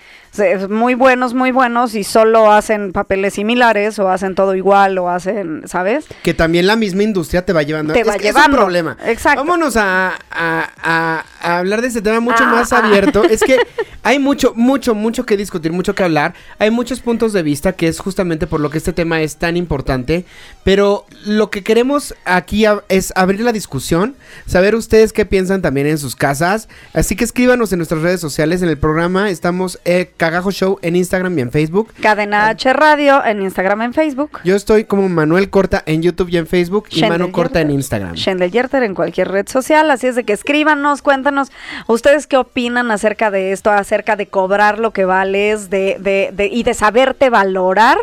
muy 0.70 0.94
buenos, 0.94 1.34
muy 1.34 1.52
buenos 1.52 1.96
y 1.96 2.04
solo 2.04 2.52
hacen 2.52 2.92
papeles 2.92 3.34
similares 3.36 3.98
o 4.00 4.10
hacen 4.10 4.36
todo 4.36 4.56
igual 4.56 4.98
o 4.98 5.10
hacen, 5.10 5.64
¿sabes? 5.68 6.06
Que 6.24 6.34
también 6.34 6.68
la 6.68 6.76
misma 6.76 7.04
industria 7.04 7.44
te 7.46 7.54
va 7.54 7.64
llevando. 7.64 7.94
Te 7.94 8.02
es, 8.02 8.08
va 8.08 8.16
es 8.16 8.22
llevando. 8.22 8.58
un 8.58 8.64
problema. 8.64 8.98
Exacto. 9.06 9.42
Vámonos 9.44 9.76
a, 9.78 10.14
a- 10.32 10.70
a- 10.84 11.26
a 11.42 11.58
hablar 11.60 11.82
de 11.82 11.88
este 11.88 12.02
tema 12.02 12.20
mucho 12.20 12.44
Ah, 12.44 12.52
más 12.52 12.74
ah. 12.74 12.80
abierto. 12.86 13.24
Es 13.24 13.42
que 13.42 13.58
hay 14.04 14.20
mucho, 14.20 14.54
mucho, 14.56 14.94
mucho 14.96 15.26
que 15.26 15.38
discutir, 15.38 15.72
mucho 15.72 15.96
que 15.96 16.04
hablar. 16.04 16.34
Hay 16.60 16.72
muchos 16.72 17.00
puntos 17.00 17.34
de 17.34 17.42
vista 17.44 17.74
que 17.74 17.88
es 17.88 18.00
justamente 18.00 18.48
por 18.48 18.60
lo 18.60 18.70
que 18.70 18.78
este 18.78 18.94
tema 18.94 19.22
es 19.22 19.38
tan 19.38 19.58
importante. 19.58 20.26
Pero 20.64 21.06
lo 21.26 21.50
que 21.50 21.64
queremos 21.64 22.14
aquí 22.26 22.66
es 22.90 23.14
abrir 23.16 23.42
la 23.42 23.54
discusión, 23.54 24.16
saber 24.46 24.76
ustedes 24.76 25.14
qué 25.14 25.26
piensan 25.26 25.62
también 25.62 25.88
en 25.88 25.98
sus 25.98 26.16
casas. 26.16 26.68
Así 26.94 27.16
que 27.16 27.24
escríbanos 27.24 27.72
en 27.72 27.80
nuestras 27.80 28.02
redes 28.02 28.20
sociales. 28.20 28.62
En 28.62 28.70
el 28.70 28.78
programa 28.78 29.30
estamos 29.30 29.80
eh, 29.86 30.12
Cagajo 30.18 30.52
Show 30.52 30.80
en 30.82 30.96
Instagram 30.96 31.38
y 31.38 31.42
en 31.42 31.52
Facebook. 31.52 31.94
Cadena 32.02 32.50
H 32.50 32.74
Radio 32.74 33.24
en 33.24 33.42
Instagram, 33.42 33.84
en 33.84 33.94
Facebook. 33.94 34.40
Yo 34.44 34.56
estoy 34.56 34.84
como 34.84 35.08
Manuel 35.08 35.50
Corta 35.50 35.84
en 35.86 36.02
YouTube 36.02 36.30
y 36.30 36.38
en 36.38 36.48
Facebook 36.48 36.88
y 36.92 37.02
Manu 37.04 37.32
Corta 37.32 37.62
en. 37.62 37.72
Instagram. 37.72 38.16
Shendel 38.16 38.52
Yerter 38.52 38.84
en 38.84 38.96
cualquier 38.96 39.30
red 39.30 39.48
social, 39.48 39.90
así 39.92 40.08
es 40.08 40.16
de 40.16 40.24
que 40.24 40.34
escríbanos, 40.34 41.02
cuéntanos 41.02 41.52
ustedes 41.88 42.28
qué 42.28 42.38
opinan 42.38 42.92
acerca 42.92 43.30
de 43.32 43.52
esto, 43.52 43.70
acerca 43.72 44.16
de 44.16 44.28
cobrar 44.28 44.80
lo 44.80 44.92
que 44.92 45.06
vales 45.06 45.70
de, 45.70 45.98
de, 46.00 46.32
de- 46.34 46.48
y 46.48 46.64
de 46.64 46.74
saberte 46.74 47.30
valorar 47.30 47.98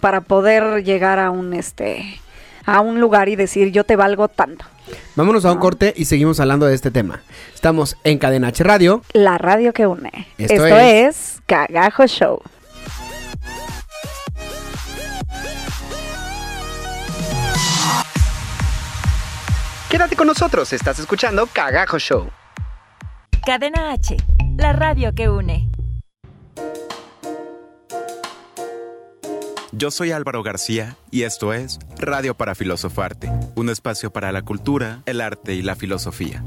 para 0.00 0.20
poder 0.22 0.82
llegar 0.84 1.18
a 1.18 1.30
un 1.30 1.54
este 1.54 2.20
a 2.70 2.80
un 2.80 3.00
lugar 3.00 3.28
y 3.28 3.36
decir 3.36 3.72
yo 3.72 3.84
te 3.84 3.96
valgo 3.96 4.28
tanto. 4.28 4.64
Vámonos 5.16 5.44
a 5.44 5.52
un 5.52 5.58
corte 5.58 5.92
y 5.96 6.04
seguimos 6.04 6.40
hablando 6.40 6.66
de 6.66 6.74
este 6.74 6.90
tema. 6.90 7.22
Estamos 7.54 7.96
en 8.04 8.18
Cadena 8.18 8.48
H 8.48 8.62
Radio. 8.64 9.02
La 9.12 9.38
radio 9.38 9.72
que 9.72 9.86
une. 9.86 10.10
Esto 10.38 10.54
Esto, 10.66 10.76
es- 10.78 11.16
es 11.36 11.42
Cagajo 11.46 12.06
Show. 12.06 12.40
Quédate 19.88 20.14
con 20.16 20.26
nosotros, 20.28 20.72
estás 20.72 20.98
escuchando 21.00 21.46
Cagajo 21.46 21.98
Show. 21.98 22.30
Cadena 23.44 23.92
H, 23.92 24.16
la 24.56 24.72
radio 24.72 25.12
que 25.14 25.28
une. 25.28 25.68
Yo 29.72 29.92
soy 29.92 30.10
Álvaro 30.10 30.42
García 30.42 30.96
y 31.12 31.22
esto 31.22 31.54
es 31.54 31.78
Radio 31.96 32.36
para 32.36 32.56
Filosofarte, 32.56 33.30
un 33.54 33.68
espacio 33.68 34.12
para 34.12 34.32
la 34.32 34.42
cultura, 34.42 35.02
el 35.06 35.20
arte 35.20 35.54
y 35.54 35.62
la 35.62 35.76
filosofía. 35.76 36.42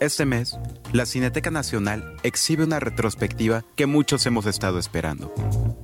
Este 0.00 0.26
mes, 0.26 0.58
la 0.92 1.06
Cineteca 1.06 1.50
Nacional 1.50 2.16
exhibe 2.24 2.64
una 2.64 2.80
retrospectiva 2.80 3.64
que 3.76 3.86
muchos 3.86 4.26
hemos 4.26 4.46
estado 4.46 4.80
esperando. 4.80 5.32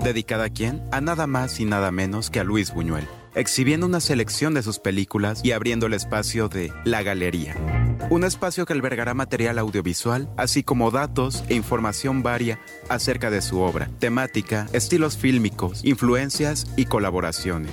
¿Dedicada 0.00 0.46
a 0.46 0.50
quién? 0.50 0.82
A 0.90 1.00
nada 1.00 1.28
más 1.28 1.60
y 1.60 1.66
nada 1.66 1.92
menos 1.92 2.30
que 2.30 2.40
a 2.40 2.44
Luis 2.44 2.74
Buñuel, 2.74 3.06
exhibiendo 3.34 3.86
una 3.86 4.00
selección 4.00 4.54
de 4.54 4.62
sus 4.62 4.78
películas 4.78 5.40
y 5.42 5.52
abriendo 5.52 5.86
el 5.86 5.94
espacio 5.94 6.48
de 6.48 6.72
La 6.84 7.02
Galería. 7.02 7.56
Un 8.10 8.24
espacio 8.24 8.66
que 8.66 8.72
albergará 8.72 9.14
material 9.14 9.58
audiovisual, 9.58 10.28
así 10.36 10.62
como 10.62 10.90
datos 10.90 11.44
e 11.48 11.54
información 11.54 12.22
varia 12.22 12.60
acerca 12.88 13.30
de 13.30 13.42
su 13.42 13.60
obra, 13.60 13.88
temática, 13.98 14.66
estilos 14.72 15.16
fílmicos, 15.16 15.84
influencias 15.84 16.66
y 16.76 16.86
colaboraciones. 16.86 17.72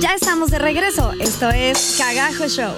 Ya 0.00 0.14
estamos 0.14 0.50
de 0.50 0.58
regreso. 0.58 1.12
Esto 1.20 1.50
es 1.50 1.96
Cagajo 1.98 2.46
Show. 2.46 2.72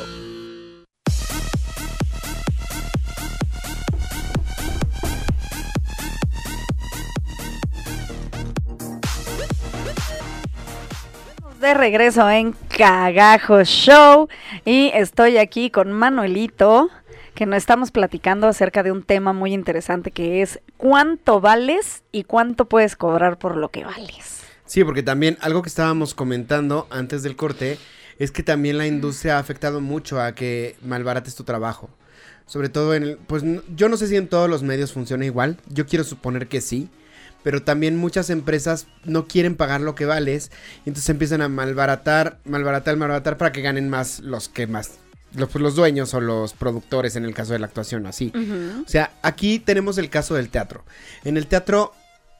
de 11.60 11.72
regreso 11.72 12.28
en 12.28 12.54
Cagajo 12.76 13.64
Show 13.64 14.28
y 14.66 14.90
estoy 14.92 15.38
aquí 15.38 15.70
con 15.70 15.92
Manuelito 15.92 16.90
que 17.34 17.46
nos 17.46 17.56
estamos 17.56 17.90
platicando 17.90 18.46
acerca 18.48 18.82
de 18.82 18.92
un 18.92 19.02
tema 19.02 19.32
muy 19.32 19.54
interesante 19.54 20.10
que 20.10 20.42
es 20.42 20.60
cuánto 20.76 21.40
vales 21.40 22.02
y 22.12 22.24
cuánto 22.24 22.66
puedes 22.66 22.96
cobrar 22.96 23.38
por 23.38 23.56
lo 23.56 23.70
que 23.70 23.84
vales. 23.84 24.43
Sí, 24.74 24.82
porque 24.82 25.04
también 25.04 25.38
algo 25.40 25.62
que 25.62 25.68
estábamos 25.68 26.14
comentando 26.14 26.88
antes 26.90 27.22
del 27.22 27.37
corte 27.37 27.78
es 28.18 28.32
que 28.32 28.42
también 28.42 28.76
la 28.76 28.88
industria 28.88 29.37
ha 29.37 29.38
afectado 29.38 29.80
mucho 29.80 30.20
a 30.20 30.34
que 30.34 30.74
malbarates 30.82 31.37
tu 31.37 31.44
trabajo. 31.44 31.90
Sobre 32.44 32.70
todo 32.70 32.92
en 32.96 33.04
el, 33.04 33.16
pues 33.16 33.44
yo 33.76 33.88
no 33.88 33.96
sé 33.96 34.08
si 34.08 34.16
en 34.16 34.26
todos 34.26 34.50
los 34.50 34.64
medios 34.64 34.92
funciona 34.92 35.24
igual, 35.24 35.58
yo 35.68 35.87
quiero 35.87 36.02
suponer 36.02 36.48
que 36.48 36.60
sí, 36.60 36.88
pero 37.44 37.62
también 37.62 37.96
muchas 37.96 38.30
empresas 38.30 38.88
no 39.04 39.28
quieren 39.28 39.54
pagar 39.54 39.80
lo 39.80 39.94
que 39.94 40.06
vales 40.06 40.50
y 40.84 40.88
entonces 40.88 41.08
empiezan 41.08 41.40
a 41.42 41.48
malbaratar, 41.48 42.40
malbaratar, 42.44 42.96
malbaratar 42.96 43.38
para 43.38 43.52
que 43.52 43.62
ganen 43.62 43.88
más 43.88 44.18
los 44.24 44.48
que 44.48 44.66
más 44.66 44.98
los, 45.37 45.50
pues, 45.50 45.62
los 45.62 45.76
dueños 45.76 46.14
o 46.14 46.20
los 46.20 46.52
productores 46.52 47.14
en 47.14 47.24
el 47.24 47.34
caso 47.34 47.52
de 47.52 47.60
la 47.60 47.66
actuación, 47.66 48.06
así. 48.06 48.32
O 48.84 48.88
sea, 48.88 49.12
aquí 49.22 49.60
tenemos 49.60 49.98
el 49.98 50.10
caso 50.10 50.34
del 50.34 50.48
teatro. 50.48 50.84
En 51.24 51.37
el 51.37 51.46
teatro 51.46 51.92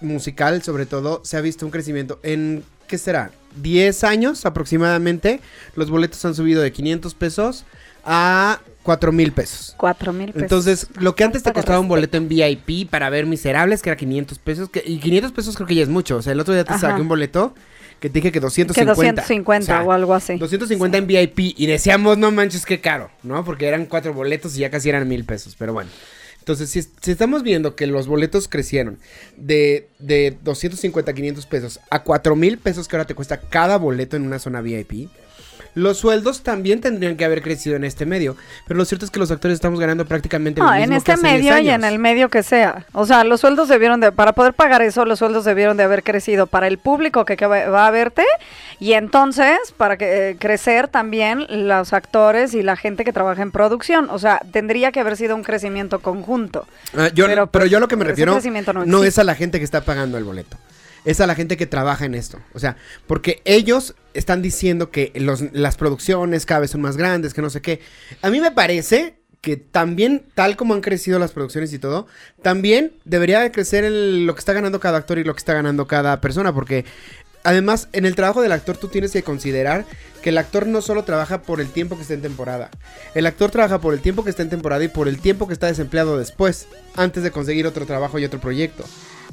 musical, 0.05 0.63
sobre 0.63 0.87
todo, 0.87 1.21
se 1.25 1.37
ha 1.37 1.41
visto 1.41 1.65
un 1.65 1.73
crecimiento 1.73 2.21
en, 2.23 2.65
¿qué 2.87 2.99
será? 2.99 3.31
10 3.63 4.05
años 4.05 4.47
aproximadamente. 4.47 5.41
Los 5.77 5.91
boletos 5.91 6.25
han 6.25 6.35
subido 6.35 6.63
de 6.63 6.73
500 6.73 7.15
pesos 7.15 7.65
a 8.05 8.61
4 8.83 9.13
mil 9.13 9.33
pesos. 9.33 9.75
4 9.79 10.13
mil 10.13 10.27
pesos. 10.27 10.43
Entonces, 10.43 10.87
lo 10.99 11.15
que 11.15 11.25
antes 11.25 11.43
te 11.43 11.53
costaba 11.53 11.81
un 11.81 11.89
boleto 11.89 12.17
en 12.17 12.29
VIP 12.29 12.89
para 12.91 13.09
ver 13.11 13.27
Miserables, 13.27 13.83
que 13.83 13.91
era 13.91 13.97
500 13.97 14.39
pesos, 14.39 14.69
que, 14.69 14.83
y 14.85 14.99
500 14.99 15.33
pesos 15.33 15.57
creo 15.57 15.67
que 15.67 15.75
ya 15.75 15.83
es 15.83 15.89
mucho. 15.89 16.17
O 16.17 16.23
sea, 16.23 16.33
el 16.33 16.41
otro 16.41 16.55
día 16.55 16.65
te 16.65 16.73
Ajá. 16.73 16.91
saqué 16.91 17.01
un 17.01 17.09
boleto 17.09 17.55
que 18.01 18.11
te 18.11 18.19
dije 18.19 18.33
que 18.33 18.41
250. 18.41 18.95
que 18.95 19.17
250 19.17 19.83
o, 19.83 19.93
algo 19.93 20.15
así. 20.15 20.37
250 20.37 20.99
en 20.99 21.07
VIP 21.07 21.39
y 21.57 21.67
decíamos, 21.67 22.19
no 22.19 22.31
manches, 22.31 22.67
qué 22.67 22.81
caro, 22.81 23.11
¿no? 23.23 23.45
Porque 23.45 23.67
eran 23.67 23.87
cuatro 23.87 24.13
boletos 24.13 24.57
y 24.57 24.61
ya 24.61 24.71
casi 24.71 24.91
eran 24.91 25.09
mil 25.09 25.25
pesos, 25.25 25.57
pero 25.59 25.73
bueno. 25.73 25.91
Entonces, 26.45 26.69
si, 26.69 27.11
estamos 27.11 27.43
viendo 27.43 27.75
que 27.75 27.87
los 27.87 28.07
boletos 28.07 28.49
crecieron 28.49 28.99
de, 29.39 29.89
de 29.99 30.37
250 30.45 31.11
a 31.11 31.15
500 31.15 31.47
pesos 31.47 31.81
a 31.89 32.03
4 32.03 32.37
mil 32.37 32.59
pesos 32.59 32.87
que 32.87 32.97
ahora 32.97 33.07
te 33.07 33.15
cuesta 33.15 33.41
cada 33.41 33.79
boleto 33.79 34.19
en 34.19 34.27
una 34.27 34.39
zona 34.39 34.61
VIP, 34.61 35.09
los 35.75 35.99
sueldos 35.99 36.43
también 36.43 36.81
tendrían 36.81 37.17
que 37.17 37.25
haber 37.25 37.43
crecido 37.43 37.77
en 37.77 37.85
este 37.85 38.07
medio. 38.07 38.37
Pero 38.67 38.79
lo 38.79 38.85
cierto 38.85 39.05
es 39.05 39.11
que 39.11 39.19
los 39.19 39.31
actores 39.31 39.57
estamos 39.57 39.81
ganando 39.81 40.05
prácticamente 40.07 40.61
lo 40.61 40.67
No, 40.67 40.73
mismo 40.73 40.85
en 40.85 40.91
que 40.91 40.97
este 40.97 41.13
hace 41.13 41.23
10 41.39 41.55
medio 41.55 41.59
y 41.59 41.69
en 41.71 41.85
el 41.85 41.99
medio 41.99 42.29
que 42.29 42.43
sea. 42.43 42.87
O 42.93 43.07
sea, 43.07 43.25
los 43.25 43.41
sueldos 43.41 43.69
debieron 43.69 44.01
de, 44.01 44.13
para 44.13 44.33
poder 44.33 44.55
pagar 44.55 44.83
eso, 44.83 45.05
los 45.05 45.19
sueldos 45.19 45.45
debieron 45.45 45.77
de 45.77 45.83
haber 45.83 46.03
crecido 46.03 46.47
para 46.47 46.67
el 46.69 46.79
público 46.79 47.25
que, 47.25 47.37
que 47.37 47.47
va 47.47 47.87
a 47.87 47.91
verte 47.91 48.25
y 48.81 48.93
entonces 48.93 49.59
para 49.77 49.97
que 49.97 50.31
eh, 50.31 50.37
crecer 50.39 50.89
también 50.89 51.47
los 51.69 51.93
actores 51.93 52.55
y 52.55 52.63
la 52.63 52.77
gente 52.77 53.05
que 53.05 53.13
trabaja 53.13 53.43
en 53.43 53.51
producción. 53.51 54.09
O 54.11 54.19
sea, 54.19 54.41
tendría 54.53 54.93
que 54.93 55.01
haber 55.01 55.17
sido 55.17 55.35
un 55.37 55.43
crecimiento 55.43 55.99
conjunto. 56.01 56.67
Ah, 56.97 57.09
yo- 57.09 57.27
Pero, 57.27 57.47
pero, 57.49 57.63
pues, 57.65 57.71
yo 57.71 57.81
lo 57.81 57.89
que 57.89 57.97
me 57.97 58.05
ese 58.05 58.11
refiero 58.11 58.41
no 58.87 59.03
es 59.05 59.19
a 59.19 59.25
la 59.25 59.35
gente 59.35 59.59
que 59.59 59.65
está 59.65 59.81
pagando 59.81 60.19
el 60.19 60.25
boleto. 60.25 60.57
Es 61.05 61.21
a 61.21 61.27
la 61.27 61.35
gente 61.35 61.57
que 61.57 61.67
trabaja 61.67 62.05
en 62.07 62.15
esto. 62.15 62.41
O 62.55 62.59
sea, 62.59 62.77
porque 63.07 63.43
ellos 63.45 63.95
están 64.15 64.41
diciendo 64.43 64.91
que 64.91 65.13
los- 65.15 65.53
las 65.53 65.77
producciones 65.77 66.47
cada 66.47 66.61
vez 66.61 66.71
son 66.71 66.81
más 66.81 66.97
grandes, 66.97 67.35
que 67.35 67.43
no 67.43 67.51
sé 67.51 67.61
qué. 67.61 67.81
A 68.23 68.31
mí 68.31 68.41
me 68.41 68.51
parece 68.53 69.17
que 69.43 69.59
también, 69.59 70.25
tal 70.35 70.57
como 70.57 70.73
han 70.73 70.81
crecido 70.81 71.19
las 71.19 71.33
producciones 71.33 71.71
y 71.75 71.79
todo, 71.79 72.07
también 72.41 72.93
debería 73.05 73.41
de 73.41 73.51
crecer 73.53 73.85
el- 73.85 74.25
lo 74.25 74.35
que 74.35 74.39
está 74.39 74.55
ganando 74.55 74.81
cada 74.81 74.97
actor 74.97 75.19
y 75.19 75.25
lo 75.25 75.35
que 75.35 75.39
está 75.41 75.53
ganando 75.53 75.87
cada 75.87 76.23
persona, 76.23 76.55
porque 76.55 76.87
además 77.43 77.89
en 77.93 78.07
el 78.07 78.15
trabajo 78.15 78.41
del 78.41 78.53
actor 78.53 78.79
tú 78.79 78.89
tienes 78.89 79.11
que 79.13 79.23
considerar 79.23 79.85
que 80.23 80.31
el 80.31 80.39
actor 80.39 80.67
no 80.67 80.81
solo 80.81 81.05
trabaja 81.05 81.43
por 81.43 81.61
el 81.61 81.69
tiempo 81.69 81.97
que 81.97 82.01
está 82.01 82.15
en 82.15 82.23
temporada, 82.23 82.71
el 83.15 83.27
actor 83.27 83.51
trabaja 83.51 83.83
por 83.83 83.93
el 83.93 84.01
tiempo 84.01 84.25
que 84.25 84.31
está 84.31 84.43
en 84.43 84.49
temporada 84.49 84.83
y 84.83 84.89
por 84.89 85.09
el 85.09 85.19
tiempo 85.19 85.47
que 85.47 85.53
está 85.53 85.67
desempleado 85.67 86.17
después, 86.17 86.67
antes 86.97 87.23
de 87.23 87.31
conseguir 87.31 87.67
otro 87.67 87.85
trabajo 87.85 88.19
y 88.19 88.25
otro 88.25 88.41
proyecto. 88.41 88.85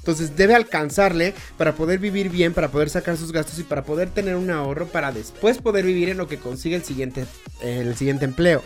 Entonces 0.02 0.36
debe 0.36 0.56
alcanzarle 0.56 1.36
para 1.58 1.76
poder 1.76 2.00
vivir 2.00 2.30
bien, 2.30 2.54
para 2.54 2.72
poder 2.72 2.90
sacar 2.90 3.18
sus 3.18 3.32
gastos 3.32 3.60
y 3.60 3.64
para 3.64 3.84
poder 3.84 4.10
tener 4.10 4.36
un 4.36 4.50
ahorro 4.50 4.88
para 4.88 5.12
después 5.12 5.60
poder 5.60 5.86
vivir 5.86 6.10
en 6.10 6.18
lo 6.18 6.28
que 6.28 6.38
consigue 6.38 6.76
el 6.76 6.84
siguiente, 6.84 7.26
el 7.62 7.96
siguiente 7.96 8.26
empleo. 8.26 8.64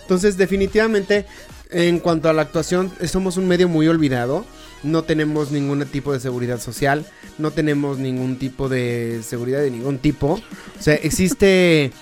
Entonces 0.00 0.38
definitivamente 0.38 1.26
en 1.70 1.98
cuanto 1.98 2.30
a 2.30 2.32
la 2.32 2.40
actuación 2.40 2.90
somos 3.06 3.36
un 3.36 3.46
medio 3.46 3.68
muy 3.68 3.86
olvidado. 3.86 4.46
No 4.82 5.02
tenemos 5.02 5.50
ningún 5.50 5.84
tipo 5.86 6.14
de 6.14 6.20
seguridad 6.20 6.58
social, 6.58 7.04
no 7.36 7.50
tenemos 7.50 7.98
ningún 7.98 8.38
tipo 8.38 8.70
de 8.70 9.20
seguridad 9.22 9.60
de 9.60 9.70
ningún 9.70 9.98
tipo. 9.98 10.40
O 10.78 10.82
sea, 10.82 10.94
existe 10.94 11.92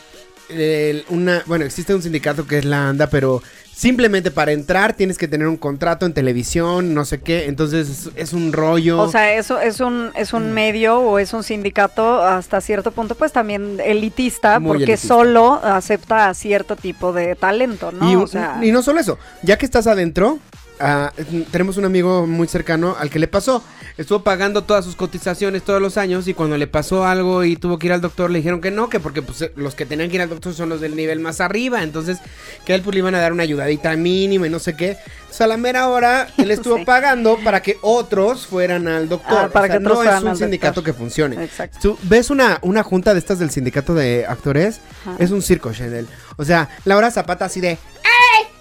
una, 1.09 1.43
bueno, 1.47 1.65
existe 1.65 1.93
un 1.93 2.03
sindicato 2.03 2.47
que 2.47 2.59
es 2.59 2.65
la 2.65 2.89
ANDA, 2.89 3.11
pero 3.11 3.43
simplemente 3.77 4.31
para 4.31 4.53
entrar 4.53 4.95
tienes 4.95 5.19
que 5.19 5.29
tener 5.29 5.47
un 5.47 5.59
contrato 5.59 6.07
en 6.07 6.15
televisión, 6.15 6.95
no 6.95 7.05
sé 7.05 7.21
qué, 7.21 7.45
entonces 7.45 7.89
es, 7.91 8.11
es 8.17 8.33
un 8.33 8.55
rollo. 8.55 8.99
O 9.03 9.09
sea, 9.11 9.35
eso 9.35 9.61
es 9.61 9.81
un 9.81 10.13
es 10.15 10.33
Mm. 10.33 10.37
un 10.37 10.53
medio 10.55 10.99
o 10.99 11.19
es 11.19 11.35
un 11.35 11.43
sindicato 11.43 12.23
hasta 12.23 12.61
cierto 12.63 12.91
punto 12.91 13.15
pues 13.17 13.33
también 13.33 13.79
elitista 13.85 14.59
Muy 14.61 14.69
porque 14.69 14.85
elitista. 14.85 15.09
solo 15.09 15.61
acepta 15.63 16.29
a 16.31 16.35
cierto 16.35 16.75
tipo 16.77 17.13
de 17.13 17.35
talento, 17.35 17.93
¿no? 17.93 18.11
y, 18.11 18.17
o 18.17 18.27
sea, 18.27 18.59
y 18.63 18.73
no 18.73 18.83
solo 18.83 18.99
eso, 19.01 19.19
ya 19.43 19.59
que 19.59 19.67
estás 19.67 19.87
adentro, 19.87 20.39
ah, 20.81 21.13
tenemos 21.51 21.77
un 21.77 21.85
amigo 21.85 22.27
muy 22.27 22.49
cercano 22.49 22.97
al 22.99 23.11
que 23.11 23.19
le 23.19 23.29
pasó. 23.29 23.63
Estuvo 23.97 24.23
pagando 24.23 24.63
todas 24.65 24.85
sus 24.85 24.95
cotizaciones 24.95 25.63
todos 25.63 25.81
los 25.81 25.97
años 25.97 26.29
y 26.29 26.35
cuando 26.35 26.59
le 26.59 26.67
pasó 26.67 27.07
algo 27.07 27.45
y 27.45 27.57
tuvo 27.57 27.79
que 27.79 27.87
ir 27.87 27.95
al 27.95 28.03
doctor 28.03 28.31
le 28.31 28.39
dijeron 28.41 28.61
que 28.61 28.71
no, 28.71 28.91
que 28.91 29.01
porque 29.01 29.23
pues, 29.23 29.51
los 29.57 29.75
que 29.75 29.87
tenían 29.87 30.11
que 30.11 30.17
ir 30.17 30.23
al 30.23 30.29
doctor 30.29 30.53
son 30.53 30.69
los 30.69 30.81
del 30.83 30.95
nivel 30.97 31.19
más 31.21 31.41
arriba. 31.41 31.83
Entonces 31.83 32.19
que 32.67 32.75
él 32.75 32.83
pues 32.83 32.95
le 32.95 32.99
iban 32.99 33.15
a 33.15 33.21
dar 33.21 33.33
una 33.33 33.43
ayudadita 33.43 33.97
mínima 33.97 34.47
y 34.47 34.51
no 34.51 34.59
sé 34.59 34.77
qué. 34.77 34.99
Sea, 35.31 35.47
a 35.47 35.49
la 35.49 35.57
mera 35.57 35.89
hora 35.89 36.29
él 36.37 36.51
estuvo 36.51 36.77
Sí. 36.77 36.85
pagando 36.85 37.39
para 37.43 37.63
que 37.63 37.79
otros 37.81 38.47
fueran 38.47 38.87
al 38.87 39.09
doctor. 39.09 39.39
Ah, 39.45 39.49
para 39.51 39.65
O 39.65 39.69
sea, 39.69 39.79
que 39.79 39.83
no 39.85 40.03
es 40.03 40.23
un 40.23 40.37
sindicato 40.37 40.75
doctor. 40.81 40.85
que 40.85 40.99
funcione. 40.99 41.43
Exacto. 41.43 41.79
Tú 41.81 41.99
ves 42.03 42.29
una, 42.31 42.59
una 42.63 42.83
junta 42.83 43.13
de 43.15 43.19
estas 43.21 43.39
del 43.39 43.51
sindicato 43.51 43.95
de 43.95 44.27
actores, 44.27 44.81
Ajá. 45.07 45.17
es 45.19 45.31
un 45.31 45.41
circo, 45.41 45.73
Chanel. 45.73 46.07
O 46.37 46.45
sea, 46.45 46.69
Laura 46.85 47.11
Zapata 47.11 47.47
así 47.47 47.61
de 47.63 47.71
¡Ey! 47.71 47.79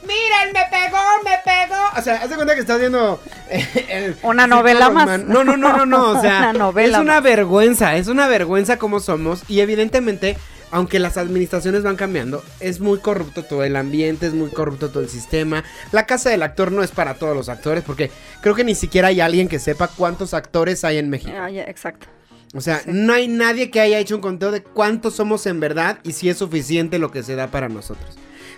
¡Miren! 0.08 0.54
¡Me 0.54 0.62
pegó! 0.70 0.98
¡Me 1.24 1.38
pegó! 1.44 1.82
O 1.98 2.02
sea, 2.02 2.16
haz 2.16 2.30
de 2.30 2.36
cuenta 2.36 2.54
que 2.56 2.62
estás 2.62 2.80
viendo 2.80 3.20
eh, 3.50 3.86
el 3.90 4.16
Una 4.24 4.48
novela 4.48 4.90
más. 4.90 5.24
No, 5.24 5.44
no, 5.44 5.58
no, 5.58 5.76
no, 5.76 5.86
no. 5.86 6.12
O 6.12 6.22
sea, 6.22 6.40
Una 6.50 6.54
novela 6.54 6.98
es 6.98 7.02
una 7.04 7.14
más. 7.16 7.24
vergüenza, 7.24 7.96
es 7.96 8.08
una 8.08 8.28
vergüenza 8.28 8.78
como 8.78 9.00
somos. 9.00 9.44
Y 9.48 9.60
evidentemente, 9.62 10.38
aunque 10.72 11.00
las 11.00 11.18
administraciones 11.18 11.84
van 11.84 11.96
cambiando, 11.96 12.44
es 12.60 12.80
muy 12.80 13.00
corrupto 13.00 13.44
todo 13.44 13.64
el 13.64 13.76
ambiente, 13.76 14.28
es 14.28 14.34
muy 14.34 14.50
corrupto 14.50 14.90
todo 14.90 15.04
el 15.04 15.10
sistema. 15.10 15.64
La 15.92 16.06
casa 16.06 16.30
del 16.30 16.44
actor 16.44 16.72
no 16.72 16.84
es 16.84 16.92
para 16.92 17.16
todos 17.16 17.36
los 17.36 17.50
actores, 17.50 17.84
porque 17.86 18.12
creo 18.42 18.56
que 18.56 18.64
ni 18.64 18.76
siquiera 18.76 19.08
hay 19.10 19.22
alguien 19.22 19.48
que 19.48 19.60
sepa 19.60 19.88
cuántos 19.88 20.34
actores 20.34 20.84
hay 20.84 20.98
en 20.98 21.10
México. 21.10 21.34
Ah, 21.40 21.50
ya, 21.50 21.64
exacto. 21.64 22.08
O 22.54 22.62
sea, 22.62 22.80
Sí. 22.80 22.90
no 22.94 23.12
hay 23.14 23.28
nadie 23.28 23.70
que 23.70 23.82
haya 23.82 24.00
hecho 24.00 24.16
un 24.16 24.22
conteo 24.22 24.52
de 24.52 24.64
cuántos 24.64 25.16
somos 25.16 25.46
en 25.46 25.60
verdad 25.60 26.00
y 26.04 26.14
si 26.14 26.30
es 26.30 26.38
suficiente 26.38 27.00
lo 27.00 27.12
que 27.12 27.22
se 27.22 27.36
da 27.36 27.48
para 27.48 27.68
nosotros. 27.68 28.16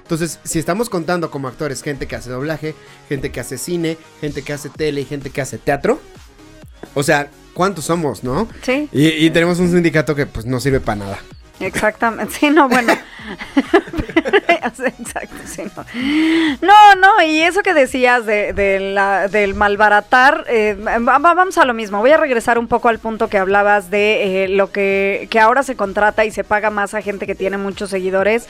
Entonces, 0.08 0.40
si 0.46 0.58
estamos 0.58 0.90
contando 0.90 1.30
como 1.30 1.50
actores 1.50 1.84
gente 1.84 2.08
que 2.08 2.16
hace 2.16 2.30
doblaje, 2.30 2.76
gente 3.10 3.30
que 3.30 3.42
hace 3.42 3.58
cine, 3.58 3.98
gente 4.22 4.42
que 4.42 4.54
hace 4.54 4.70
tele 4.70 5.02
y 5.02 5.06
gente 5.06 5.32
que 5.32 5.42
hace 5.42 5.58
teatro, 5.58 6.00
o 6.94 7.04
sea, 7.04 7.30
¿cuántos 7.54 7.84
somos, 7.84 8.24
no? 8.24 8.48
Sí, 8.62 8.88
Y, 8.94 9.08
y 9.10 9.30
tenemos 9.32 9.60
un 9.60 9.70
sindicato 9.70 10.16
que 10.16 10.26
pues 10.26 10.46
no 10.46 10.62
sirve 10.62 10.80
para 10.80 11.00
nada. 11.00 11.20
exactamente. 11.60 12.34
Sí, 12.40 12.50
no, 12.50 12.70
bueno. 12.70 12.94
Exacto, 15.00 15.36
sí, 15.46 15.64
no. 15.76 15.86
No, 16.62 16.96
no, 16.96 17.22
y 17.24 17.40
eso 17.42 17.62
que 17.62 17.74
decías 17.74 18.26
de, 18.26 18.54
del 18.54 19.54
malbaratar, 19.56 20.46
eh, 20.48 20.76
va- 20.86 21.18
va- 21.18 21.34
vamos 21.34 21.58
a 21.58 21.66
lo 21.66 21.74
mismo. 21.74 22.00
Voy 22.00 22.12
a 22.12 22.18
regresar 22.18 22.58
un 22.60 22.68
poco 22.68 22.90
al 22.90 23.00
punto 23.00 23.28
que 23.30 23.38
hablabas 23.38 23.90
de 23.90 24.44
eh, 24.44 24.48
lo 24.48 24.72
que, 24.72 25.28
que 25.30 25.40
ahora 25.40 25.64
se 25.64 25.76
contrata 25.76 26.26
y 26.26 26.32
se 26.32 26.44
paga 26.44 26.70
más 26.70 26.94
a 26.94 27.02
gente 27.02 27.26
que 27.28 27.36
tiene 27.36 27.58
muchos 27.58 27.90
seguidores, 27.90 28.48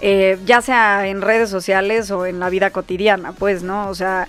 eh, 0.00 0.38
ya 0.44 0.60
sea 0.60 1.06
en 1.06 1.22
redes 1.22 1.48
sociales 1.50 2.10
o 2.10 2.26
en 2.26 2.40
la 2.40 2.50
vida 2.50 2.70
cotidiana, 2.70 3.32
pues, 3.32 3.62
¿no? 3.62 3.88
O 3.88 3.94
sea, 3.94 4.28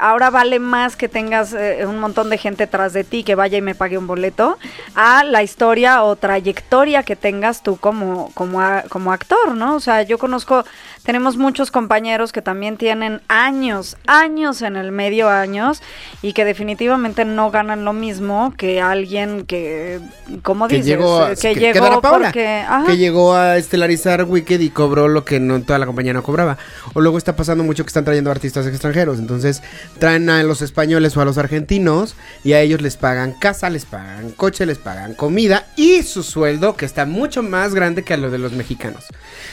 ahora 0.00 0.30
vale 0.30 0.58
más 0.58 0.96
que 0.96 1.08
tengas 1.08 1.54
un 1.86 1.98
montón 1.98 2.30
de 2.30 2.38
gente 2.38 2.66
tras 2.66 2.92
de 2.94 3.04
ti 3.04 3.22
que 3.22 3.34
vaya 3.34 3.58
y 3.58 3.62
me 3.62 3.74
pague 3.74 3.98
un 3.98 4.06
boleto 4.06 4.58
a 4.94 5.24
la 5.24 5.42
historia 5.42 6.02
o 6.02 6.16
trayectoria 6.16 7.02
que 7.02 7.16
tengas 7.16 7.62
tú 7.62 7.76
como, 7.76 8.32
como 8.34 9.07
actor, 9.12 9.54
¿no? 9.54 9.76
O 9.76 9.80
sea, 9.80 10.02
yo 10.02 10.18
conozco, 10.18 10.64
tenemos 11.08 11.38
muchos 11.38 11.70
compañeros 11.70 12.32
que 12.32 12.42
también 12.42 12.76
tienen 12.76 13.22
años, 13.28 13.96
años 14.06 14.60
en 14.60 14.76
el 14.76 14.92
medio, 14.92 15.30
años, 15.30 15.80
y 16.20 16.34
que 16.34 16.44
definitivamente 16.44 17.24
no 17.24 17.50
ganan 17.50 17.86
lo 17.86 17.94
mismo 17.94 18.52
que 18.58 18.82
alguien 18.82 19.46
que, 19.46 20.00
como 20.42 20.68
dices, 20.68 20.84
llegó, 20.84 21.22
a- 21.22 21.34
que, 21.34 21.54
llegó 21.54 21.80
Dana 21.80 22.02
Paola, 22.02 22.26
porque... 22.26 22.58
ajá. 22.58 22.84
que 22.84 22.98
llegó 22.98 23.32
a 23.32 23.56
estelarizar 23.56 24.22
Wicked 24.24 24.60
y 24.60 24.68
cobró 24.68 25.08
lo 25.08 25.24
que 25.24 25.40
no 25.40 25.62
toda 25.62 25.78
la 25.78 25.86
compañía 25.86 26.12
no 26.12 26.22
cobraba. 26.22 26.58
O 26.92 27.00
luego 27.00 27.16
está 27.16 27.34
pasando 27.34 27.64
mucho 27.64 27.84
que 27.84 27.88
están 27.88 28.04
trayendo 28.04 28.30
artistas 28.30 28.66
extranjeros. 28.66 29.18
Entonces 29.18 29.62
traen 29.98 30.28
a 30.28 30.42
los 30.42 30.60
españoles 30.60 31.16
o 31.16 31.22
a 31.22 31.24
los 31.24 31.38
argentinos 31.38 32.16
y 32.44 32.52
a 32.52 32.60
ellos 32.60 32.82
les 32.82 32.98
pagan 32.98 33.32
casa, 33.32 33.70
les 33.70 33.86
pagan 33.86 34.30
coche, 34.32 34.66
les 34.66 34.76
pagan 34.76 35.14
comida 35.14 35.64
y 35.74 36.02
su 36.02 36.22
sueldo 36.22 36.76
que 36.76 36.84
está 36.84 37.06
mucho 37.06 37.42
más 37.42 37.74
grande 37.74 38.04
que 38.04 38.12
a 38.12 38.18
lo 38.18 38.30
de 38.30 38.36
los 38.36 38.52
mexicanos. 38.52 39.06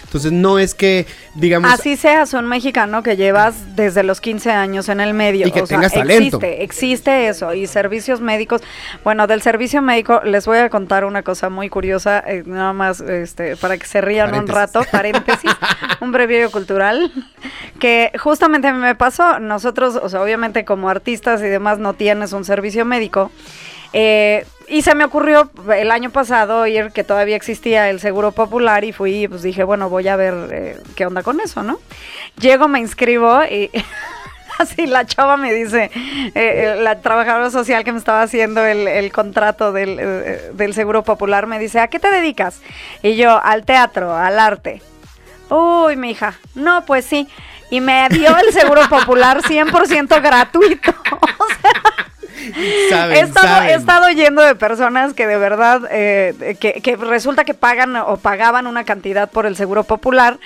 Entonces 0.03 0.31
no 0.31 0.59
es 0.59 0.73
que 0.73 1.05
digamos 1.35 1.71
Así 1.71 1.95
seas 1.97 2.33
un 2.33 2.45
mexicano 2.47 3.03
que 3.03 3.15
llevas 3.15 3.75
desde 3.75 4.03
los 4.03 4.21
15 4.21 4.51
años 4.51 4.89
en 4.89 4.99
el 4.99 5.13
medio. 5.13 5.47
Y 5.47 5.51
que 5.51 5.61
o 5.61 5.67
sea, 5.67 5.77
tengas 5.77 5.93
talento. 5.93 6.37
Existe, 6.37 6.63
existe 6.63 7.27
eso. 7.27 7.53
Y 7.53 7.67
servicios 7.67 8.21
médicos. 8.21 8.61
Bueno, 9.03 9.27
del 9.27 9.41
servicio 9.41 9.81
médico 9.81 10.21
les 10.23 10.45
voy 10.45 10.57
a 10.57 10.69
contar 10.69 11.05
una 11.05 11.23
cosa 11.23 11.49
muy 11.49 11.69
curiosa, 11.69 12.23
eh, 12.25 12.43
nada 12.45 12.73
más 12.73 13.01
este, 13.01 13.55
para 13.57 13.77
que 13.77 13.85
se 13.85 14.01
rían 14.01 14.33
un 14.35 14.47
rato, 14.47 14.81
paréntesis, 14.91 15.51
un 16.01 16.11
breviario 16.11 16.51
cultural, 16.51 17.11
que 17.79 18.11
justamente 18.17 18.67
a 18.67 18.73
mí 18.73 18.79
me 18.79 18.95
pasó. 18.95 19.39
Nosotros, 19.39 19.99
o 20.01 20.09
sea, 20.09 20.21
obviamente 20.21 20.65
como 20.65 20.89
artistas 20.89 21.41
y 21.41 21.45
demás 21.45 21.79
no 21.79 21.93
tienes 21.93 22.33
un 22.33 22.45
servicio 22.45 22.85
médico. 22.85 23.31
Eh, 23.93 24.45
y 24.67 24.81
se 24.81 24.95
me 24.95 25.03
ocurrió 25.03 25.49
el 25.75 25.91
año 25.91 26.09
pasado 26.09 26.65
ir 26.67 26.91
que 26.91 27.03
todavía 27.03 27.35
existía 27.35 27.89
el 27.89 27.99
seguro 27.99 28.31
popular 28.31 28.83
y 28.83 28.91
fui 28.91 29.23
y 29.23 29.27
pues 29.27 29.41
dije, 29.41 29.63
bueno, 29.63 29.89
voy 29.89 30.07
a 30.07 30.15
ver 30.15 30.33
eh, 30.51 30.77
qué 30.95 31.05
onda 31.05 31.23
con 31.23 31.39
eso, 31.39 31.63
¿no? 31.63 31.79
Llego, 32.39 32.67
me 32.67 32.79
inscribo 32.79 33.43
y 33.43 33.69
así 34.59 34.87
la 34.87 35.05
chava 35.05 35.37
me 35.37 35.53
dice, 35.53 35.91
eh, 35.93 36.31
eh, 36.35 36.75
la 36.81 36.99
trabajadora 36.99 37.49
social 37.51 37.83
que 37.83 37.91
me 37.91 37.97
estaba 37.97 38.21
haciendo 38.21 38.65
el, 38.65 38.87
el 38.87 39.11
contrato 39.11 39.71
del, 39.71 39.97
eh, 39.99 40.51
del 40.53 40.73
seguro 40.73 41.03
popular 41.03 41.47
me 41.47 41.59
dice, 41.59 41.79
¿a 41.79 41.87
qué 41.87 41.99
te 41.99 42.09
dedicas? 42.09 42.61
Y 43.01 43.15
yo, 43.15 43.41
al 43.43 43.65
teatro, 43.65 44.15
al 44.15 44.39
arte. 44.39 44.81
Uy, 45.49 45.95
mi 45.95 46.11
hija, 46.11 46.35
no, 46.55 46.85
pues 46.85 47.05
sí. 47.05 47.27
Y 47.69 47.81
me 47.81 48.07
dio 48.09 48.35
el 48.37 48.53
seguro 48.53 48.87
popular 48.89 49.41
100% 49.41 50.21
gratuito. 50.21 50.93
O 51.37 51.47
sea, 51.61 52.07
saben, 52.89 53.17
he, 53.17 53.19
estado, 53.21 53.47
saben. 53.47 53.69
he 53.69 53.73
estado 53.73 54.09
yendo 54.09 54.41
de 54.41 54.55
personas 54.55 55.13
que 55.13 55.27
de 55.27 55.37
verdad, 55.37 55.81
eh, 55.91 56.55
que, 56.59 56.73
que 56.81 56.95
resulta 56.95 57.43
que 57.45 57.53
pagan 57.53 57.95
o 57.95 58.17
pagaban 58.17 58.67
una 58.67 58.83
cantidad 58.83 59.29
por 59.29 59.45
el 59.45 59.55
seguro 59.55 59.83
popular. 59.83 60.37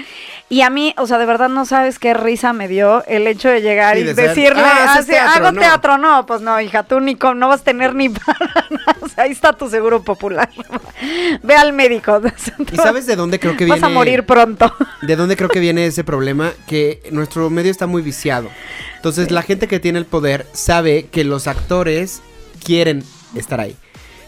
Y 0.51 0.61
a 0.61 0.69
mí, 0.69 0.95
o 0.97 1.05
sea, 1.05 1.17
de 1.19 1.25
verdad 1.25 1.49
no 1.49 1.65
sabes 1.65 1.99
qué 1.99 2.13
risa 2.15 2.53
me 2.53 2.67
dio 2.67 3.03
el 3.05 3.27
hecho 3.27 3.49
de 3.49 3.61
llegar 3.61 3.97
y 3.99 4.03
de 4.03 4.13
decirle, 4.15 4.63
"Ah, 4.63 4.95
así, 4.97 5.11
teatro", 5.11 5.31
hago 5.45 5.51
no. 5.51 5.59
teatro. 5.61 5.97
No, 5.99 6.25
pues 6.25 6.41
no, 6.41 6.59
hija, 6.59 6.83
tú 6.83 6.99
ni 6.99 7.15
con- 7.15 7.37
no 7.37 7.47
vas 7.47 7.61
a 7.61 7.63
tener 7.65 7.93
ni 7.93 8.09
para 8.25 8.39
nada. 8.69 8.95
O 9.01 9.07
sea, 9.07 9.25
ahí 9.25 9.31
está 9.31 9.53
tu 9.53 9.69
seguro 9.69 10.01
popular. 10.01 10.49
Ve 11.43 11.55
al 11.55 11.73
médico. 11.73 12.19
¿Y 12.71 12.75
sabes 12.77 13.05
de 13.05 13.15
dónde 13.15 13.39
creo 13.39 13.55
que 13.55 13.65
Vas 13.67 13.79
viene? 13.79 13.87
a 13.93 13.95
morir 13.95 14.25
pronto. 14.25 14.73
¿De 15.01 15.15
dónde 15.15 15.35
creo 15.37 15.49
que 15.49 15.59
viene 15.59 15.85
ese 15.85 16.03
problema? 16.03 16.51
Que 16.67 17.01
nuestro 17.11 17.49
medio 17.49 17.69
está 17.71 17.85
muy 17.87 18.01
viciado. 18.01 18.49
Entonces 18.99 19.31
la 19.31 19.43
gente 19.43 19.69
que 19.69 19.79
tiene 19.79 19.97
el 19.97 20.05
poder 20.05 20.45
sabe 20.51 21.05
que 21.05 21.23
los 21.23 21.47
actores 21.47 22.19
quieren 22.61 23.01
estar 23.33 23.61
ahí. 23.61 23.77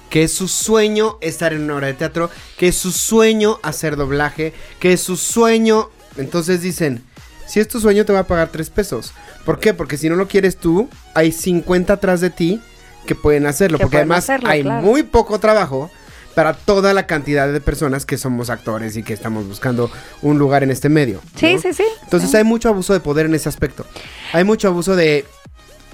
Que 0.10 0.24
es 0.24 0.32
su 0.32 0.48
sueño 0.48 1.18
estar 1.20 1.52
en 1.52 1.64
una 1.64 1.76
obra 1.76 1.88
de 1.88 1.94
teatro. 1.94 2.30
Que 2.58 2.70
es 2.70 2.78
su 2.78 2.94
sueño 2.94 3.60
hacer 3.64 3.98
doblaje. 3.98 4.54
Que 4.80 4.94
es 4.94 5.02
su 5.02 5.18
sueño... 5.18 5.90
Entonces 6.16 6.62
dicen, 6.62 7.04
si 7.48 7.60
es 7.60 7.68
tu 7.68 7.82
sueño 7.82 8.06
te 8.06 8.14
va 8.14 8.20
a 8.20 8.28
pagar 8.28 8.50
tres 8.50 8.70
pesos. 8.70 9.12
¿Por 9.44 9.60
qué? 9.60 9.74
Porque 9.74 9.98
si 9.98 10.08
no 10.08 10.16
lo 10.16 10.30
quieres 10.30 10.56
tú, 10.56 10.88
hay 11.16 11.34
50 11.34 11.92
atrás 11.92 12.22
de 12.22 12.30
ti 12.30 12.62
que 13.06 13.14
pueden 13.14 13.48
hacerlo. 13.48 13.78
Que 13.78 13.84
porque 13.84 13.98
pueden 13.98 14.12
además 14.12 14.24
hacerlo, 14.24 14.50
hay 14.50 14.62
claro. 14.62 14.82
muy 14.82 15.04
poco 15.04 15.38
trabajo 15.38 15.92
para 16.36 16.54
toda 16.54 16.94
la 16.94 17.06
cantidad 17.08 17.52
de 17.52 17.62
personas 17.62 18.06
que 18.06 18.18
somos 18.18 18.50
actores 18.50 18.98
y 18.98 19.04
que 19.04 19.14
estamos 19.14 19.48
buscando 19.48 19.92
un 20.22 20.38
lugar 20.40 20.64
en 20.64 20.72
este 20.72 20.90
medio. 20.90 21.22
Sí, 21.36 21.56
¿no? 21.56 21.62
sí, 21.62 21.74
sí. 21.74 21.84
Entonces 22.04 22.32
sí. 22.32 22.38
hay 22.38 22.44
mucho 22.44 22.70
abuso 22.70 22.94
de 22.94 23.00
poder 23.00 23.26
en 23.26 23.36
ese 23.36 23.50
aspecto. 23.50 23.86
Hay 24.34 24.44
mucho 24.44 24.68
abuso 24.68 24.96
de... 24.96 25.26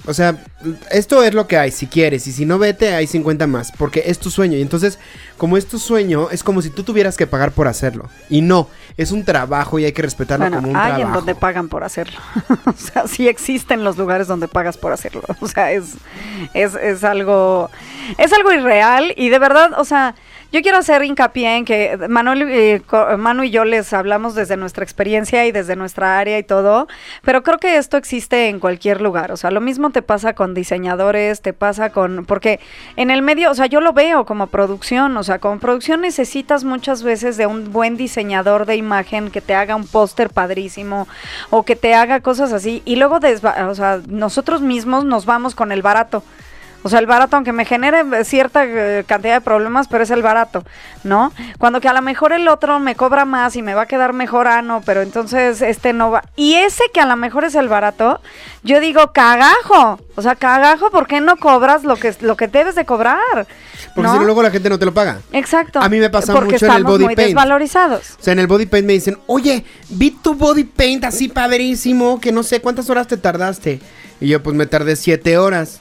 O 0.06 0.14
sea, 0.14 0.36
esto 0.90 1.22
es 1.22 1.34
lo 1.34 1.46
que 1.46 1.58
hay, 1.58 1.70
si 1.70 1.86
quieres, 1.86 2.26
y 2.28 2.32
si 2.32 2.46
no 2.46 2.58
vete, 2.58 2.94
hay 2.94 3.06
50 3.06 3.46
más, 3.46 3.72
porque 3.72 4.04
es 4.06 4.18
tu 4.18 4.30
sueño. 4.30 4.56
Y 4.56 4.62
entonces, 4.62 4.98
como 5.36 5.58
es 5.58 5.66
tu 5.66 5.78
sueño, 5.78 6.30
es 6.30 6.42
como 6.42 6.62
si 6.62 6.70
tú 6.70 6.82
tuvieras 6.82 7.16
que 7.16 7.26
pagar 7.26 7.52
por 7.52 7.68
hacerlo. 7.68 8.08
Y 8.30 8.40
no, 8.40 8.68
es 8.96 9.12
un 9.12 9.24
trabajo 9.24 9.78
y 9.78 9.84
hay 9.84 9.92
que 9.92 10.00
respetarlo 10.00 10.46
Bueno, 10.46 10.58
como 10.58 10.70
un 10.70 10.76
hay 10.76 10.92
en 10.92 10.96
trabajo. 10.98 11.16
donde 11.18 11.34
pagan 11.34 11.68
por 11.68 11.84
hacerlo. 11.84 12.18
o 12.64 12.72
sea, 12.72 13.06
sí 13.06 13.28
existen 13.28 13.84
los 13.84 13.98
lugares 13.98 14.28
donde 14.28 14.48
pagas 14.48 14.78
por 14.78 14.92
hacerlo. 14.92 15.22
O 15.40 15.48
sea, 15.48 15.72
es, 15.72 15.94
es, 16.54 16.74
es 16.74 17.04
algo, 17.04 17.68
es 18.16 18.32
algo 18.32 18.52
irreal 18.52 19.12
y 19.14 19.28
de 19.28 19.38
verdad, 19.38 19.72
o 19.76 19.84
sea, 19.84 20.14
yo 20.50 20.62
quiero 20.62 20.78
hacer 20.78 21.04
hincapié 21.04 21.56
en 21.56 21.64
que 21.66 21.98
Manuel, 22.08 22.42
eh, 22.48 22.82
Manu 23.18 23.42
y 23.42 23.50
yo 23.50 23.66
les 23.66 23.92
hablamos 23.92 24.34
desde 24.34 24.56
nuestra 24.56 24.82
experiencia 24.82 25.44
y 25.44 25.52
desde 25.52 25.76
nuestra 25.76 26.18
área 26.18 26.38
y 26.38 26.42
todo, 26.42 26.88
pero 27.22 27.42
creo 27.42 27.58
que 27.58 27.76
esto 27.76 27.98
existe 27.98 28.48
en 28.48 28.58
cualquier 28.58 29.02
lugar. 29.02 29.30
O 29.30 29.36
sea, 29.36 29.50
lo 29.50 29.60
mismo 29.60 29.90
te 29.90 30.00
pasa 30.00 30.32
con 30.32 30.54
diseñadores, 30.54 31.42
te 31.42 31.52
pasa 31.52 31.90
con, 31.90 32.24
porque 32.24 32.60
en 32.96 33.10
el 33.10 33.20
medio, 33.20 33.50
o 33.50 33.54
sea, 33.54 33.66
yo 33.66 33.82
lo 33.82 33.92
veo 33.92 34.24
como 34.24 34.46
producción, 34.46 35.16
o 35.18 35.22
sea, 35.22 35.38
como 35.38 35.58
producción 35.60 36.00
necesitas 36.00 36.64
muchas 36.64 37.02
veces 37.02 37.36
de 37.36 37.46
un 37.46 37.70
buen 37.70 37.98
diseñador 37.98 38.64
de 38.64 38.76
imagen 38.76 39.30
que 39.30 39.42
te 39.42 39.54
haga 39.54 39.76
un 39.76 39.86
póster 39.86 40.30
padrísimo 40.30 41.08
o 41.50 41.64
que 41.64 41.76
te 41.76 41.94
haga 41.94 42.20
cosas 42.20 42.54
así 42.54 42.82
y 42.86 42.96
luego, 42.96 43.18
o 43.18 43.74
sea, 43.74 44.00
nosotros 44.08 44.62
mismos 44.62 45.04
nos 45.04 45.26
vamos 45.26 45.54
con 45.54 45.72
el 45.72 45.82
barato. 45.82 46.22
O 46.84 46.88
sea, 46.88 47.00
el 47.00 47.06
barato, 47.06 47.36
aunque 47.36 47.52
me 47.52 47.64
genere 47.64 48.24
cierta 48.24 48.64
eh, 48.64 49.04
cantidad 49.06 49.34
de 49.34 49.40
problemas, 49.40 49.88
pero 49.88 50.04
es 50.04 50.10
el 50.10 50.22
barato, 50.22 50.64
¿no? 51.02 51.32
Cuando 51.58 51.80
que 51.80 51.88
a 51.88 51.92
lo 51.92 52.02
mejor 52.02 52.32
el 52.32 52.46
otro 52.46 52.78
me 52.78 52.94
cobra 52.94 53.24
más 53.24 53.56
y 53.56 53.62
me 53.62 53.74
va 53.74 53.82
a 53.82 53.86
quedar 53.86 54.12
mejor, 54.12 54.46
ah, 54.46 54.62
no, 54.62 54.80
pero 54.86 55.02
entonces 55.02 55.60
este 55.60 55.92
no 55.92 56.12
va. 56.12 56.22
Y 56.36 56.54
ese 56.54 56.84
que 56.94 57.00
a 57.00 57.06
lo 57.06 57.16
mejor 57.16 57.44
es 57.44 57.56
el 57.56 57.68
barato, 57.68 58.20
yo 58.62 58.78
digo, 58.80 59.12
cagajo. 59.12 59.98
O 60.14 60.22
sea, 60.22 60.36
cagajo, 60.36 60.90
¿por 60.90 61.06
qué 61.06 61.20
no 61.20 61.36
cobras 61.36 61.84
lo 61.84 61.96
que, 61.96 62.14
lo 62.20 62.36
que 62.36 62.46
debes 62.46 62.76
de 62.76 62.84
cobrar? 62.84 63.18
Porque 63.94 64.02
¿no? 64.08 64.12
si 64.12 64.18
no, 64.20 64.24
luego 64.24 64.42
la 64.42 64.50
gente 64.50 64.68
no 64.68 64.78
te 64.78 64.84
lo 64.84 64.94
paga. 64.94 65.18
Exacto. 65.32 65.80
A 65.80 65.88
mí 65.88 65.98
me 65.98 66.10
pasa 66.10 66.32
Porque 66.32 66.52
mucho 66.52 66.66
en 66.66 66.72
el 66.72 66.84
body 66.84 67.04
muy 67.04 67.16
paint. 67.16 67.28
desvalorizados. 67.28 68.16
O 68.20 68.22
sea, 68.22 68.32
en 68.32 68.38
el 68.38 68.46
body 68.46 68.66
paint 68.66 68.86
me 68.86 68.92
dicen, 68.92 69.18
oye, 69.26 69.64
vi 69.88 70.12
tu 70.12 70.34
body 70.34 70.64
paint 70.64 71.04
así 71.04 71.28
padrísimo, 71.28 72.20
que 72.20 72.30
no 72.30 72.42
sé 72.44 72.60
cuántas 72.60 72.88
horas 72.88 73.08
te 73.08 73.16
tardaste. 73.16 73.80
Y 74.20 74.28
yo, 74.28 74.42
pues 74.42 74.56
me 74.56 74.66
tardé 74.66 74.96
siete 74.96 75.38
horas. 75.38 75.80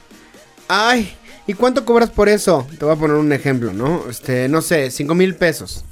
Ay, 0.67 1.15
¿y 1.45 1.53
cuánto 1.53 1.85
cobras 1.85 2.09
por 2.09 2.29
eso? 2.29 2.67
Te 2.77 2.85
voy 2.85 2.93
a 2.93 2.97
poner 2.97 3.17
un 3.17 3.31
ejemplo, 3.33 3.73
¿no? 3.73 4.03
Este, 4.09 4.47
no 4.49 4.61
sé, 4.61 4.91
cinco 4.91 5.15
mil 5.15 5.35
pesos. 5.35 5.83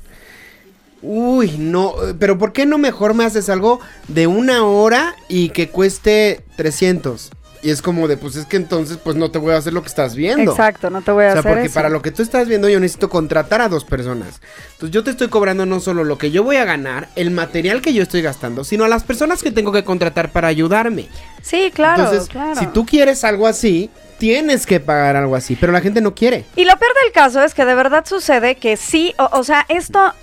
Uy, 1.01 1.55
no, 1.59 1.93
pero 2.19 2.37
¿por 2.37 2.51
qué 2.51 2.65
no 2.65 2.77
mejor 2.77 3.13
me 3.13 3.25
haces 3.25 3.49
algo 3.49 3.79
de 4.07 4.25
una 4.27 4.65
hora 4.65 5.15
y 5.27 5.49
que 5.49 5.69
cueste 5.69 6.43
300? 6.55 7.31
Y 7.61 7.69
es 7.71 7.81
como 7.81 8.07
de, 8.07 8.15
pues 8.17 8.35
es 8.35 8.45
que 8.45 8.57
entonces, 8.57 8.97
pues 9.03 9.15
no 9.15 9.31
te 9.31 9.39
voy 9.39 9.53
a 9.53 9.57
hacer 9.57 9.73
lo 9.73 9.81
que 9.81 9.87
estás 9.87 10.15
viendo. 10.15 10.51
Exacto, 10.51 10.89
no 10.91 11.01
te 11.01 11.11
voy 11.11 11.25
a 11.25 11.29
O 11.29 11.31
sea, 11.31 11.39
hacer 11.39 11.51
porque 11.51 11.65
eso. 11.67 11.73
para 11.73 11.89
lo 11.89 12.01
que 12.01 12.11
tú 12.11 12.21
estás 12.21 12.47
viendo 12.47 12.69
yo 12.69 12.79
necesito 12.79 13.09
contratar 13.09 13.61
a 13.61 13.69
dos 13.69 13.83
personas. 13.85 14.39
Entonces 14.73 14.91
yo 14.91 15.03
te 15.03 15.11
estoy 15.11 15.29
cobrando 15.29 15.65
no 15.65 15.79
solo 15.79 16.03
lo 16.03 16.17
que 16.17 16.29
yo 16.31 16.43
voy 16.43 16.57
a 16.57 16.65
ganar, 16.65 17.09
el 17.15 17.31
material 17.31 17.81
que 17.81 17.93
yo 17.93 18.03
estoy 18.03 18.21
gastando, 18.21 18.63
sino 18.63 18.83
a 18.83 18.87
las 18.87 19.03
personas 19.03 19.41
que 19.41 19.51
tengo 19.51 19.71
que 19.71 19.83
contratar 19.83 20.31
para 20.31 20.47
ayudarme. 20.47 21.07
Sí, 21.41 21.71
claro, 21.73 22.03
Entonces, 22.03 22.29
claro. 22.29 22.59
si 22.59 22.67
tú 22.67 22.85
quieres 22.85 23.23
algo 23.23 23.47
así, 23.47 23.89
tienes 24.17 24.65
que 24.65 24.79
pagar 24.79 25.15
algo 25.15 25.35
así, 25.35 25.55
pero 25.55 25.71
la 25.71 25.81
gente 25.81 26.01
no 26.01 26.15
quiere. 26.15 26.45
Y 26.55 26.65
lo 26.65 26.77
peor 26.77 26.91
del 27.03 27.11
caso 27.11 27.43
es 27.43 27.53
que 27.53 27.65
de 27.65 27.75
verdad 27.75 28.05
sucede 28.05 28.55
que 28.55 28.77
sí, 28.77 29.13
o, 29.17 29.29
o 29.31 29.43
sea, 29.43 29.65
esto... 29.69 30.13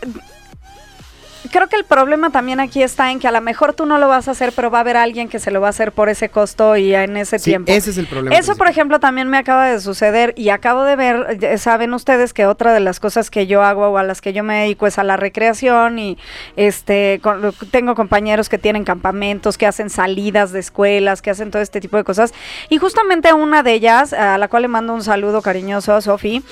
Creo 1.50 1.68
que 1.68 1.76
el 1.76 1.84
problema 1.84 2.30
también 2.30 2.60
aquí 2.60 2.82
está 2.82 3.10
en 3.10 3.18
que 3.18 3.26
a 3.26 3.32
lo 3.32 3.40
mejor 3.40 3.74
tú 3.74 3.84
no 3.84 3.98
lo 3.98 4.06
vas 4.08 4.28
a 4.28 4.30
hacer, 4.30 4.52
pero 4.54 4.70
va 4.70 4.78
a 4.78 4.80
haber 4.82 4.96
alguien 4.96 5.28
que 5.28 5.38
se 5.38 5.50
lo 5.50 5.60
va 5.60 5.66
a 5.66 5.70
hacer 5.70 5.90
por 5.92 6.08
ese 6.08 6.28
costo 6.28 6.76
y 6.76 6.94
en 6.94 7.16
ese 7.16 7.38
Sí, 7.38 7.50
tiempo. 7.50 7.72
ese 7.72 7.90
es 7.90 7.98
el 7.98 8.06
problema. 8.06 8.36
Eso, 8.36 8.56
por 8.56 8.68
ejemplo, 8.68 9.00
también 9.00 9.28
me 9.28 9.38
acaba 9.38 9.66
de 9.66 9.80
suceder 9.80 10.34
y 10.36 10.50
acabo 10.50 10.84
de 10.84 10.96
ver, 10.96 11.58
saben 11.58 11.94
ustedes 11.94 12.32
que 12.32 12.46
otra 12.46 12.72
de 12.72 12.80
las 12.80 13.00
cosas 13.00 13.30
que 13.30 13.46
yo 13.46 13.62
hago 13.62 13.88
o 13.88 13.98
a 13.98 14.02
las 14.02 14.20
que 14.20 14.32
yo 14.32 14.44
me 14.44 14.60
dedico 14.62 14.86
es 14.86 14.98
a 14.98 15.04
la 15.04 15.16
recreación 15.16 15.98
y 15.98 16.16
este 16.56 17.18
con- 17.22 17.52
tengo 17.70 17.94
compañeros 17.94 18.48
que 18.48 18.58
tienen 18.58 18.84
campamentos, 18.84 19.58
que 19.58 19.66
hacen 19.66 19.90
salidas 19.90 20.52
de 20.52 20.60
escuelas, 20.60 21.22
que 21.22 21.30
hacen 21.30 21.50
todo 21.50 21.62
este 21.62 21.80
tipo 21.80 21.96
de 21.96 22.04
cosas 22.04 22.32
y 22.68 22.78
justamente 22.78 23.32
una 23.32 23.62
de 23.62 23.72
ellas, 23.72 24.12
a 24.12 24.38
la 24.38 24.48
cual 24.48 24.62
le 24.62 24.68
mando 24.68 24.94
un 24.94 25.02
saludo 25.02 25.42
cariñoso, 25.42 26.00
Sofi, 26.00 26.42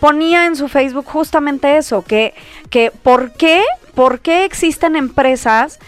ponía 0.00 0.46
en 0.46 0.56
su 0.56 0.68
Facebook 0.68 1.06
justamente 1.06 1.76
eso, 1.76 2.02
que 2.02 2.34
que 2.70 2.90
por 3.02 3.32
qué, 3.32 3.62
por 3.94 4.20
qué 4.20 4.44
existen 4.44 4.96
empresas 4.96 5.78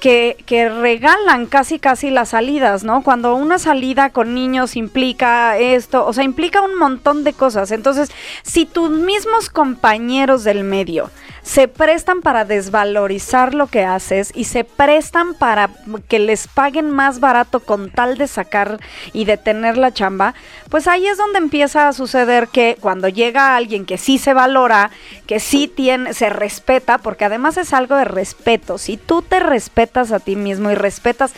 que, 0.00 0.36
que 0.46 0.68
regalan 0.68 1.46
casi 1.46 1.78
casi 1.78 2.10
las 2.10 2.30
salidas, 2.30 2.82
¿no? 2.82 3.02
Cuando 3.04 3.36
una 3.36 3.60
salida 3.60 4.10
con 4.10 4.34
niños 4.34 4.74
implica 4.74 5.56
esto, 5.58 6.04
o 6.04 6.12
sea, 6.12 6.24
implica 6.24 6.60
un 6.60 6.76
montón 6.76 7.22
de 7.22 7.32
cosas. 7.32 7.70
Entonces, 7.70 8.10
si 8.42 8.66
tus 8.66 8.90
mismos 8.90 9.48
compañeros 9.48 10.42
del 10.42 10.64
medio 10.64 11.10
se 11.42 11.66
prestan 11.68 12.22
para 12.22 12.44
desvalorizar 12.44 13.54
lo 13.54 13.66
que 13.66 13.84
haces 13.84 14.32
y 14.34 14.44
se 14.44 14.64
prestan 14.64 15.34
para 15.34 15.70
que 16.08 16.18
les 16.18 16.46
paguen 16.46 16.90
más 16.90 17.20
barato 17.20 17.60
con 17.60 17.90
tal 17.90 18.16
de 18.16 18.28
sacar 18.28 18.78
y 19.12 19.24
de 19.24 19.36
tener 19.36 19.76
la 19.76 19.92
chamba, 19.92 20.34
pues 20.70 20.86
ahí 20.86 21.06
es 21.06 21.18
donde 21.18 21.38
empieza 21.38 21.88
a 21.88 21.92
suceder 21.92 22.48
que 22.48 22.76
cuando 22.80 23.08
llega 23.08 23.56
alguien 23.56 23.84
que 23.84 23.98
sí 23.98 24.18
se 24.18 24.34
valora, 24.34 24.90
que 25.26 25.40
sí 25.40 25.68
tiene, 25.68 26.14
se 26.14 26.28
respeta, 26.30 26.98
porque 26.98 27.24
además 27.24 27.56
es 27.56 27.72
algo 27.72 27.96
de 27.96 28.04
respeto. 28.04 28.78
Si 28.78 28.96
tú 28.96 29.22
te 29.22 29.40
respetas 29.40 30.12
a 30.12 30.20
ti 30.20 30.36
mismo 30.36 30.70
y 30.70 30.74
respetas 30.74 31.32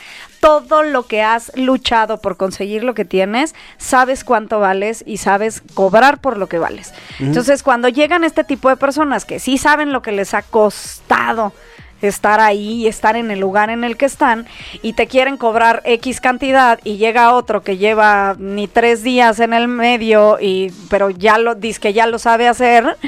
todo 0.44 0.82
lo 0.82 1.06
que 1.06 1.22
has 1.22 1.50
luchado 1.56 2.18
por 2.18 2.36
conseguir 2.36 2.84
lo 2.84 2.92
que 2.92 3.06
tienes, 3.06 3.54
sabes 3.78 4.24
cuánto 4.24 4.60
vales 4.60 5.02
y 5.06 5.16
sabes 5.16 5.62
cobrar 5.72 6.20
por 6.20 6.36
lo 6.36 6.50
que 6.50 6.58
vales. 6.58 6.92
Entonces, 7.18 7.62
cuando 7.62 7.88
llegan 7.88 8.24
este 8.24 8.44
tipo 8.44 8.68
de 8.68 8.76
personas 8.76 9.24
que 9.24 9.38
sí 9.38 9.56
saben 9.56 9.90
lo 9.90 10.02
que 10.02 10.12
les 10.12 10.34
ha 10.34 10.42
costado 10.42 11.54
estar 12.02 12.40
ahí 12.40 12.82
y 12.82 12.88
estar 12.88 13.16
en 13.16 13.30
el 13.30 13.40
lugar 13.40 13.70
en 13.70 13.84
el 13.84 13.96
que 13.96 14.04
están 14.04 14.46
y 14.82 14.92
te 14.92 15.06
quieren 15.06 15.38
cobrar 15.38 15.80
X 15.86 16.20
cantidad 16.20 16.78
y 16.84 16.98
llega 16.98 17.32
otro 17.32 17.62
que 17.62 17.78
lleva 17.78 18.36
ni 18.38 18.68
tres 18.68 19.02
días 19.02 19.40
en 19.40 19.54
el 19.54 19.68
medio 19.68 20.36
y 20.38 20.70
pero 20.90 21.08
ya 21.08 21.38
lo 21.38 21.54
dice 21.54 21.80
que 21.80 21.94
ya 21.94 22.06
lo 22.06 22.18
sabe 22.18 22.46
hacer 22.46 22.98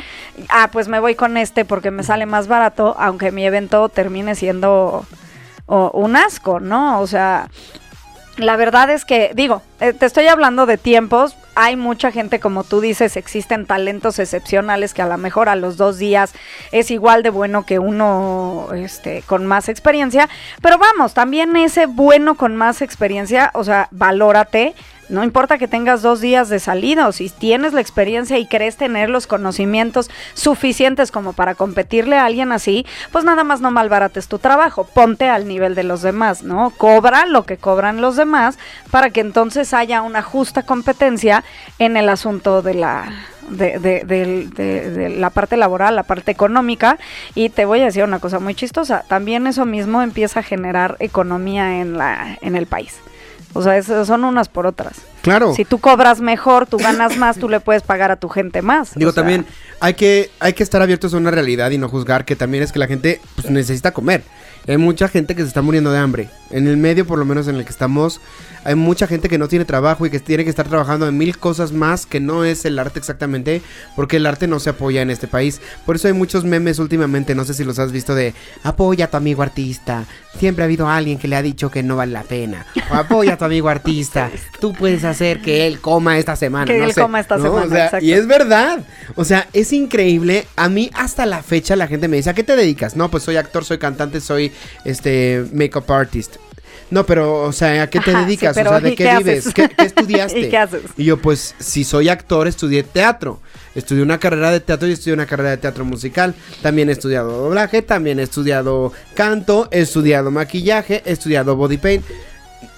ah 0.49 0.71
pues 0.73 0.89
me 0.89 1.01
voy 1.01 1.15
con 1.15 1.37
este 1.37 1.67
porque 1.67 1.91
me 1.91 2.05
sale 2.05 2.25
más 2.25 2.49
barato 2.49 2.97
aunque 2.99 3.33
mi 3.33 3.45
evento 3.45 3.91
termine 3.91 4.35
siendo 4.35 5.05
o- 5.67 5.91
un 5.95 6.17
asco 6.17 6.61
no 6.61 7.01
o 7.01 7.07
sea 7.07 7.49
la 8.39 8.57
verdad 8.57 8.91
es 8.91 9.07
que, 9.07 9.33
digo, 9.35 9.63
eh, 9.81 9.95
te 9.95 10.05
estoy 10.05 10.27
hablando 10.27 10.67
de 10.67 10.77
tiempos. 10.77 11.35
Hay 11.55 11.75
mucha 11.77 12.13
gente, 12.13 12.39
como 12.39 12.65
tú 12.65 12.83
dices, 12.83 13.17
existen 13.17 13.65
talentos 13.65 14.19
excepcionales 14.19 14.93
que 14.93 15.01
a 15.01 15.07
lo 15.07 15.17
mejor 15.17 15.49
a 15.49 15.57
los 15.57 15.79
dos 15.79 15.97
días 15.97 16.35
es 16.71 16.91
igual 16.91 17.23
de 17.23 17.31
bueno 17.31 17.65
que 17.65 17.79
uno 17.79 18.69
este, 18.75 19.23
con 19.23 19.47
más 19.47 19.71
experiencia. 19.71 20.29
Pero 20.61 20.77
vamos, 20.77 21.15
también 21.15 21.57
ese 21.57 21.87
bueno 21.87 22.35
con 22.35 22.57
más 22.57 22.83
experiencia, 22.83 23.51
o 23.55 23.65
sea, 23.65 23.89
valórate. 23.91 24.75
No 25.09 25.23
importa 25.25 25.59
que 25.59 25.69
tengas 25.69 26.03
dos 26.03 26.21
días 26.21 26.49
de 26.49 26.59
salida 26.59 27.07
o 27.07 27.13
si 27.13 27.31
tienes 27.31 27.73
la 27.73 27.81
experiencia 27.81 28.39
y 28.39 28.47
crees 28.47 28.77
tener 28.77 29.09
los 29.09 29.27
conocimientos 29.27 30.11
suficientes 30.35 31.11
como 31.13 31.33
para 31.33 31.55
competirle 31.55 32.17
a 32.17 32.25
alguien 32.25 32.53
así, 32.53 32.85
pues 33.13 33.25
nada 33.25 33.45
más 33.45 33.61
no 33.61 33.71
malbarates 33.71 34.29
tu 34.29 34.39
trabajo, 34.39 34.85
ponte 34.85 35.29
al 35.29 35.47
nivel 35.47 35.75
de 35.75 35.85
los 35.85 36.03
demás, 36.03 36.43
¿no? 36.43 36.71
Cobra 36.71 37.27
lo 37.27 37.45
que 37.45 37.57
cobran 37.57 38.01
los 38.01 38.17
demás 38.17 38.59
para 38.91 39.11
que 39.11 39.21
entonces 39.21 39.73
haya 39.75 40.03
una 40.03 40.23
justa 40.23 40.63
competencia 40.65 41.45
en 41.79 41.97
el 41.97 42.09
asunto 42.09 42.63
de 42.63 42.75
la 42.75 43.05
de, 43.49 43.79
de- 43.79 44.03
de- 44.05 44.91
de 44.91 45.09
la 45.09 45.31
parte 45.31 45.57
laboral, 45.57 45.95
la 45.95 46.03
parte 46.03 46.33
económica 46.33 46.99
y 47.37 47.49
te 47.49 47.65
voy 47.65 47.81
a 47.81 47.85
decir 47.85 48.03
una 48.03 48.19
cosa 48.19 48.41
muy 48.41 48.57
chistosa, 48.57 49.05
también 49.09 49.47
eso 49.47 49.65
mismo 49.67 50.03
empieza 50.03 50.41
a 50.41 50.43
generar 50.43 50.97
economía 50.99 51.81
en 51.81 51.97
la 51.97 52.39
en 52.41 52.57
el 52.57 52.67
país. 52.67 52.99
O 53.53 53.63
sea, 53.63 53.77
es- 53.79 53.87
son 53.87 54.25
unas 54.25 54.49
por 54.49 54.67
otras. 54.67 54.95
Claro. 55.23 55.55
Si 55.55 55.65
tú 55.65 55.79
cobras 55.79 56.21
mejor, 56.21 56.67
tú 56.67 56.77
ganas 56.79 57.17
más, 57.17 57.39
tú 57.39 57.49
le 57.49 57.61
puedes 57.61 57.83
pagar 57.83 58.11
a 58.11 58.17
tu 58.17 58.29
gente 58.29 58.63
más. 58.63 58.95
Digo, 58.95 59.11
O 59.11 59.13
sea, 59.13 59.23
también 59.23 59.47
hay 59.81 59.95
que, 59.95 60.31
hay 60.41 60.53
que 60.53 60.63
estar 60.63 60.83
abiertos 60.83 61.15
a 61.15 61.17
una 61.17 61.31
realidad 61.31 61.71
y 61.71 61.79
no 61.79 61.89
juzgar 61.89 62.25
que 62.25 62.37
también 62.37 62.63
es 62.63 62.73
que 62.73 62.79
la 62.79 62.87
gente 62.87 63.21
pues, 63.35 63.51
necesita 63.51 63.93
comer. 63.93 64.23
Hay 64.69 64.79
mucha 64.79 65.09
gente 65.09 65.35
que 65.35 65.43
se 65.43 65.49
está 65.49 65.63
muriendo 65.63 65.93
de 65.93 65.99
hambre. 65.99 66.29
En 66.51 66.67
el 66.67 66.77
medio, 66.77 67.07
por 67.07 67.19
lo 67.19 67.25
menos 67.25 67.49
en 67.49 67.57
el 67.57 67.65
que 67.65 67.71
estamos, 67.71 68.21
hay 68.65 68.75
mucha 68.75 69.07
gente 69.07 69.29
que 69.29 69.39
no 69.39 69.49
tiene 69.49 69.65
trabajo 69.65 70.07
y 70.07 70.11
que 70.11 70.19
tiene 70.19 70.45
que 70.45 70.51
estar 70.51 70.69
trabajando 70.69 71.07
en 71.07 71.17
mil 71.17 71.39
cosas 71.39 71.73
más 71.73 72.07
que 72.07 72.21
no 72.21 72.45
es 72.45 72.65
el 72.65 72.79
arte 72.79 72.99
exactamente, 72.99 73.63
porque 73.95 74.17
el 74.17 74.27
arte 74.27 74.47
no 74.47 74.59
se 74.59 74.71
apoya 74.71 75.03
en 75.03 75.11
este 75.11 75.29
país. 75.29 75.61
Por 75.85 75.97
eso 75.97 76.09
hay 76.09 76.15
muchos 76.15 76.45
memes 76.45 76.79
últimamente, 76.79 77.35
no 77.35 77.45
sé 77.45 77.55
si 77.55 77.65
los 77.65 77.79
has 77.79 77.93
visto, 77.93 78.15
de 78.15 78.35
apoya 78.65 79.07
a 79.07 79.09
tu 79.09 79.17
amigo 79.17 79.43
artista. 79.43 80.05
Siempre 80.39 80.63
ha 80.65 80.67
habido 80.67 80.89
alguien 80.89 81.19
que 81.19 81.29
le 81.29 81.37
ha 81.37 81.43
dicho 81.43 81.71
que 81.71 81.83
no 81.83 81.97
vale 81.97 82.13
la 82.13 82.23
pena. 82.23 82.67
O 82.91 82.95
apoya 82.95 83.35
a 83.35 83.39
tu 83.39 83.45
amigo 83.45 83.69
artista. 83.69 84.31
Tú 84.61 84.73
puedes 84.73 85.05
hacer 85.05 85.41
que 85.41 85.67
él 85.67 85.81
coma 85.81 86.19
esta 86.19 86.37
semana. 86.37 86.67
Que 86.67 86.79
no 86.79 86.85
él 86.85 86.93
sé, 86.93 87.01
coma 87.01 87.21
esta 87.21 87.37
¿no? 87.39 87.45
semana, 87.45 87.67
O 87.67 87.69
sea, 87.69 87.85
exacto. 87.87 88.05
y 88.05 88.13
es 88.13 88.27
verdad. 88.27 88.81
O 89.15 89.25
sea, 89.25 89.49
es 89.53 89.73
increíble. 89.73 90.47
A 90.57 90.69
mí 90.69 90.91
hasta 90.93 91.25
la 91.25 91.43
fecha 91.43 91.75
la 91.75 91.87
gente 91.87 92.09
me 92.09 92.19
dice, 92.19 92.31
¿a 92.31 92.35
qué 92.35 92.43
te 92.43 92.55
dedicas? 92.55 92.97
No, 92.97 93.11
pues 93.11 93.23
soy 93.23 93.37
actor, 93.37 93.65
soy 93.65 93.79
cantante, 93.79 94.21
soy 94.21 94.53
este 94.85 95.45
makeup 95.53 95.91
artist. 95.91 96.37
No, 96.91 97.05
pero, 97.05 97.43
o 97.43 97.53
sea, 97.53 97.83
¿a 97.83 97.91
qué 97.91 97.99
te 97.99 98.11
Ajá, 98.11 98.21
sí, 98.21 98.25
dedicas? 98.27 98.55
pero 98.55 98.71
o 98.71 98.73
sea, 98.75 98.81
¿de 98.81 98.91
¿y 98.91 98.95
qué, 98.95 99.05
qué 99.05 99.19
vives? 99.19 99.53
¿Qué, 99.53 99.69
qué 99.69 99.85
estudiaste? 99.87 100.39
¿Y 100.47 100.49
qué 100.49 100.57
haces? 100.59 100.83
Y 100.97 101.05
yo, 101.05 101.17
pues, 101.17 101.55
si 101.59 101.83
soy 101.83 102.09
actor, 102.09 102.47
estudié 102.47 102.85
teatro. 102.85 103.41
Estudié 103.75 104.03
una 104.03 104.19
carrera 104.19 104.51
de 104.51 104.61
teatro 104.61 104.89
y 104.89 104.93
estudié 104.93 105.13
una 105.13 105.27
carrera 105.27 105.51
de 105.51 105.57
teatro 105.59 105.85
musical. 105.85 106.35
También 106.63 106.89
he 106.89 106.93
estudiado 106.93 107.31
doblaje, 107.31 107.83
también 107.83 108.21
he 108.21 108.23
estudiado 108.23 108.93
canto, 109.15 109.69
he 109.71 109.81
estudiado 109.81 110.31
maquillaje, 110.31 111.03
he 111.05 111.13
estudiado 111.13 111.57
body 111.57 111.77
paint. 111.77 112.05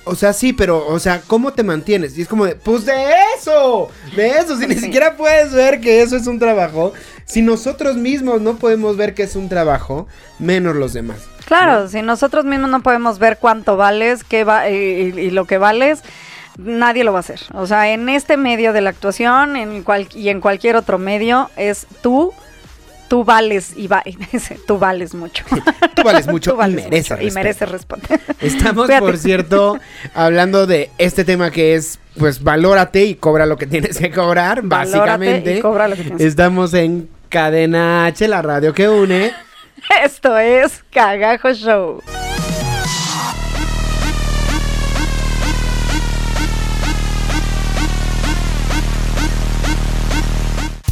O 0.05 0.14
sea, 0.14 0.33
sí, 0.33 0.55
pero, 0.55 0.87
o 0.89 0.99
sea, 0.99 1.20
¿cómo 1.26 1.53
te 1.53 1.62
mantienes? 1.62 2.16
Y 2.16 2.22
es 2.22 2.29
como 2.29 2.47
de, 2.47 2.57
pues 2.57 2.87
de 2.87 2.95
eso, 3.39 3.91
de 4.16 4.29
eso, 4.31 4.59
si 4.59 4.66
ni 4.66 4.74
siquiera 4.76 5.16
puedes 5.16 5.53
ver 5.53 5.81
que 5.81 6.01
eso 6.01 6.16
es 6.16 6.26
un 6.26 6.39
trabajo, 6.39 6.95
si 7.26 7.43
nosotros 7.43 7.97
mismos 7.97 8.41
no 8.41 8.57
podemos 8.57 8.97
ver 8.97 9.12
que 9.12 9.24
es 9.24 9.37
un 9.37 9.51
trabajo, 9.51 10.09
menos 10.39 10.74
los 10.76 10.95
demás. 10.95 11.18
Claro, 11.49 11.88
si 11.88 12.03
nosotros 12.03 12.44
mismos 12.44 12.70
no 12.70 12.82
podemos 12.82 13.18
ver 13.18 13.38
cuánto 13.38 13.76
vales 13.76 14.22
qué 14.22 14.44
va, 14.44 14.68
y, 14.68 14.74
y- 14.74 15.20
y 15.20 15.30
lo 15.30 15.46
que 15.46 15.59
vales, 15.59 16.03
nadie 16.59 17.05
lo 17.05 17.12
va 17.12 17.18
a 17.18 17.20
hacer. 17.20 17.40
O 17.55 17.66
sea, 17.66 17.90
en 17.92 18.09
este 18.09 18.36
medio 18.36 18.72
de 18.72 18.80
la 18.82 18.90
actuación 18.90 19.57
en 19.57 19.82
cual, 19.82 20.09
y 20.14 20.28
en 20.28 20.40
cualquier 20.40 20.76
otro 20.76 20.99
medio, 20.99 21.51
es 21.57 21.86
tú, 22.03 22.32
tú 23.09 23.24
vales 23.24 23.72
y 23.76 23.86
va, 23.88 24.03
tú 24.66 24.78
vales 24.78 25.14
mucho. 25.14 25.44
Tú 25.94 26.05
vales 26.05 26.28
mucho 26.28 26.53
Tú 26.53 26.57
vales 26.59 26.78
y 26.80 26.84
mereces 26.84 27.11
mucho 27.18 27.26
y 27.26 27.30
mereces 27.32 27.68
responder. 27.68 28.20
Estamos, 28.40 28.86
Fíjate. 28.88 29.05
por 29.05 29.16
cierto, 29.18 29.78
hablando 30.14 30.64
de 30.66 30.90
este 30.99 31.24
tema 31.24 31.51
que 31.51 31.74
es, 31.74 31.99
pues, 32.16 32.44
valórate 32.44 33.05
y 33.05 33.16
cobra 33.16 33.46
lo 33.46 33.57
que 33.57 33.66
tienes 33.66 33.99
que 33.99 34.11
cobrar, 34.12 34.62
Valórate 34.62 34.99
básicamente. 34.99 35.57
y 35.57 35.61
cobra 35.61 35.88
lo 35.88 35.96
que 35.96 36.03
tienes 36.03 36.18
que 36.20 36.26
Estamos 36.28 36.72
en 36.74 37.09
Cadena 37.30 38.07
H, 38.07 38.28
la 38.28 38.42
radio 38.42 38.72
que 38.74 38.88
une. 38.88 39.32
Esto 40.03 40.36
es 40.39 40.82
Cagajo 40.91 41.53
Show. 41.53 42.03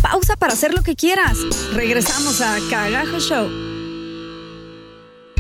Pausa 0.03 0.37
para 0.37 0.53
hacer 0.53 0.73
lo 0.75 0.83
que 0.83 0.95
quieras. 0.95 1.39
Regresamos 1.75 2.41
a 2.41 2.57
Cagajo 2.71 3.19
Show. 3.19 3.49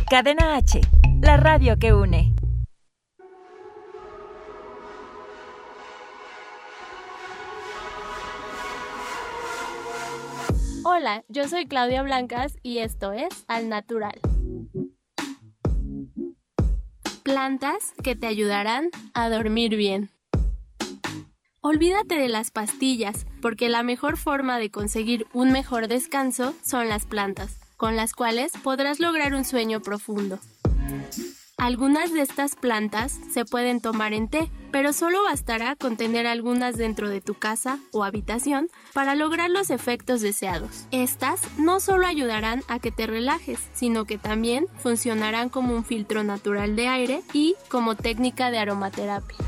Cadena 0.09 0.57
H, 0.57 0.81
la 1.21 1.37
radio 1.37 1.79
que 1.79 1.93
une. 1.93 2.36
Hola, 10.89 11.25
yo 11.27 11.49
soy 11.49 11.67
Claudia 11.67 12.01
Blancas 12.05 12.59
y 12.63 12.79
esto 12.79 13.11
es 13.11 13.45
Al 13.49 13.69
Natural. 13.69 14.21
Plantas 17.25 17.93
que 18.05 18.15
te 18.15 18.29
ayudarán 18.29 18.91
a 19.13 19.29
dormir 19.29 19.75
bien. 19.75 20.11
Olvídate 21.61 22.15
de 22.15 22.29
las 22.29 22.53
pastillas, 22.53 23.27
porque 23.43 23.69
la 23.69 23.83
mejor 23.83 24.17
forma 24.17 24.61
de 24.61 24.71
conseguir 24.71 25.27
un 25.33 25.51
mejor 25.51 25.89
descanso 25.89 26.55
son 26.63 26.89
las 26.89 27.05
plantas, 27.05 27.59
con 27.77 27.97
las 27.97 28.13
cuales 28.13 28.53
podrás 28.63 29.01
lograr 29.01 29.35
un 29.35 29.45
sueño 29.45 29.83
profundo. 29.83 30.39
Algunas 31.59 32.13
de 32.13 32.21
estas 32.21 32.55
plantas 32.55 33.19
se 33.33 33.47
pueden 33.47 33.81
tomar 33.81 34.13
en 34.13 34.29
té, 34.29 34.51
pero 34.73 34.93
solo 34.93 35.23
bastará 35.23 35.75
con 35.75 35.97
tener 35.97 36.27
algunas 36.27 36.77
dentro 36.77 37.09
de 37.09 37.23
tu 37.23 37.33
casa 37.33 37.79
o 37.93 38.05
habitación 38.05 38.69
para 38.93 39.15
lograr 39.15 39.49
los 39.49 39.71
efectos 39.71 40.21
deseados. 40.21 40.87
Estas 40.91 41.41
no 41.59 41.81
solo 41.81 42.07
ayudarán 42.07 42.63
a 42.69 42.79
que 42.79 42.91
te 42.91 43.07
relajes, 43.07 43.59
sino 43.73 44.05
que 44.05 44.19
también 44.19 44.67
funcionarán 44.77 45.49
como 45.49 45.75
un 45.75 45.83
filtro 45.83 46.23
natural 46.23 46.77
de 46.77 46.89
aire 46.89 47.23
y 47.33 47.55
como 47.71 47.95
técnica 47.97 48.51
de 48.51 48.59
aromaterapia. 48.59 49.39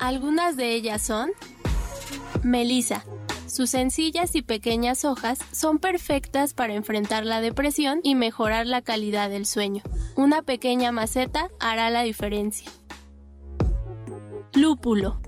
Algunas 0.00 0.56
de 0.56 0.74
ellas 0.74 1.00
son 1.00 1.30
Melisa, 2.42 3.04
sus 3.52 3.68
sencillas 3.68 4.34
y 4.34 4.40
pequeñas 4.40 5.04
hojas 5.04 5.38
son 5.52 5.78
perfectas 5.78 6.54
para 6.54 6.72
enfrentar 6.72 7.26
la 7.26 7.42
depresión 7.42 8.00
y 8.02 8.14
mejorar 8.14 8.66
la 8.66 8.80
calidad 8.80 9.28
del 9.28 9.44
sueño. 9.44 9.82
Una 10.16 10.40
pequeña 10.40 10.90
maceta 10.90 11.50
hará 11.60 11.90
la 11.90 12.02
diferencia. 12.02 12.70
Lúpulo. 14.54 15.20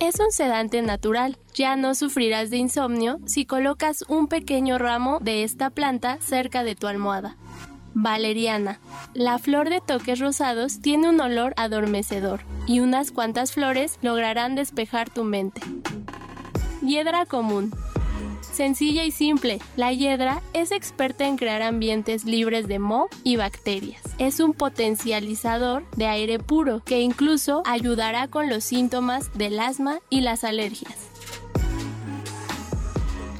Es 0.00 0.20
un 0.20 0.32
sedante 0.32 0.82
natural. 0.82 1.38
Ya 1.54 1.76
no 1.76 1.94
sufrirás 1.94 2.50
de 2.50 2.58
insomnio 2.58 3.20
si 3.24 3.46
colocas 3.46 4.04
un 4.06 4.28
pequeño 4.28 4.76
ramo 4.76 5.18
de 5.20 5.42
esta 5.42 5.70
planta 5.70 6.18
cerca 6.20 6.64
de 6.64 6.74
tu 6.74 6.88
almohada. 6.88 7.38
Valeriana. 7.94 8.80
La 9.14 9.38
flor 9.38 9.70
de 9.70 9.80
toques 9.80 10.18
rosados 10.18 10.82
tiene 10.82 11.08
un 11.08 11.18
olor 11.22 11.54
adormecedor 11.56 12.42
y 12.66 12.80
unas 12.80 13.12
cuantas 13.12 13.52
flores 13.52 13.98
lograrán 14.02 14.56
despejar 14.56 15.08
tu 15.08 15.24
mente. 15.24 15.62
Hiedra 16.82 17.26
común. 17.26 17.72
Sencilla 18.40 19.04
y 19.04 19.12
simple, 19.12 19.60
la 19.76 19.92
hiedra 19.92 20.42
es 20.52 20.72
experta 20.72 21.26
en 21.26 21.36
crear 21.36 21.62
ambientes 21.62 22.24
libres 22.24 22.66
de 22.66 22.80
moho 22.80 23.08
y 23.22 23.36
bacterias. 23.36 24.02
Es 24.18 24.40
un 24.40 24.52
potencializador 24.52 25.84
de 25.96 26.06
aire 26.06 26.38
puro 26.40 26.82
que 26.84 27.00
incluso 27.00 27.62
ayudará 27.66 28.26
con 28.26 28.48
los 28.48 28.64
síntomas 28.64 29.32
del 29.38 29.60
asma 29.60 30.00
y 30.10 30.22
las 30.22 30.42
alergias. 30.42 30.96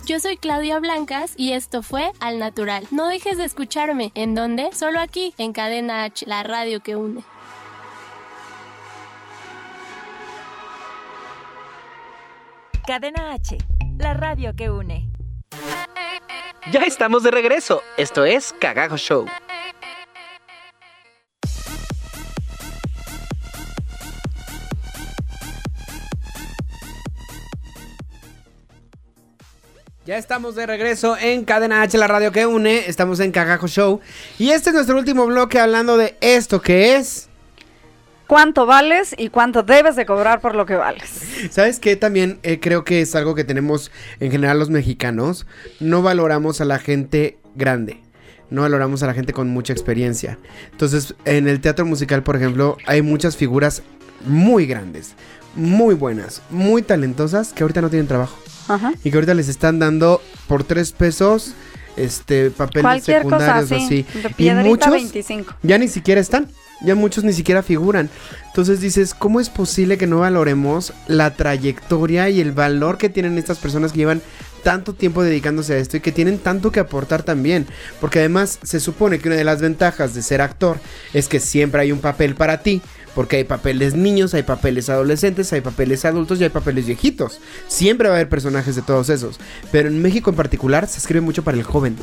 Yo 0.06 0.20
soy 0.20 0.36
Claudia 0.36 0.78
Blancas 0.78 1.34
y 1.36 1.52
esto 1.52 1.82
fue 1.82 2.12
Al 2.20 2.38
Natural. 2.38 2.86
No 2.90 3.08
dejes 3.08 3.38
de 3.38 3.44
escucharme. 3.44 4.12
¿En 4.14 4.34
dónde? 4.34 4.70
Solo 4.72 5.00
aquí, 5.00 5.34
en 5.36 5.52
Cadena 5.52 6.04
H, 6.04 6.26
la 6.26 6.42
radio 6.42 6.80
que 6.80 6.96
une. 6.96 7.22
Cadena 12.84 13.32
H, 13.32 13.58
la 13.98 14.12
radio 14.12 14.56
que 14.56 14.68
une. 14.68 15.08
Ya 16.72 16.80
estamos 16.80 17.22
de 17.22 17.30
regreso. 17.30 17.80
Esto 17.96 18.24
es 18.24 18.52
Cagajo 18.58 18.96
Show. 18.96 19.26
Ya 30.04 30.18
estamos 30.18 30.56
de 30.56 30.66
regreso 30.66 31.16
en 31.16 31.44
Cadena 31.44 31.82
H, 31.82 31.96
la 31.96 32.08
radio 32.08 32.32
que 32.32 32.46
une. 32.46 32.88
Estamos 32.88 33.20
en 33.20 33.30
Cagajo 33.30 33.68
Show. 33.68 34.00
Y 34.40 34.50
este 34.50 34.70
es 34.70 34.74
nuestro 34.74 34.98
último 34.98 35.24
bloque 35.26 35.60
hablando 35.60 35.96
de 35.96 36.16
esto 36.20 36.60
que 36.60 36.96
es. 36.96 37.28
¿Cuánto 38.32 38.64
vales 38.64 39.14
y 39.18 39.28
cuánto 39.28 39.62
debes 39.62 39.94
de 39.94 40.06
cobrar 40.06 40.40
por 40.40 40.54
lo 40.54 40.64
que 40.64 40.74
vales? 40.74 41.20
¿Sabes 41.50 41.78
qué? 41.78 41.96
También 41.96 42.38
eh, 42.42 42.60
creo 42.60 42.82
que 42.82 43.02
es 43.02 43.14
algo 43.14 43.34
que 43.34 43.44
tenemos 43.44 43.90
en 44.20 44.30
general 44.30 44.58
los 44.58 44.70
mexicanos. 44.70 45.46
No 45.80 46.00
valoramos 46.00 46.62
a 46.62 46.64
la 46.64 46.78
gente 46.78 47.36
grande. 47.54 48.00
No 48.48 48.62
valoramos 48.62 49.02
a 49.02 49.06
la 49.06 49.12
gente 49.12 49.34
con 49.34 49.50
mucha 49.50 49.74
experiencia. 49.74 50.38
Entonces, 50.70 51.14
en 51.26 51.46
el 51.46 51.60
teatro 51.60 51.84
musical, 51.84 52.22
por 52.22 52.36
ejemplo, 52.36 52.78
hay 52.86 53.02
muchas 53.02 53.36
figuras 53.36 53.82
muy 54.24 54.64
grandes, 54.64 55.14
muy 55.54 55.94
buenas, 55.94 56.40
muy 56.48 56.80
talentosas 56.80 57.52
que 57.52 57.64
ahorita 57.64 57.82
no 57.82 57.90
tienen 57.90 58.08
trabajo. 58.08 58.38
Ajá. 58.66 58.94
Y 59.04 59.10
que 59.10 59.16
ahorita 59.18 59.34
les 59.34 59.50
están 59.50 59.78
dando 59.78 60.22
por 60.48 60.64
tres 60.64 60.92
pesos 60.92 61.54
este 61.98 62.50
papeles 62.50 62.82
Cualquier 62.82 63.24
cosa 63.24 63.60
secundarios 63.60 63.72
o 63.72 63.84
así. 63.84 64.06
Y 64.38 64.50
muchos 64.52 64.90
25. 64.90 65.54
ya 65.62 65.76
ni 65.76 65.88
siquiera 65.88 66.18
están. 66.18 66.48
Ya 66.84 66.94
muchos 66.94 67.24
ni 67.24 67.32
siquiera 67.32 67.62
figuran. 67.62 68.10
Entonces 68.46 68.80
dices, 68.80 69.14
¿cómo 69.14 69.40
es 69.40 69.48
posible 69.48 69.98
que 69.98 70.06
no 70.06 70.20
valoremos 70.20 70.92
la 71.06 71.34
trayectoria 71.34 72.28
y 72.28 72.40
el 72.40 72.52
valor 72.52 72.98
que 72.98 73.08
tienen 73.08 73.38
estas 73.38 73.58
personas 73.58 73.92
que 73.92 73.98
llevan 73.98 74.22
tanto 74.62 74.94
tiempo 74.94 75.22
dedicándose 75.22 75.74
a 75.74 75.78
esto 75.78 75.96
y 75.96 76.00
que 76.00 76.12
tienen 76.12 76.38
tanto 76.38 76.72
que 76.72 76.80
aportar 76.80 77.22
también? 77.22 77.66
Porque 78.00 78.18
además 78.18 78.58
se 78.62 78.80
supone 78.80 79.18
que 79.18 79.28
una 79.28 79.36
de 79.36 79.44
las 79.44 79.60
ventajas 79.60 80.14
de 80.14 80.22
ser 80.22 80.40
actor 80.40 80.80
es 81.12 81.28
que 81.28 81.40
siempre 81.40 81.82
hay 81.82 81.92
un 81.92 82.00
papel 82.00 82.34
para 82.34 82.62
ti. 82.62 82.82
Porque 83.14 83.36
hay 83.36 83.44
papeles 83.44 83.94
niños, 83.94 84.32
hay 84.32 84.42
papeles 84.42 84.88
adolescentes, 84.88 85.52
hay 85.52 85.60
papeles 85.60 86.06
adultos 86.06 86.40
y 86.40 86.44
hay 86.44 86.50
papeles 86.50 86.86
viejitos. 86.86 87.40
Siempre 87.68 88.08
va 88.08 88.14
a 88.14 88.16
haber 88.16 88.30
personajes 88.30 88.74
de 88.74 88.80
todos 88.80 89.10
esos. 89.10 89.38
Pero 89.70 89.88
en 89.88 90.00
México 90.00 90.30
en 90.30 90.36
particular 90.36 90.88
se 90.88 90.98
escribe 90.98 91.20
mucho 91.20 91.44
para 91.44 91.58
el 91.58 91.62
joven. 91.62 91.96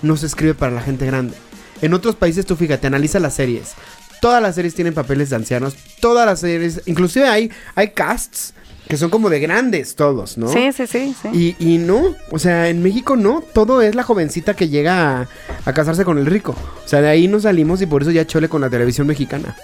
No 0.00 0.16
se 0.16 0.24
escribe 0.24 0.54
para 0.54 0.72
la 0.72 0.80
gente 0.80 1.04
grande. 1.04 1.34
En 1.82 1.92
otros 1.92 2.16
países 2.16 2.46
tú 2.46 2.56
fíjate, 2.56 2.86
analiza 2.86 3.20
las 3.20 3.34
series. 3.34 3.74
Todas 4.20 4.42
las 4.42 4.54
series 4.54 4.74
tienen 4.74 4.94
papeles 4.94 5.30
de 5.30 5.36
ancianos. 5.36 5.74
Todas 6.00 6.26
las 6.26 6.40
series, 6.40 6.82
inclusive 6.86 7.28
hay, 7.28 7.50
hay 7.74 7.88
casts 7.90 8.54
que 8.88 8.96
son 8.96 9.10
como 9.10 9.28
de 9.28 9.40
grandes 9.40 9.96
todos, 9.96 10.38
¿no? 10.38 10.46
Sí, 10.48 10.70
sí, 10.72 10.86
sí, 10.86 11.14
sí. 11.20 11.56
Y, 11.58 11.74
y 11.74 11.78
no, 11.78 12.14
o 12.30 12.38
sea, 12.38 12.68
en 12.68 12.82
México 12.84 13.16
no, 13.16 13.42
todo 13.52 13.82
es 13.82 13.96
la 13.96 14.04
jovencita 14.04 14.54
que 14.54 14.68
llega 14.68 15.22
a, 15.22 15.28
a 15.64 15.72
casarse 15.72 16.04
con 16.04 16.18
el 16.18 16.26
rico. 16.26 16.54
O 16.84 16.88
sea, 16.88 17.00
de 17.00 17.08
ahí 17.08 17.26
nos 17.26 17.42
salimos 17.42 17.82
y 17.82 17.86
por 17.86 18.02
eso 18.02 18.12
ya 18.12 18.26
chole 18.26 18.48
con 18.48 18.60
la 18.60 18.70
televisión 18.70 19.08
mexicana. 19.08 19.56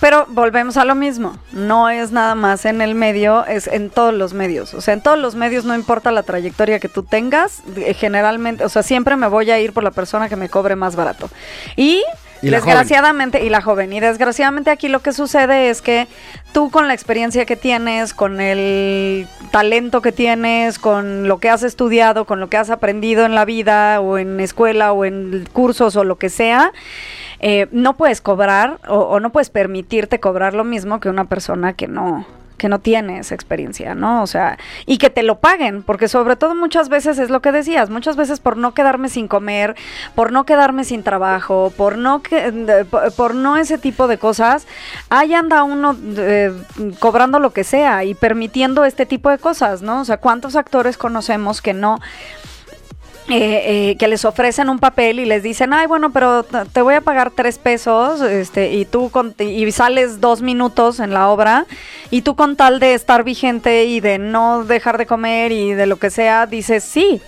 Pero 0.00 0.26
volvemos 0.28 0.76
a 0.76 0.84
lo 0.84 0.94
mismo. 0.94 1.36
No 1.52 1.88
es 1.90 2.12
nada 2.12 2.34
más 2.34 2.64
en 2.66 2.82
el 2.82 2.94
medio, 2.94 3.44
es 3.46 3.66
en 3.66 3.90
todos 3.90 4.14
los 4.14 4.32
medios. 4.32 4.74
O 4.74 4.80
sea, 4.80 4.94
en 4.94 5.02
todos 5.02 5.18
los 5.18 5.34
medios 5.34 5.64
no 5.64 5.74
importa 5.74 6.12
la 6.12 6.22
trayectoria 6.22 6.78
que 6.78 6.88
tú 6.88 7.02
tengas. 7.02 7.62
eh, 7.76 7.94
Generalmente, 7.94 8.64
o 8.64 8.68
sea, 8.68 8.82
siempre 8.82 9.16
me 9.16 9.26
voy 9.28 9.50
a 9.50 9.58
ir 9.60 9.72
por 9.72 9.82
la 9.82 9.90
persona 9.90 10.28
que 10.28 10.36
me 10.36 10.48
cobre 10.48 10.76
más 10.76 10.94
barato. 10.94 11.30
Y, 11.76 12.02
Y 12.42 12.50
la 12.50 12.56
desgraciadamente, 12.56 13.44
y 13.44 13.48
la 13.48 13.62
joven. 13.62 13.92
Y 13.92 14.00
desgraciadamente 14.00 14.70
aquí 14.70 14.88
lo 14.88 15.00
que 15.00 15.12
sucede 15.12 15.70
es 15.70 15.80
que 15.80 16.08
tú 16.52 16.70
con 16.70 16.88
la 16.88 16.94
experiencia 16.94 17.46
que 17.46 17.56
tienes, 17.56 18.14
con 18.14 18.40
el 18.40 19.28
talento 19.52 20.02
que 20.02 20.10
tienes, 20.10 20.78
con 20.80 21.28
lo 21.28 21.38
que 21.38 21.48
has 21.48 21.62
estudiado, 21.62 22.24
con 22.24 22.40
lo 22.40 22.48
que 22.48 22.56
has 22.56 22.70
aprendido 22.70 23.24
en 23.24 23.36
la 23.36 23.44
vida 23.44 24.00
o 24.00 24.18
en 24.18 24.40
escuela 24.40 24.92
o 24.92 25.04
en 25.04 25.48
cursos 25.52 25.94
o 25.94 26.02
lo 26.02 26.16
que 26.16 26.28
sea, 26.28 26.72
eh, 27.38 27.68
no 27.70 27.96
puedes 27.96 28.20
cobrar 28.20 28.78
o, 28.88 28.98
o 28.98 29.20
no 29.20 29.30
puedes 29.30 29.50
permitirte 29.50 30.18
cobrar 30.18 30.52
lo 30.54 30.64
mismo 30.64 30.98
que 30.98 31.08
una 31.08 31.26
persona 31.26 31.74
que 31.74 31.86
no 31.86 32.26
que 32.62 32.68
no 32.68 32.78
tiene 32.78 33.18
esa 33.18 33.34
experiencia, 33.34 33.96
¿no? 33.96 34.22
O 34.22 34.26
sea, 34.28 34.56
y 34.86 34.98
que 34.98 35.10
te 35.10 35.24
lo 35.24 35.40
paguen, 35.40 35.82
porque 35.82 36.06
sobre 36.06 36.36
todo 36.36 36.54
muchas 36.54 36.88
veces 36.88 37.18
es 37.18 37.28
lo 37.28 37.42
que 37.42 37.50
decías, 37.50 37.90
muchas 37.90 38.14
veces 38.14 38.38
por 38.38 38.56
no 38.56 38.72
quedarme 38.72 39.08
sin 39.08 39.26
comer, 39.26 39.74
por 40.14 40.30
no 40.30 40.44
quedarme 40.44 40.84
sin 40.84 41.02
trabajo, 41.02 41.72
por 41.76 41.98
no 41.98 42.22
que, 42.22 42.86
por 43.16 43.34
no 43.34 43.56
ese 43.56 43.78
tipo 43.78 44.06
de 44.06 44.16
cosas, 44.16 44.68
ahí 45.10 45.34
anda 45.34 45.64
uno 45.64 45.96
eh, 46.16 46.52
cobrando 47.00 47.40
lo 47.40 47.52
que 47.52 47.64
sea 47.64 48.04
y 48.04 48.14
permitiendo 48.14 48.84
este 48.84 49.06
tipo 49.06 49.28
de 49.28 49.38
cosas, 49.38 49.82
¿no? 49.82 50.02
O 50.02 50.04
sea, 50.04 50.18
¿cuántos 50.18 50.54
actores 50.54 50.96
conocemos 50.96 51.60
que 51.62 51.74
no 51.74 51.98
eh, 53.28 53.90
eh, 53.90 53.96
que 53.98 54.08
les 54.08 54.24
ofrecen 54.24 54.68
un 54.68 54.78
papel 54.78 55.20
y 55.20 55.24
les 55.26 55.42
dicen, 55.42 55.72
ay, 55.72 55.86
bueno, 55.86 56.12
pero 56.12 56.44
te 56.44 56.82
voy 56.82 56.94
a 56.94 57.00
pagar 57.00 57.30
tres 57.30 57.58
pesos, 57.58 58.20
este, 58.20 58.72
y 58.72 58.84
tú 58.84 59.10
con- 59.10 59.34
y 59.38 59.70
sales 59.72 60.20
dos 60.20 60.42
minutos 60.42 60.98
en 61.00 61.14
la 61.14 61.28
obra, 61.28 61.66
y 62.10 62.22
tú 62.22 62.34
con 62.34 62.56
tal 62.56 62.80
de 62.80 62.94
estar 62.94 63.22
vigente 63.24 63.84
y 63.84 64.00
de 64.00 64.18
no 64.18 64.64
dejar 64.64 64.98
de 64.98 65.06
comer 65.06 65.52
y 65.52 65.72
de 65.72 65.86
lo 65.86 65.96
que 65.98 66.10
sea, 66.10 66.46
dices 66.46 66.82
sí. 66.84 67.20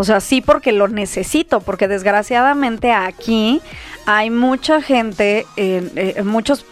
O 0.00 0.04
sea, 0.04 0.20
sí 0.20 0.40
porque 0.40 0.70
lo 0.72 0.86
necesito, 0.88 1.60
porque 1.60 1.88
desgraciadamente 1.88 2.92
aquí 2.92 3.60
hay 4.06 4.30
mucha 4.30 4.80
gente, 4.80 5.44
eh, 5.56 6.14
eh, 6.16 6.22
muchos 6.22 6.64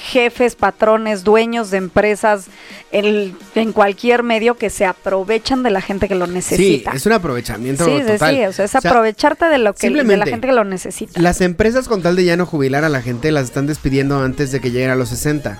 jefes, 0.00 0.54
patrones, 0.56 1.24
dueños 1.24 1.70
de 1.70 1.78
empresas 1.78 2.46
en, 2.92 3.36
en 3.54 3.72
cualquier 3.72 4.22
medio 4.22 4.56
que 4.56 4.70
se 4.70 4.84
aprovechan 4.84 5.62
de 5.62 5.70
la 5.70 5.80
gente 5.80 6.08
que 6.08 6.14
lo 6.14 6.26
necesita. 6.26 6.90
Sí, 6.92 6.96
es 6.96 7.06
un 7.06 7.12
aprovechamiento 7.12 7.84
Sí, 7.84 7.98
sí, 7.98 8.12
total. 8.12 8.34
sí, 8.34 8.44
o 8.44 8.52
sea, 8.52 8.64
es 8.64 8.74
O 8.74 8.80
sea, 8.80 8.90
aprovecharte 8.90 9.46
de 9.46 9.58
lo 9.58 9.74
que 9.74 9.90
de 9.90 10.16
la 10.16 10.26
gente 10.26 10.46
que 10.48 10.52
lo 10.52 10.64
necesita. 10.64 11.20
Las 11.20 11.40
empresas 11.40 11.88
con 11.88 12.02
tal 12.02 12.16
de 12.16 12.24
ya 12.24 12.36
no 12.36 12.46
jubilar 12.46 12.84
a 12.84 12.88
la 12.88 13.02
gente 13.02 13.30
las 13.32 13.44
están 13.44 13.66
despidiendo 13.66 14.20
antes 14.20 14.52
de 14.52 14.60
que 14.60 14.70
lleguen 14.70 14.90
a 14.90 14.96
los 14.96 15.08
60. 15.10 15.58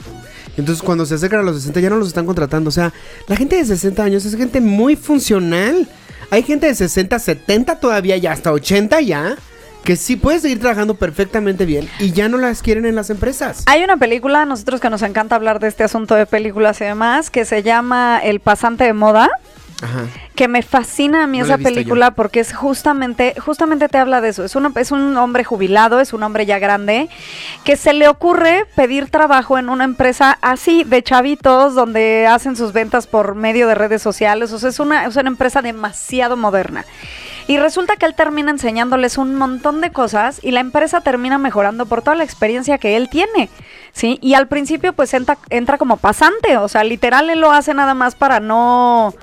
Entonces 0.57 0.83
cuando 0.83 1.05
se 1.07 1.15
acercan 1.15 1.41
a 1.41 1.43
los 1.43 1.57
60 1.57 1.81
ya 1.81 1.91
no 1.91 1.97
los 1.97 2.09
están 2.09 2.27
contratando. 2.27 2.69
O 2.69 2.73
sea, 2.73 2.93
la 3.27 3.37
gente 3.37 3.57
de 3.57 3.65
60 3.65 4.03
años 4.03 4.25
es 4.25 4.37
gente 4.37 4.61
muy 4.61 4.97
funcional. 4.97 5.89
Hay 6.31 6.43
gente 6.43 6.67
de 6.67 6.75
60, 6.75 7.19
70 7.19 7.81
todavía 7.81 8.17
ya, 8.17 8.33
hasta 8.33 8.53
80 8.53 9.01
ya. 9.03 9.37
Que 9.85 9.97
sí 9.97 10.17
puedes 10.17 10.43
seguir 10.43 10.59
trabajando 10.61 10.95
perfectamente 10.95 11.67
bien 11.67 11.89
y 11.99 12.13
ya 12.13 12.29
no 12.29 12.39
las 12.39 12.63
quieren 12.63 12.87
en 12.87 12.95
las 12.97 13.11
empresas. 13.11 13.63
Hay 13.67 13.85
una 13.85 13.97
película, 13.97 14.43
a 14.43 14.47
nosotros 14.47 14.81
que 14.81 14.91
nos 14.91 15.03
encanta 15.03 15.37
hablar 15.37 15.61
de 15.61 15.69
este 15.69 15.85
asunto 15.85 16.15
de 16.15 16.27
películas 16.27 16.81
y 16.81 16.85
demás, 16.85 17.31
que 17.31 17.45
se 17.45 17.63
llama 17.63 18.19
El 18.23 18.41
pasante 18.41 18.85
de 18.85 18.93
moda. 18.95 19.31
Ajá. 19.83 20.05
que 20.37 20.49
me 20.49 20.63
fascina 20.63 21.25
a 21.25 21.27
mí 21.27 21.39
No 21.41 21.45
esa 21.45 21.59
película 21.59 22.13
porque 22.13 22.41
es 22.41 22.55
justamente, 22.55 23.35
justamente 23.39 23.89
te 23.89 23.99
habla 23.99 24.21
de 24.21 24.31
eso. 24.31 24.45
Es, 24.45 24.55
una- 24.57 24.73
es 24.77 24.93
un 24.93 25.17
hombre 25.17 25.45
jubilado, 25.45 26.01
es 26.01 26.13
un 26.13 26.23
hombre 26.23 26.47
ya 26.47 26.59
grande, 26.59 27.09
que 27.65 27.77
se 27.77 27.93
le 27.93 28.09
ocurre 28.09 28.67
pedir 28.77 29.11
trabajo 29.11 29.59
en 29.59 29.69
una 29.69 29.85
empresa 29.85 30.39
así 30.43 30.85
de 30.85 31.03
chavitos, 31.03 31.75
donde 31.75 32.27
hacen 32.27 32.57
sus 32.57 32.73
ventas 32.73 33.07
por 33.07 33.35
medio 33.35 33.67
de 33.69 33.75
redes 33.75 34.01
sociales. 34.01 34.53
O 34.53 34.59
sea, 34.59 34.71
es 34.71 34.79
una, 34.81 35.05
es 35.07 35.17
una 35.17 35.29
empresa 35.29 35.61
demasiado 35.61 36.37
moderna. 36.37 36.85
Y 37.47 37.59
resulta 37.59 37.97
que 37.97 38.07
él 38.07 38.15
termina 38.15 38.51
enseñándoles 38.51 39.19
un 39.19 39.35
montón 39.35 39.81
de 39.81 39.91
cosas 39.91 40.41
y 40.43 40.51
la 40.51 40.61
empresa 40.61 41.03
termina 41.03 41.39
mejorando 41.39 41.87
por 41.87 42.03
toda 42.03 42.17
la 42.17 42.25
experiencia 42.25 42.79
que 42.79 42.97
él 42.97 43.09
tiene. 43.09 43.51
¿Sí? 43.93 44.19
Y 44.23 44.35
al 44.35 44.49
principio 44.49 44.93
pues 44.93 45.15
entra, 45.15 45.39
entra 45.51 45.79
como 45.79 45.99
pasante, 45.99 46.57
o 46.57 46.67
sea, 46.67 46.83
literal 46.83 47.31
él 47.31 47.41
lo 47.41 47.53
hace 47.53 47.75
nada 47.75 47.95
más 47.95 48.17
para 48.17 48.41
no 48.41 49.15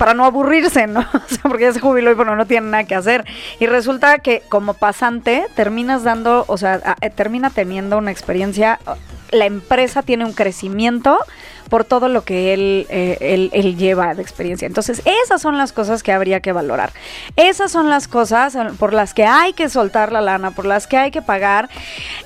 para 0.00 0.14
no 0.14 0.24
aburrirse, 0.24 0.86
¿no? 0.86 1.00
O 1.12 1.28
sea, 1.28 1.42
porque 1.42 1.64
ya 1.64 1.72
se 1.72 1.80
jubiló 1.80 2.10
y 2.10 2.14
bueno, 2.14 2.34
no 2.34 2.46
tiene 2.46 2.70
nada 2.70 2.84
que 2.84 2.94
hacer. 2.94 3.24
Y 3.60 3.66
resulta 3.66 4.18
que 4.18 4.42
como 4.48 4.74
pasante 4.74 5.46
terminas 5.54 6.04
dando, 6.04 6.44
o 6.48 6.56
sea, 6.56 6.96
eh, 7.02 7.10
termina 7.10 7.50
teniendo 7.50 7.98
una 7.98 8.10
experiencia, 8.10 8.80
la 9.30 9.44
empresa 9.44 10.02
tiene 10.02 10.24
un 10.24 10.32
crecimiento 10.32 11.18
por 11.70 11.84
todo 11.84 12.08
lo 12.08 12.22
que 12.24 12.52
él, 12.52 12.86
eh, 12.90 13.16
él, 13.20 13.48
él 13.54 13.76
lleva 13.76 14.12
de 14.14 14.20
experiencia. 14.20 14.66
Entonces, 14.66 15.00
esas 15.24 15.40
son 15.40 15.56
las 15.56 15.72
cosas 15.72 16.02
que 16.02 16.12
habría 16.12 16.40
que 16.40 16.52
valorar. 16.52 16.92
Esas 17.36 17.70
son 17.72 17.88
las 17.88 18.08
cosas 18.08 18.56
por 18.78 18.92
las 18.92 19.14
que 19.14 19.24
hay 19.24 19.52
que 19.54 19.68
soltar 19.70 20.12
la 20.12 20.20
lana, 20.20 20.50
por 20.50 20.66
las 20.66 20.86
que 20.86 20.98
hay 20.98 21.10
que 21.10 21.22
pagar. 21.22 21.70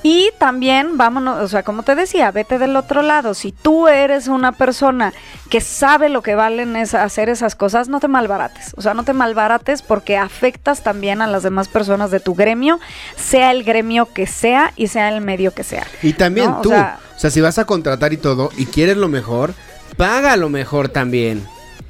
Y 0.02 0.30
también, 0.38 0.96
vámonos, 0.96 1.40
o 1.40 1.48
sea, 1.48 1.62
como 1.62 1.82
te 1.82 1.94
decía, 1.94 2.30
vete 2.32 2.58
del 2.58 2.74
otro 2.74 3.02
lado. 3.02 3.34
Si 3.34 3.52
tú 3.52 3.86
eres 3.86 4.26
una 4.28 4.52
persona 4.52 5.12
que 5.50 5.60
sabe 5.60 6.08
lo 6.08 6.22
que 6.22 6.34
valen 6.34 6.74
es 6.74 6.94
hacer 6.94 7.28
esas 7.28 7.54
cosas, 7.54 7.88
no 7.88 8.00
te 8.00 8.08
malbarates. 8.08 8.72
O 8.76 8.82
sea, 8.82 8.94
no 8.94 9.04
te 9.04 9.12
malbarates 9.12 9.82
porque 9.82 10.16
afectas 10.16 10.82
también 10.82 11.20
a 11.20 11.26
las 11.26 11.42
demás 11.42 11.68
personas 11.68 12.10
de 12.10 12.18
tu 12.20 12.34
gremio, 12.34 12.80
sea 13.16 13.50
el 13.50 13.62
gremio 13.62 14.06
que 14.12 14.26
sea 14.26 14.72
y 14.74 14.88
sea 14.88 15.10
el 15.10 15.20
medio 15.20 15.52
que 15.52 15.64
sea. 15.64 15.86
Y 16.02 16.14
también 16.14 16.50
¿no? 16.50 16.58
O 16.58 16.62
tú, 16.62 16.70
sea- 16.70 16.98
o 17.16 17.18
sea, 17.18 17.30
si 17.30 17.40
vas 17.40 17.58
a 17.58 17.64
contratar 17.64 18.12
y 18.12 18.16
todo 18.16 18.50
y 18.56 18.66
quieres 18.66 18.96
lo 18.96 19.08
mejor, 19.08 19.54
paga 19.96 20.36
lo 20.36 20.48
mejor 20.48 20.88
también. 20.88 21.42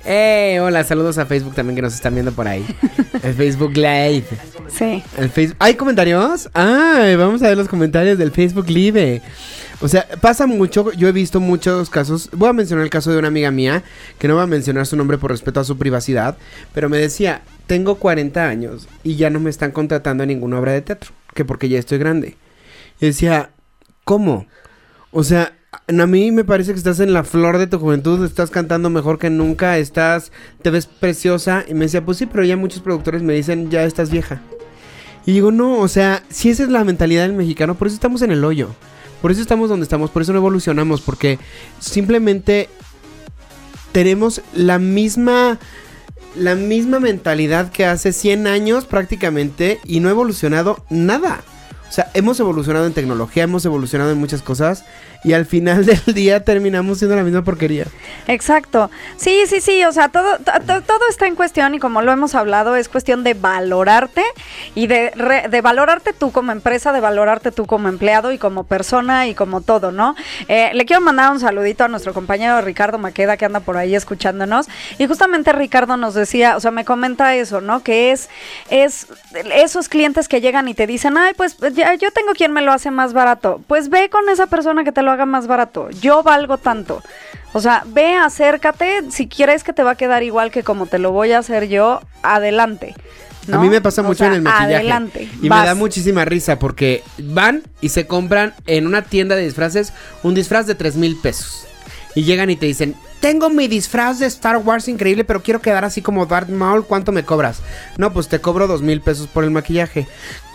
Eh, 0.07 0.59
hola, 0.61 0.85
saludos 0.85 1.17
a 1.17 1.25
Facebook 1.25 1.55
también 1.55 1.77
que 1.77 1.83
nos 1.83 1.95
están 1.95 2.15
viendo 2.15 2.33
por 2.33 2.47
ahí. 2.47 2.65
El 3.23 3.35
Facebook 3.35 3.75
Live. 3.75 4.25
Sí. 4.69 5.03
El 5.17 5.31
Facebook. 5.31 5.57
¿Hay 5.61 5.75
comentarios? 5.75 6.51
Ay, 6.53 7.17
vamos 7.17 7.43
a 7.43 7.49
ver 7.49 7.57
los 7.57 7.69
comentarios 7.69 8.19
del 8.19 8.31
Facebook 8.31 8.69
Live. 8.69 9.23
O 9.81 9.89
sea, 9.89 10.07
pasa 10.21 10.47
mucho, 10.47 10.93
yo 10.93 11.09
he 11.09 11.13
visto 11.13 11.41
muchos 11.41 11.91
casos, 11.91 12.31
voy 12.33 12.49
a 12.49 12.53
mencionar 12.53 12.85
el 12.85 12.91
caso 12.91 13.11
de 13.11 13.19
una 13.19 13.29
amiga 13.29 13.51
mía, 13.51 13.83
que 14.19 14.29
no 14.29 14.35
voy 14.35 14.45
a 14.45 14.47
mencionar 14.47 14.87
su 14.87 14.97
nombre 14.97 15.19
por 15.19 15.31
respeto 15.31 15.61
a 15.61 15.65
su 15.65 15.77
privacidad, 15.77 16.39
pero 16.73 16.89
me 16.89 16.97
decía, 16.97 17.43
tengo 17.67 17.97
40 17.97 18.49
años 18.49 18.89
y 19.03 19.17
ya 19.17 19.31
no 19.31 19.41
me 19.41 19.51
están 19.51 19.73
contratando 19.73 20.23
en 20.23 20.29
ninguna 20.29 20.59
obra 20.59 20.73
de 20.73 20.81
teatro, 20.81 21.11
que 21.35 21.45
porque 21.45 21.69
ya 21.69 21.79
estoy 21.79 21.99
grande. 21.99 22.37
Y 23.01 23.07
decía, 23.07 23.51
¿cómo? 24.05 24.47
O 25.17 25.23
sea, 25.23 25.57
a 25.87 26.07
mí 26.07 26.33
me 26.33 26.43
parece 26.43 26.73
que 26.73 26.79
estás 26.79 26.99
en 26.99 27.13
la 27.13 27.23
flor 27.23 27.59
de 27.59 27.69
tu 27.69 27.79
juventud, 27.79 28.25
estás 28.25 28.51
cantando 28.51 28.91
mejor 28.91 29.21
que 29.21 29.31
nunca, 29.31 29.79
estás, 29.79 30.33
te 30.61 30.71
ves 30.71 30.87
preciosa. 30.87 31.65
Y 31.69 31.75
me 31.75 31.85
decía, 31.85 32.05
pues 32.05 32.19
sí, 32.19 32.27
pero 32.27 32.43
ya 32.45 32.57
muchos 32.57 32.83
productores 32.83 33.23
me 33.23 33.33
dicen, 33.33 33.71
ya 33.71 33.85
estás 33.85 34.11
vieja. 34.11 34.43
Y 35.25 35.33
digo, 35.33 35.53
no, 35.53 35.79
o 35.79 35.87
sea, 35.87 36.25
si 36.31 36.51
esa 36.51 36.65
es 36.65 36.69
la 36.69 36.83
mentalidad 36.83 37.23
del 37.23 37.33
mexicano, 37.33 37.77
por 37.77 37.87
eso 37.87 37.95
estamos 37.95 38.23
en 38.23 38.33
el 38.33 38.45
hoyo. 38.45 38.75
Por 39.23 39.31
eso 39.31 39.41
estamos 39.41 39.71
donde 39.71 39.85
estamos, 39.85 40.11
por 40.11 40.21
eso 40.21 40.33
no 40.33 40.41
evolucionamos, 40.41 41.01
porque 41.01 41.39
simplemente 41.79 42.69
tenemos 43.93 44.43
la 44.53 44.81
misma 44.81 45.61
la 46.35 46.57
misma 46.57 46.99
mentalidad 46.99 47.71
que 47.71 47.87
hace 47.87 48.13
100 48.13 48.49
años 48.49 48.87
prácticamente 48.87 49.79
y 49.85 50.01
no 50.01 50.09
ha 50.09 50.11
evolucionado 50.11 50.85
nada. 50.91 51.45
Sea, 51.95 52.11
hemos 52.13 52.41
evolucionado 52.41 52.87
en 52.87 52.93
tecnología, 52.93 53.45
hemos 53.45 53.65
evolucionado 53.65 54.11
en 54.11 54.19
muchas 54.19 54.43
cosas 54.43 54.85
y 55.25 55.33
al 55.33 55.47
final 55.47 55.85
del 55.87 56.01
día 56.15 56.45
terminamos 56.45 56.99
siendo 56.99 57.17
la 57.17 57.23
misma 57.25 57.43
porquería. 57.43 57.87
Exacto. 58.27 58.91
Sí, 59.17 59.43
sí, 59.47 59.61
sí. 59.61 59.85
O 59.85 59.93
sea, 59.93 60.09
todo, 60.11 60.39
to- 60.39 60.53
to- 60.67 60.83
todo 60.83 61.01
está 61.11 61.27
en 61.27 61.35
cuestión 61.35 61.75
y 61.75 61.79
como 61.79 62.03
lo 62.03 62.13
hemos 62.13 62.35
hablado, 62.35 62.77
es 62.77 62.89
cuestión 62.89 63.25
de 63.25 63.35
valorarte 63.35 64.23
y 64.75 64.87
de, 64.87 65.11
re- 65.17 65.49
de 65.49 65.61
valorarte 65.61 66.13
tú 66.13 66.31
como 66.33 66.53
empresa, 66.53 66.93
de 66.93 67.01
valorarte 67.01 67.53
tú 67.53 67.67
como 67.67 67.89
empleado 67.89 68.33
y 68.33 68.39
como 68.39 68.65
persona 68.65 69.27
y 69.27 69.35
como 69.35 69.61
todo, 69.63 69.93
¿no? 69.93 70.15
Eh, 70.49 70.71
le 70.75 70.85
quiero 70.85 71.01
mandar 71.01 71.33
un 71.33 71.41
saludito 71.41 71.85
a 71.85 71.89
nuestro 71.89 72.13
compañero 72.15 72.61
Ricardo 72.61 72.99
Maqueda 72.99 73.37
que 73.37 73.45
anda 73.45 73.61
por 73.61 73.77
ahí 73.77 73.95
escuchándonos 73.95 74.69
y 74.99 75.07
justamente 75.07 75.53
Ricardo 75.53 75.97
nos 75.97 76.15
decía, 76.15 76.57
o 76.57 76.61
sea, 76.61 76.71
me 76.71 76.85
comenta 76.85 77.35
eso, 77.35 77.61
¿no? 77.61 77.83
Que 77.83 78.13
es, 78.13 78.29
es 78.71 79.07
esos 79.55 79.89
clientes 79.89 80.29
que 80.29 80.41
llegan 80.41 80.69
y 80.69 80.75
te 80.75 80.87
dicen, 80.87 81.17
ay, 81.17 81.33
pues 81.37 81.57
ya, 81.73 81.95
yo 81.95 82.11
tengo 82.11 82.33
quien 82.33 82.53
me 82.53 82.61
lo 82.63 82.73
hace 82.73 82.91
más 82.91 83.13
barato. 83.13 83.61
Pues 83.67 83.89
ve 83.89 84.11
con 84.11 84.29
esa 84.29 84.47
persona 84.47 84.85
que 84.85 84.93
te 84.93 85.03
lo 85.03 85.11
haga 85.15 85.27
más 85.27 85.47
barato. 85.47 85.91
Yo 85.91 86.23
valgo 86.23 86.59
tanto. 86.59 87.03
O 87.53 87.61
sea, 87.61 87.85
ve, 87.87 88.15
acércate. 88.15 89.11
Si 89.11 89.29
quieres 89.29 89.65
que 89.65 89.73
te 89.73 89.83
va 89.83 89.93
a 89.93 89.95
quedar 89.97 90.23
igual 90.23 90.51
que 90.51 90.63
como 90.63 90.87
te 90.87 90.99
lo 90.99 91.13
voy 91.13 91.33
a 91.33 91.39
hacer 91.39 91.69
yo, 91.69 92.01
adelante. 92.23 92.95
¿no? 93.47 93.59
A 93.59 93.61
mí 93.61 93.69
me 93.69 93.81
pasa 93.81 94.03
O 94.03 94.05
mucho 94.05 94.19
sea, 94.19 94.29
en 94.29 94.35
el 94.35 94.43
maquillaje. 94.43 94.75
Adelante. 94.75 95.29
Y 95.41 95.49
vas. 95.49 95.61
me 95.61 95.67
da 95.67 95.75
muchísima 95.75 96.25
risa 96.25 96.59
porque 96.59 97.03
van 97.19 97.63
y 97.81 97.91
se 97.91 98.07
compran 98.07 98.55
en 98.67 98.87
una 98.87 99.03
tienda 99.03 99.37
de 99.37 99.45
disfraces 99.45 99.93
un 100.23 100.35
disfraz 100.35 100.67
de 100.67 100.75
3 100.75 100.97
mil 100.97 101.17
pesos. 101.17 101.67
Y 102.17 102.25
llegan 102.25 102.49
y 102.51 102.57
te 102.57 102.67
dicen, 102.67 102.95
tengo 103.25 103.49
mi 103.49 103.69
disfraz 103.69 104.19
de 104.19 104.27
Star 104.27 104.59
Wars 104.59 104.87
increíble, 104.87 105.25
pero 105.25 105.43
quiero 105.43 105.63
quedar 105.63 105.85
así 105.85 106.03
como 106.03 106.27
Darth 106.27 106.51
Maul, 106.51 106.85
¿cuánto 106.85 107.11
me 107.11 107.25
cobras? 107.25 107.63
No, 107.97 108.13
pues 108.13 108.29
te 108.29 108.41
cobro 108.41 108.67
dos 108.67 108.83
mil 108.83 109.01
pesos 109.01 109.29
por 109.29 109.45
el 109.45 109.51
maquillaje. 109.51 110.07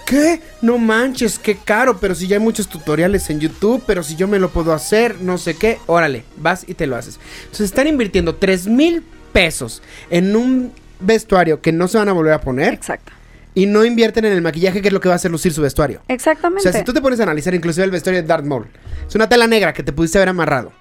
¿Qué? 0.10 0.42
No 0.64 0.80
manches, 0.80 1.38
qué 1.38 1.56
caro, 1.56 2.00
pero 2.00 2.16
si 2.16 2.28
ya 2.28 2.38
hay 2.38 2.42
muchos 2.42 2.68
tutoriales 2.68 3.30
en 3.30 3.40
YouTube, 3.40 3.84
pero 3.86 4.02
si 4.02 4.16
yo 4.16 4.28
me 4.28 4.40
lo 4.40 4.50
puedo 4.50 4.74
hacer, 4.74 5.22
no 5.22 5.38
sé 5.38 5.56
qué, 5.56 5.78
órale, 5.86 6.24
vas 6.38 6.66
y 6.68 6.74
te 6.74 6.88
lo 6.88 6.96
haces. 6.96 7.20
Entonces 7.44 7.66
están 7.68 7.86
invirtiendo 7.86 8.34
3 8.36 8.66
mil 8.68 9.04
pesos 9.32 9.84
en 10.10 10.36
un 10.36 10.72
vestuario 11.00 11.62
que 11.62 11.72
no 11.72 11.88
se 11.88 12.00
van 12.00 12.10
a 12.10 12.14
volver 12.14 12.34
a 12.34 12.42
poner 12.42 12.74
Exacto. 12.74 13.12
y 13.54 13.68
no 13.68 13.86
invierten 13.86 14.26
en 14.26 14.34
el 14.34 14.42
maquillaje, 14.42 14.82
que 14.82 14.88
es 14.88 14.94
lo 14.94 15.00
que 15.00 15.10
va 15.10 15.14
a 15.14 15.18
hacer 15.18 15.30
lucir 15.30 15.54
su 15.54 15.62
vestuario. 15.62 16.02
O 16.10 16.12
Exactamente. 16.14 16.64
sea, 16.64 16.74
si 16.74 16.84
tú 16.84 16.92
te 16.92 17.02
pones 17.02 17.20
a 17.20 17.24
analizar 17.24 17.54
inclusive 17.54 17.86
el 17.86 17.92
vestuario 17.92 18.22
de 18.24 18.28
Darth 18.28 18.46
Maul, 18.46 18.66
es 19.08 19.14
una 19.14 19.30
tela 19.30 19.46
negra 19.46 19.74
que 19.74 19.84
te 19.84 19.94
pudiste 19.94 20.18
haber 20.18 20.30
amarrado, 20.30 20.72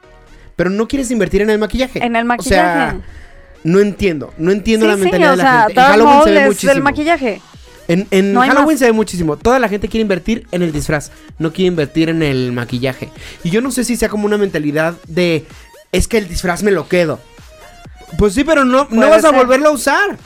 pero 0.57 0.71
no 0.71 0.89
quieres 0.89 1.11
invertir 1.11 1.43
en 1.43 1.51
el 1.51 1.59
maquillaje. 1.59 2.03
En 2.03 2.17
el 2.17 2.25
O 2.31 2.43
sea, 2.43 2.63
maquillaje. 2.95 2.99
no 3.65 3.79
entiendo, 3.81 4.33
no 4.39 4.51
entiendo 4.53 4.87
Sí, 4.87 4.91
la 4.91 4.97
sí, 4.97 5.03
mentalidad 5.03 5.35
o 5.35 5.37
de 5.37 5.43
la 5.43 5.51
sea, 5.51 5.59
gente. 5.67 5.73
En 5.73 5.87
Darth 5.87 6.03
Maul 6.03 6.25
se 6.25 6.31
ve 6.31 6.41
es 6.41 6.47
muchísimo. 6.47 6.73
del 6.73 6.83
maquillaje. 6.83 7.43
En, 7.89 8.07
en 8.11 8.33
No 8.33 8.43
Halloween 8.43 8.75
más. 8.75 8.79
se 8.79 8.85
ve 8.85 8.93
muchísimo. 8.93 9.37
Toda 9.37 9.59
la 9.59 9.69
gente 9.69 9.89
quiere 9.89 10.03
invertir 10.03 10.47
en 10.53 10.63
el 10.63 10.73
disfraz, 10.73 11.11
no 11.39 11.53
quiere 11.53 11.69
invertir 11.69 12.11
en 12.11 12.23
el 12.23 12.53
maquillaje. 12.53 13.11
Y 13.43 13.51
yo 13.51 13.61
no 13.61 13.71
sé 13.71 13.85
si 13.85 13.97
sea 13.97 14.09
como 14.09 14.27
una 14.27 14.37
mentalidad 14.37 14.95
de 15.09 15.47
es 15.91 16.07
que 16.07 16.19
el 16.19 16.29
disfraz 16.29 16.63
me 16.63 16.71
lo 16.71 16.87
quedo. 16.87 17.19
Pues 18.19 18.35
sí, 18.35 18.45
pero 18.45 18.65
no, 18.65 18.87
no 18.91 19.09
vas 19.09 19.25
a 19.25 19.33
volverlo 19.33 19.69
a 19.69 19.73
usar. 19.73 20.19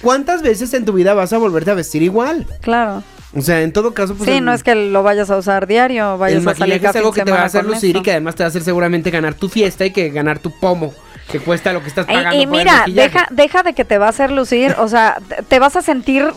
¿Cuántas 0.00 0.42
veces 0.42 0.72
en 0.74 0.84
tu 0.84 0.92
vida 0.92 1.14
vas 1.14 1.32
a 1.32 1.38
volverte 1.38 1.70
a 1.70 1.74
vestir 1.74 2.02
igual? 2.02 2.46
Claro. 2.60 3.02
O 3.34 3.40
sea, 3.40 3.62
en 3.62 3.72
todo 3.72 3.94
caso, 3.94 4.14
pues 4.14 4.28
sí, 4.28 4.36
el, 4.36 4.44
no 4.44 4.52
es 4.52 4.62
que 4.62 4.74
lo 4.74 5.02
vayas 5.02 5.30
a 5.30 5.38
usar 5.38 5.66
diario, 5.66 6.18
vayas 6.18 6.42
el 6.42 6.48
a 6.48 6.54
salir 6.54 6.74
maquillaje 6.74 6.80
cada 6.80 6.90
es 6.90 6.96
algo 6.96 7.12
que 7.12 7.22
te 7.22 7.30
va 7.30 7.40
a 7.40 7.44
hacer 7.44 7.64
lucir 7.64 7.96
y 7.96 8.02
que 8.02 8.10
además 8.10 8.34
te 8.34 8.42
va 8.42 8.46
a 8.46 8.48
hacer 8.48 8.62
seguramente 8.62 9.10
ganar 9.10 9.34
tu 9.34 9.48
fiesta 9.48 9.86
y 9.86 9.90
que 9.90 10.10
ganar 10.10 10.38
tu 10.38 10.50
pomo, 10.58 10.92
que 11.32 11.40
cuesta 11.40 11.72
lo 11.72 11.80
que 11.82 11.88
estás 11.88 12.06
pagando 12.06 12.36
Y, 12.36 12.42
y 12.42 12.46
por 12.46 12.58
el 12.58 12.64
mira, 12.64 12.84
deja, 12.86 13.26
deja 13.30 13.62
de 13.64 13.72
que 13.72 13.84
te 13.84 13.98
va 13.98 14.06
a 14.06 14.10
hacer 14.10 14.30
lucir, 14.30 14.76
o 14.78 14.86
sea, 14.86 15.18
te- 15.48 15.58
vas 15.58 15.74
a 15.74 15.82
sentir 15.82 16.30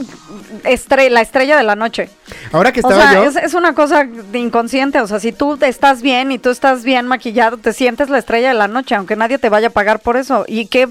estre- 0.64 1.10
la 1.10 1.22
estrella 1.22 1.58
de 1.58 1.64
la 1.64 1.76
noche. 1.76 2.10
Ahora 2.52 2.72
que 2.72 2.80
O 2.82 2.90
estaba 2.90 3.12
sea, 3.12 3.24
yo, 3.24 3.30
es, 3.30 3.36
es 3.36 3.54
una 3.54 3.74
cosa 3.76 4.06
de 4.06 4.40
inconsciente, 4.40 5.00
o 5.02 5.08
sea, 5.08 5.20
si 5.20 5.32
tú 5.32 5.58
estás 5.62 6.02
bien 6.02 6.32
y 6.32 6.40
tú 6.40 6.50
estás 6.50 6.84
bien 6.84 7.06
maquillado, 7.08 7.58
te 7.58 7.74
sientes 7.74 8.10
la 8.10 8.18
estrella 8.18 8.48
de 8.48 8.54
la 8.56 8.68
noche, 8.68 8.96
aunque 8.96 9.16
nadie 9.16 9.38
te 9.38 9.50
vaya 9.50 9.68
a 9.68 9.72
pagar 9.72 10.00
por 10.00 10.18
eso. 10.18 10.46
Y 10.48 10.68
que, 10.68 10.88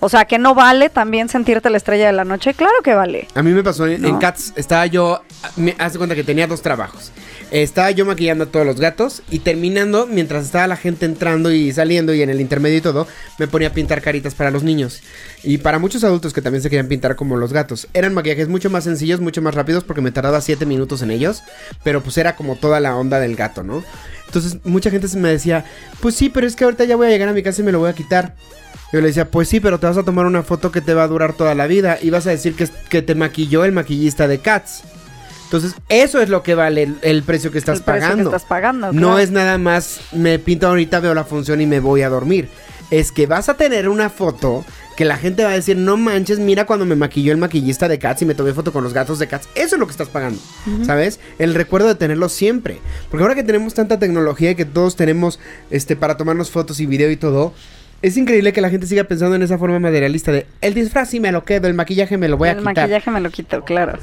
o 0.00 0.08
sea, 0.08 0.24
que 0.24 0.38
no 0.38 0.54
vale 0.54 0.88
también 0.88 1.28
sentirte 1.28 1.70
la 1.70 1.76
estrella 1.76 2.06
de 2.06 2.12
la 2.12 2.24
noche, 2.24 2.54
claro 2.54 2.74
que 2.82 2.94
vale. 2.94 3.28
A 3.34 3.42
mí 3.42 3.52
me 3.52 3.62
pasó 3.62 3.86
en. 3.86 4.18
Cats, 4.18 4.52
estaba 4.56 4.86
yo, 4.86 5.22
me 5.56 5.74
hace 5.78 5.98
cuenta 5.98 6.14
que 6.14 6.24
tenía 6.24 6.46
dos 6.46 6.62
trabajos. 6.62 7.12
Estaba 7.54 7.92
yo 7.92 8.04
maquillando 8.04 8.42
a 8.42 8.46
todos 8.48 8.66
los 8.66 8.80
gatos 8.80 9.22
y 9.30 9.38
terminando, 9.38 10.08
mientras 10.08 10.44
estaba 10.44 10.66
la 10.66 10.76
gente 10.76 11.06
entrando 11.06 11.52
y 11.52 11.72
saliendo 11.72 12.12
y 12.12 12.20
en 12.20 12.28
el 12.28 12.40
intermedio 12.40 12.78
y 12.78 12.80
todo, 12.80 13.06
me 13.38 13.46
ponía 13.46 13.68
a 13.68 13.72
pintar 13.72 14.02
caritas 14.02 14.34
para 14.34 14.50
los 14.50 14.64
niños. 14.64 15.02
Y 15.44 15.58
para 15.58 15.78
muchos 15.78 16.02
adultos 16.02 16.32
que 16.32 16.42
también 16.42 16.62
se 16.62 16.68
querían 16.68 16.88
pintar 16.88 17.14
como 17.14 17.36
los 17.36 17.52
gatos. 17.52 17.86
Eran 17.94 18.12
maquillajes 18.12 18.48
mucho 18.48 18.70
más 18.70 18.82
sencillos, 18.82 19.20
mucho 19.20 19.40
más 19.40 19.54
rápidos 19.54 19.84
porque 19.84 20.02
me 20.02 20.10
tardaba 20.10 20.40
7 20.40 20.66
minutos 20.66 21.02
en 21.02 21.12
ellos, 21.12 21.44
pero 21.84 22.02
pues 22.02 22.18
era 22.18 22.34
como 22.34 22.56
toda 22.56 22.80
la 22.80 22.96
onda 22.96 23.20
del 23.20 23.36
gato, 23.36 23.62
¿no? 23.62 23.84
Entonces 24.26 24.58
mucha 24.64 24.90
gente 24.90 25.06
se 25.06 25.18
me 25.18 25.28
decía, 25.28 25.64
pues 26.00 26.16
sí, 26.16 26.30
pero 26.30 26.48
es 26.48 26.56
que 26.56 26.64
ahorita 26.64 26.82
ya 26.86 26.96
voy 26.96 27.06
a 27.06 27.10
llegar 27.10 27.28
a 27.28 27.34
mi 27.34 27.44
casa 27.44 27.62
y 27.62 27.64
me 27.64 27.70
lo 27.70 27.78
voy 27.78 27.90
a 27.90 27.94
quitar. 27.94 28.34
Yo 28.92 29.00
le 29.00 29.06
decía, 29.06 29.30
pues 29.30 29.48
sí, 29.48 29.60
pero 29.60 29.78
te 29.78 29.86
vas 29.86 29.96
a 29.96 30.02
tomar 30.02 30.26
una 30.26 30.42
foto 30.42 30.72
que 30.72 30.80
te 30.80 30.92
va 30.92 31.04
a 31.04 31.08
durar 31.08 31.34
toda 31.34 31.54
la 31.54 31.68
vida 31.68 31.98
y 32.02 32.10
vas 32.10 32.26
a 32.26 32.30
decir 32.30 32.56
que, 32.56 32.68
que 32.88 33.00
te 33.00 33.14
maquilló 33.14 33.64
el 33.64 33.70
maquillista 33.70 34.26
de 34.26 34.40
Cats. 34.40 34.82
Entonces, 35.56 35.80
eso 35.88 36.20
es 36.20 36.28
lo 36.28 36.42
que 36.42 36.54
vale 36.54 36.82
el, 36.84 36.96
el 37.02 37.22
precio 37.22 37.50
que 37.50 37.58
estás 37.58 37.78
El 37.78 37.84
precio 37.84 38.00
que 38.00 38.08
pagando. 38.08 38.30
estás 38.30 38.44
pagando, 38.48 38.92
No 38.92 39.18
es 39.18 39.30
nada 39.30 39.58
más, 39.58 40.00
me 40.12 40.38
pinto 40.38 40.66
ahorita, 40.68 41.00
veo 41.00 41.14
la 41.14 41.24
función 41.24 41.60
y 41.60 41.66
me 41.66 41.80
voy 41.80 42.02
a 42.02 42.08
dormir. 42.08 42.48
Es 42.90 43.12
que 43.12 43.26
vas 43.26 43.48
a 43.48 43.54
tener 43.56 43.88
una 43.88 44.10
foto 44.10 44.64
que 44.96 45.04
la 45.04 45.16
gente 45.16 45.42
va 45.42 45.50
a 45.50 45.54
decir, 45.54 45.76
no 45.76 45.96
manches, 45.96 46.38
mira 46.38 46.66
cuando 46.66 46.84
me 46.86 46.94
maquilló 46.94 47.32
el 47.32 47.38
maquillista 47.38 47.88
de 47.88 47.98
Cats 47.98 48.22
y 48.22 48.26
me 48.26 48.34
tomé 48.34 48.52
foto 48.52 48.72
con 48.72 48.84
los 48.84 48.92
gatos 48.92 49.18
de 49.18 49.26
Cats. 49.26 49.48
Eso 49.56 49.74
es 49.74 49.80
lo 49.80 49.86
que 49.86 49.90
estás 49.92 50.08
pagando, 50.08 50.38
¿sabes? 50.84 51.18
El 51.40 51.54
recuerdo 51.54 51.88
de 51.88 51.94
tenerlo 51.96 52.28
siempre. 52.28 52.78
Porque 53.10 53.22
ahora 53.22 53.34
que 53.34 53.42
tenemos 53.42 53.74
tanta 53.74 53.98
tecnología 53.98 54.52
y 54.52 54.54
que 54.54 54.64
todos 54.64 54.94
tenemos 54.94 55.40
este 55.70 55.96
para 55.96 56.16
tomarnos 56.16 56.50
fotos 56.50 56.78
y 56.78 56.86
video 56.86 57.10
y 57.10 57.16
todo, 57.16 57.52
es 58.02 58.16
increíble 58.16 58.52
que 58.52 58.60
la 58.60 58.70
gente 58.70 58.86
siga 58.86 59.04
pensando 59.04 59.34
en 59.34 59.42
esa 59.42 59.58
forma 59.58 59.78
materialista 59.80 60.30
de 60.30 60.46
el 60.60 60.74
disfraz 60.74 61.10
sí 61.10 61.18
me 61.18 61.32
lo 61.32 61.42
quedo, 61.44 61.66
el 61.66 61.74
maquillaje 61.74 62.16
me 62.18 62.28
lo 62.28 62.36
voy 62.36 62.50
a 62.50 62.52
el 62.52 62.58
quitar. 62.58 62.74
maquillaje 62.76 63.10
me 63.10 63.20
lo 63.20 63.30
quito, 63.30 63.64
claro. 63.64 63.98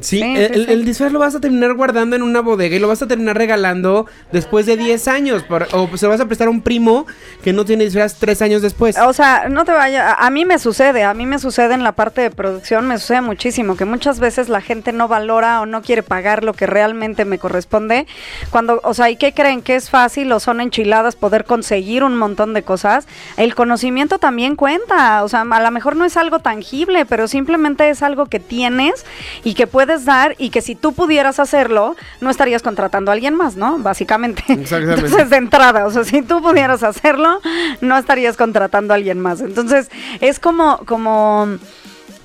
Sí, 0.00 0.18
Sí, 0.18 0.22
el, 0.22 0.48
sí, 0.48 0.54
el- 0.60 0.66
sí. 0.66 0.72
el 0.72 0.84
disfraz 0.84 1.12
lo 1.12 1.18
vas 1.20 1.34
a 1.34 1.40
terminar 1.40 1.74
guardando 1.74 2.16
en 2.16 2.22
una 2.22 2.40
bodega 2.40 2.74
y 2.76 2.78
lo 2.78 2.88
vas 2.88 3.00
a 3.02 3.06
terminar 3.06 3.36
regalando 3.36 4.06
después 4.32 4.66
de 4.66 4.76
10 4.76 5.06
años. 5.08 5.42
por- 5.44 5.68
o 5.72 5.88
se 5.96 6.06
lo 6.06 6.10
vas 6.10 6.20
a 6.20 6.26
prestar 6.26 6.48
a 6.48 6.50
un 6.50 6.62
primo 6.62 7.06
que 7.42 7.52
no 7.52 7.64
tiene 7.64 7.84
disfraz 7.84 8.16
3 8.18 8.42
años 8.42 8.62
después. 8.62 8.96
O 8.98 9.12
sea, 9.12 9.48
no 9.48 9.64
te 9.64 9.72
vayas. 9.72 10.02
A, 10.18 10.26
a 10.26 10.30
mí 10.30 10.44
me 10.44 10.58
sucede, 10.58 11.04
a 11.04 11.14
mí 11.14 11.26
me 11.26 11.38
sucede 11.38 11.74
en 11.74 11.84
la 11.84 11.92
parte 11.92 12.20
de 12.22 12.30
producción, 12.30 12.86
me 12.88 12.98
sucede 12.98 13.20
muchísimo, 13.20 13.76
que 13.76 13.84
muchas 13.84 14.18
veces 14.20 14.48
la 14.48 14.60
gente 14.60 14.92
no 14.92 15.06
valora 15.08 15.60
o 15.60 15.66
no 15.66 15.82
quiere 15.82 16.02
pagar 16.02 16.42
lo 16.44 16.54
que 16.54 16.66
realmente 16.66 17.24
me 17.24 17.38
corresponde. 17.38 18.06
Cuando, 18.50 18.80
o 18.84 18.94
sea, 18.94 19.10
¿y 19.10 19.16
qué 19.16 19.32
creen? 19.32 19.62
Que 19.62 19.76
es 19.76 19.90
fácil 19.90 20.30
o 20.32 20.40
son 20.40 20.60
enchiladas 20.60 21.14
poder 21.16 21.44
conseguir 21.44 22.02
un 22.04 22.16
montón 22.16 22.54
de 22.54 22.62
cosas. 22.62 23.06
El 23.36 23.54
conocimiento 23.54 24.18
también 24.18 24.56
cuenta. 24.56 25.22
O 25.24 25.28
sea, 25.28 25.42
a 25.48 25.60
lo 25.60 25.70
mejor 25.70 25.96
no 25.96 26.04
es 26.04 26.16
algo 26.16 26.38
tangible, 26.40 27.06
pero 27.06 27.28
simplemente 27.28 27.88
es 27.90 28.02
algo 28.02 28.26
que 28.26 28.40
tienes 28.40 29.04
y 29.44 29.54
que 29.54 29.66
puedes 29.66 29.83
dar 30.04 30.34
y 30.38 30.50
que 30.50 30.60
si 30.60 30.74
tú 30.74 30.92
pudieras 30.92 31.38
hacerlo, 31.38 31.96
no 32.20 32.30
estarías 32.30 32.62
contratando 32.62 33.10
a 33.10 33.14
alguien 33.14 33.34
más, 33.34 33.56
¿no? 33.56 33.78
Básicamente. 33.78 34.42
Exactamente. 34.48 35.06
Entonces, 35.06 35.30
de 35.30 35.36
entrada, 35.36 35.86
o 35.86 35.90
sea, 35.90 36.04
si 36.04 36.22
tú 36.22 36.42
pudieras 36.42 36.82
hacerlo, 36.82 37.40
no 37.80 37.96
estarías 37.96 38.36
contratando 38.36 38.94
a 38.94 38.96
alguien 38.96 39.20
más. 39.20 39.40
Entonces, 39.40 39.90
es 40.20 40.38
como, 40.38 40.78
como 40.86 41.48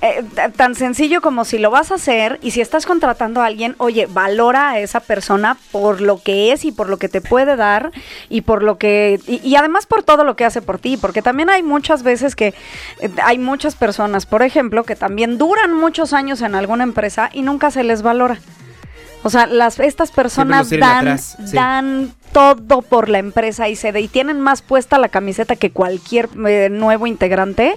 eh, 0.02 0.24
tan 0.56 0.74
sencillo 0.74 1.20
como 1.20 1.44
si 1.44 1.58
lo 1.58 1.70
vas 1.70 1.90
a 1.90 1.96
hacer 1.96 2.38
y 2.42 2.52
si 2.52 2.62
estás 2.62 2.86
contratando 2.86 3.42
a 3.42 3.46
alguien, 3.46 3.74
oye, 3.76 4.06
valora 4.06 4.70
a 4.70 4.78
esa 4.78 5.00
persona 5.00 5.58
por 5.72 6.00
lo 6.00 6.22
que 6.22 6.52
es 6.52 6.64
y 6.64 6.72
por 6.72 6.88
lo 6.88 6.96
que 6.98 7.10
te 7.10 7.20
puede 7.20 7.54
dar 7.54 7.90
y 8.30 8.40
por 8.40 8.62
lo 8.62 8.78
que 8.78 9.20
y, 9.26 9.46
y 9.46 9.56
además 9.56 9.84
por 9.84 10.02
todo 10.02 10.24
lo 10.24 10.36
que 10.36 10.46
hace 10.46 10.62
por 10.62 10.78
ti, 10.78 10.96
porque 10.96 11.20
también 11.20 11.50
hay 11.50 11.62
muchas 11.62 12.02
veces 12.02 12.34
que 12.34 12.54
eh, 13.00 13.10
hay 13.22 13.38
muchas 13.38 13.76
personas, 13.76 14.24
por 14.24 14.42
ejemplo, 14.42 14.84
que 14.84 14.96
también 14.96 15.36
duran 15.36 15.74
muchos 15.74 16.14
años 16.14 16.40
en 16.40 16.54
alguna 16.54 16.84
empresa 16.84 17.28
y 17.32 17.42
nunca 17.42 17.70
se 17.70 17.84
les 17.84 18.00
valora. 18.00 18.38
O 19.22 19.28
sea, 19.28 19.46
las, 19.46 19.78
estas 19.80 20.10
personas 20.12 20.70
dan, 20.70 21.18
sí. 21.18 21.34
dan 21.52 22.14
todo 22.32 22.82
por 22.82 23.08
la 23.08 23.18
empresa 23.18 23.68
y 23.68 23.76
se 23.76 23.92
de- 23.92 24.00
y 24.00 24.08
tienen 24.08 24.40
más 24.40 24.62
puesta 24.62 24.98
la 24.98 25.08
camiseta 25.08 25.56
que 25.56 25.70
cualquier 25.70 26.28
eh, 26.46 26.68
nuevo 26.70 27.06
integrante 27.06 27.74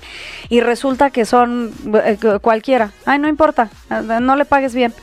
y 0.49 0.59
resulta 0.61 1.09
que 1.09 1.25
son 1.25 1.71
eh, 2.05 2.17
cu- 2.21 2.39
cualquiera. 2.39 2.91
Ay, 3.05 3.19
no 3.19 3.27
importa, 3.27 3.69
eh, 3.89 4.19
no 4.21 4.35
le 4.35 4.45
pagues 4.45 4.73
bien. 4.75 4.93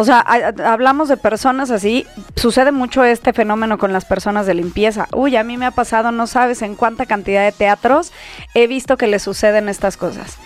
O 0.00 0.04
sea, 0.04 0.20
hablamos 0.20 1.08
de 1.08 1.16
personas 1.16 1.72
así, 1.72 2.06
sucede 2.36 2.70
mucho 2.70 3.02
este 3.02 3.32
fenómeno 3.32 3.78
con 3.78 3.92
las 3.92 4.04
personas 4.04 4.46
de 4.46 4.54
limpieza. 4.54 5.08
Uy, 5.12 5.34
a 5.34 5.42
mí 5.42 5.56
me 5.56 5.66
ha 5.66 5.72
pasado, 5.72 6.12
no 6.12 6.28
sabes 6.28 6.62
en 6.62 6.76
cuánta 6.76 7.04
cantidad 7.04 7.42
de 7.44 7.50
teatros 7.50 8.12
he 8.54 8.68
visto 8.68 8.96
que 8.96 9.08
le 9.08 9.18
suceden 9.18 9.68
estas 9.68 9.96
cosas. 9.96 10.36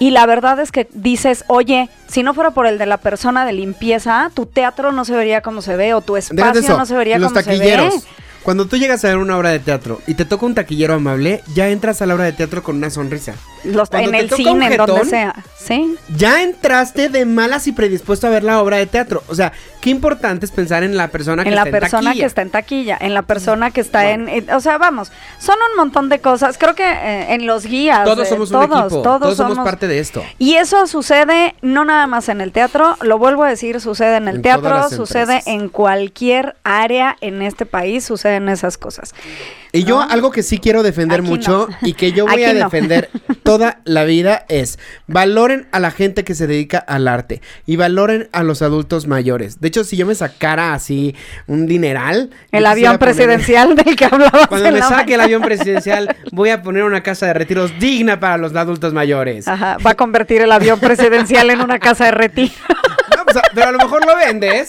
Y 0.00 0.10
la 0.10 0.26
verdad 0.26 0.58
es 0.58 0.72
que 0.72 0.88
dices, 0.92 1.44
oye, 1.46 1.88
si 2.08 2.22
no 2.24 2.34
fuera 2.34 2.50
por 2.50 2.66
el 2.66 2.78
de 2.78 2.86
la 2.86 2.96
persona 2.96 3.44
de 3.46 3.52
limpieza, 3.52 4.30
tu 4.34 4.46
teatro 4.46 4.90
no 4.90 5.04
se 5.04 5.14
vería 5.14 5.42
como 5.42 5.62
se 5.62 5.76
ve 5.76 5.94
o 5.94 6.00
tu 6.00 6.16
espacio 6.16 6.60
eso, 6.60 6.76
no 6.76 6.86
se 6.86 6.94
vería 6.96 7.18
como 7.20 7.30
taquilleros. 7.32 7.94
se 7.94 8.00
ve. 8.00 8.06
Cuando 8.42 8.64
tú 8.66 8.78
llegas 8.78 9.04
a 9.04 9.08
ver 9.08 9.18
una 9.18 9.36
obra 9.36 9.50
de 9.50 9.58
teatro 9.58 10.00
y 10.06 10.14
te 10.14 10.24
toca 10.24 10.46
un 10.46 10.54
taquillero 10.54 10.94
amable, 10.94 11.42
ya 11.54 11.68
entras 11.68 12.00
a 12.00 12.06
la 12.06 12.14
obra 12.14 12.24
de 12.24 12.32
teatro 12.32 12.62
con 12.62 12.76
una 12.76 12.88
sonrisa. 12.88 13.34
Los- 13.64 13.92
en 13.92 14.14
el 14.14 14.30
cine, 14.30 14.68
en 14.68 14.76
donde 14.78 15.04
sea. 15.04 15.34
Sí. 15.58 15.94
Ya 16.16 16.42
entraste 16.42 17.10
de 17.10 17.26
malas 17.26 17.66
y 17.66 17.72
predispuesto 17.72 18.26
a 18.26 18.30
ver 18.30 18.42
la 18.42 18.62
obra 18.62 18.78
de 18.78 18.86
teatro. 18.86 19.22
O 19.28 19.34
sea, 19.34 19.52
qué 19.80 19.90
importante 19.90 20.44
es 20.46 20.52
pensar 20.52 20.82
en 20.82 20.96
la 20.96 21.08
persona 21.08 21.42
que 21.42 21.48
en 21.48 21.54
la 21.54 21.62
está 21.62 21.70
persona 21.70 22.00
en 22.00 22.04
taquilla. 22.06 22.22
que 22.22 22.26
está 22.26 22.42
en 22.42 22.50
taquilla, 22.50 22.98
en 23.00 23.14
la 23.14 23.22
persona 23.22 23.70
que 23.70 23.80
está 23.80 24.10
en, 24.10 24.28
en- 24.28 24.50
o 24.52 24.60
sea, 24.60 24.76
vamos, 24.78 25.10
son 25.38 25.56
un 25.70 25.76
montón 25.76 26.08
de 26.08 26.18
cosas. 26.20 26.58
Creo 26.58 26.74
que 26.74 26.84
eh, 26.88 27.34
en 27.34 27.46
los 27.46 27.64
guías, 27.64 28.04
Todos 28.04 28.26
eh, 28.26 28.30
somos 28.30 28.50
un 28.50 28.60
todos, 28.68 28.80
equipo. 28.86 29.02
todos, 29.02 29.20
Todos, 29.20 29.36
somos 29.36 29.58
parte 29.58 29.86
de 29.88 29.98
esto. 29.98 30.22
Y 30.38 30.54
eso 30.54 30.86
sucede 30.86 31.54
no 31.62 31.84
nada 31.84 32.06
más 32.06 32.28
en 32.28 32.40
el 32.40 32.52
teatro, 32.52 32.96
lo 33.02 33.18
vuelvo 33.18 33.44
a 33.44 33.48
decir, 33.48 33.80
sucede 33.80 34.16
en 34.16 34.28
el 34.28 34.36
En 34.36 34.42
teatro, 34.42 34.88
sucede 34.90 35.20
empresas. 35.36 35.46
en 35.46 35.68
cualquier 35.68 36.56
área 36.64 37.16
en 37.20 37.42
este 37.42 37.64
país, 37.66 38.04
suceden 38.04 38.48
esas 38.48 38.76
cosas. 38.78 39.14
Y 39.72 39.84
yo 39.84 40.00
algo 40.00 40.30
que 40.32 40.42
sí 40.42 40.58
quiero 40.58 40.82
defender 40.82 41.20
Aquí 41.20 41.28
mucho 41.28 41.68
no. 41.70 41.76
y 41.88 41.92
que 41.94 42.12
yo 42.12 42.24
voy 42.26 42.42
Aquí 42.42 42.44
a 42.44 42.54
no. 42.54 42.64
defender 42.64 43.08
toda 43.44 43.80
la 43.84 44.04
vida 44.04 44.44
es 44.48 44.78
valoren 45.06 45.68
a 45.72 45.78
la 45.80 45.90
gente 45.90 46.24
que 46.24 46.34
se 46.34 46.46
dedica 46.46 46.78
al 46.78 47.06
arte 47.08 47.40
y 47.66 47.76
valoren 47.76 48.28
a 48.32 48.42
los 48.42 48.62
adultos 48.62 49.06
mayores. 49.06 49.60
De 49.60 49.68
hecho, 49.68 49.84
si 49.84 49.96
yo 49.96 50.06
me 50.06 50.14
sacara 50.14 50.74
así 50.74 51.14
un 51.46 51.66
dineral, 51.66 52.30
El 52.52 52.66
avión 52.66 52.94
poner- 52.96 52.98
presidencial 52.98 53.76
del 53.76 53.96
que 53.96 54.04
hablabas 54.06 54.48
Cuando 54.48 54.72
me 54.72 54.80
saque 54.80 55.14
el 55.14 55.20
avión 55.20 55.42
presidencial, 55.42 56.16
voy 56.32 56.50
a 56.50 56.62
poner 56.62 56.82
una 56.84 57.02
casa 57.02 57.26
de 57.26 57.34
retiros 57.34 57.72
digna 57.78 58.18
para 58.20 58.36
los 58.36 58.54
adultos 58.56 58.92
mayores. 58.92 59.46
Ajá, 59.48 59.76
va 59.84 59.90
a 59.92 59.94
convertir 59.94 60.42
el 60.42 60.52
avión 60.52 60.80
presidencial 60.80 61.48
en 61.50 61.60
una 61.60 61.78
casa 61.78 62.06
de 62.06 62.10
retiro. 62.12 62.52
No, 63.16 63.24
pues, 63.24 63.36
pero 63.54 63.68
a 63.68 63.72
lo 63.72 63.78
mejor 63.78 64.04
lo 64.06 64.16
vendes. 64.16 64.68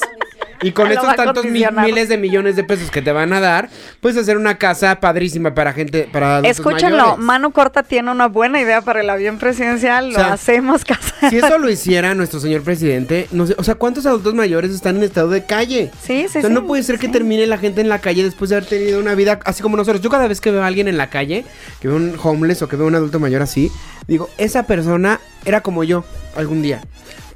Y 0.61 0.71
con 0.71 0.91
a 0.91 1.15
tantos 1.15 1.45
miles 1.45 2.09
de 2.09 2.17
millones 2.17 2.55
de 2.55 2.63
pesos 2.63 2.91
que 2.91 3.01
te 3.01 3.11
van 3.11 3.33
a 3.33 3.39
dar, 3.39 3.69
puedes 3.99 4.17
hacer 4.17 4.37
una 4.37 4.57
casa 4.57 4.99
padrísima 4.99 5.53
para 5.53 5.73
gente, 5.73 6.07
para 6.11 6.37
adultos 6.37 6.59
Escúchenlo, 6.59 6.97
mayores. 6.97 7.25
Mano 7.25 7.51
Corta 7.51 7.83
tiene 7.83 8.11
una 8.11 8.27
buena 8.27 8.61
idea 8.61 8.81
para 8.81 9.01
el 9.01 9.09
avión 9.09 9.37
presidencial, 9.37 10.09
O 10.09 10.13
sea, 10.13 10.27
lo 10.27 10.33
hacemos 10.33 10.85
casa. 10.85 11.29
Si 11.29 11.37
eso 11.37 11.57
lo 11.57 11.69
hiciera 11.69 12.13
nuestro 12.13 12.39
señor 12.39 12.63
presidente, 12.63 13.27
no 13.31 13.47
sé, 13.47 13.55
o 13.57 13.63
sea, 13.63 13.75
¿cuántos 13.75 14.05
adultos 14.05 14.33
mayores 14.33 14.71
están 14.71 14.97
en 14.97 15.03
estado 15.03 15.29
de 15.29 15.45
calle? 15.45 15.91
Sí, 16.01 16.25
sí, 16.29 16.37
o 16.37 16.41
sea, 16.41 16.49
sí, 16.49 16.53
no 16.53 16.65
puede 16.65 16.83
ser 16.83 16.99
que 16.99 17.07
termine 17.07 17.47
la 17.47 17.57
gente 17.57 17.81
en 17.81 17.89
la 17.89 17.99
calle 17.99 18.23
después 18.23 18.49
de 18.49 18.57
haber 18.57 18.69
tenido 18.69 18.99
una 18.99 19.15
vida 19.15 19.39
así 19.45 19.63
como 19.63 19.77
nosotros. 19.77 20.01
Yo 20.01 20.09
cada 20.09 20.27
vez 20.27 20.41
que 20.41 20.51
veo 20.51 20.63
a 20.63 20.67
alguien 20.67 20.87
en 20.87 20.97
la 20.97 21.09
calle, 21.09 21.45
que 21.79 21.87
veo 21.87 21.97
un 21.97 22.15
homeless 22.21 22.61
o 22.61 22.67
que 22.67 22.75
veo 22.75 22.87
un 22.87 22.95
adulto 22.95 23.19
mayor 23.19 23.41
así, 23.41 23.71
digo, 24.07 24.29
esa 24.37 24.63
persona 24.63 25.19
era 25.45 25.61
como 25.61 25.83
yo 25.83 26.03
algún 26.35 26.61
día. 26.61 26.81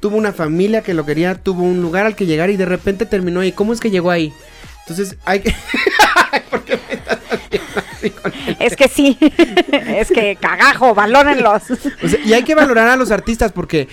Tuvo 0.00 0.16
una 0.16 0.32
familia 0.32 0.82
que 0.82 0.94
lo 0.94 1.04
quería, 1.06 1.34
tuvo 1.34 1.62
un 1.62 1.80
lugar 1.82 2.06
al 2.06 2.14
que 2.16 2.26
llegar 2.26 2.50
y 2.50 2.56
de 2.56 2.66
repente 2.66 3.06
terminó 3.06 3.40
ahí. 3.40 3.52
¿Cómo 3.52 3.72
es 3.72 3.80
que 3.80 3.90
llegó 3.90 4.10
ahí? 4.10 4.32
Entonces, 4.80 5.16
hay 5.24 5.40
que... 5.40 5.54
¿Por 6.50 6.62
qué 6.64 6.78
me 6.88 6.94
estás 6.94 7.18
así 7.30 8.10
con 8.10 8.32
el- 8.46 8.56
Es 8.60 8.76
que 8.76 8.88
sí, 8.88 9.18
es 9.72 10.08
que 10.08 10.36
cagajo, 10.40 10.94
valórenlos. 10.94 11.62
O 12.02 12.08
sea, 12.08 12.20
y 12.24 12.32
hay 12.34 12.44
que 12.44 12.54
valorar 12.54 12.88
a 12.88 12.96
los 12.96 13.10
artistas 13.10 13.52
porque 13.52 13.88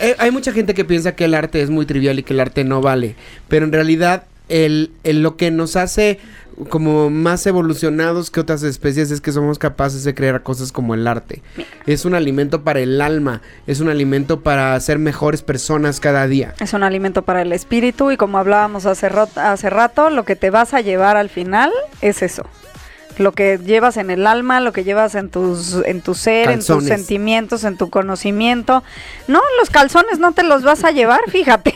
eh, 0.00 0.16
hay 0.18 0.30
mucha 0.30 0.52
gente 0.52 0.74
que 0.74 0.84
piensa 0.84 1.14
que 1.14 1.24
el 1.24 1.34
arte 1.34 1.62
es 1.62 1.70
muy 1.70 1.86
trivial 1.86 2.18
y 2.18 2.22
que 2.24 2.34
el 2.34 2.40
arte 2.40 2.64
no 2.64 2.82
vale. 2.82 3.14
Pero 3.48 3.64
en 3.64 3.72
realidad, 3.72 4.24
el, 4.48 4.90
el- 5.04 5.22
lo 5.22 5.36
que 5.36 5.50
nos 5.50 5.76
hace 5.76 6.18
como 6.68 7.10
más 7.10 7.46
evolucionados 7.46 8.30
que 8.30 8.40
otras 8.40 8.62
especies 8.62 9.10
es 9.10 9.20
que 9.20 9.32
somos 9.32 9.58
capaces 9.58 10.04
de 10.04 10.14
crear 10.14 10.42
cosas 10.42 10.72
como 10.72 10.94
el 10.94 11.06
arte. 11.06 11.42
Es 11.86 12.04
un 12.04 12.14
alimento 12.14 12.64
para 12.64 12.80
el 12.80 13.00
alma, 13.00 13.42
es 13.66 13.80
un 13.80 13.88
alimento 13.88 14.40
para 14.40 14.78
ser 14.80 14.98
mejores 14.98 15.42
personas 15.42 16.00
cada 16.00 16.26
día. 16.26 16.54
Es 16.60 16.72
un 16.72 16.82
alimento 16.82 17.22
para 17.22 17.42
el 17.42 17.52
espíritu 17.52 18.10
y 18.10 18.16
como 18.16 18.38
hablábamos 18.38 18.86
hace, 18.86 19.08
hace 19.36 19.70
rato, 19.70 20.10
lo 20.10 20.24
que 20.24 20.36
te 20.36 20.50
vas 20.50 20.74
a 20.74 20.80
llevar 20.80 21.16
al 21.16 21.28
final 21.28 21.70
es 22.00 22.22
eso. 22.22 22.44
Lo 23.18 23.32
que 23.32 23.58
llevas 23.58 23.96
en 23.96 24.10
el 24.10 24.26
alma, 24.26 24.60
lo 24.60 24.72
que 24.72 24.84
llevas 24.84 25.14
en 25.14 25.28
tus 25.28 25.74
en 25.84 26.02
tu 26.02 26.14
ser, 26.14 26.50
en 26.50 26.64
tus 26.64 26.84
sentimientos, 26.84 27.64
en 27.64 27.76
tu 27.76 27.90
conocimiento. 27.90 28.82
No, 29.26 29.40
los 29.58 29.70
calzones 29.70 30.18
no 30.18 30.32
te 30.32 30.42
los 30.42 30.62
vas 30.62 30.84
a 30.84 30.90
llevar, 30.90 31.20
fíjate. 31.28 31.74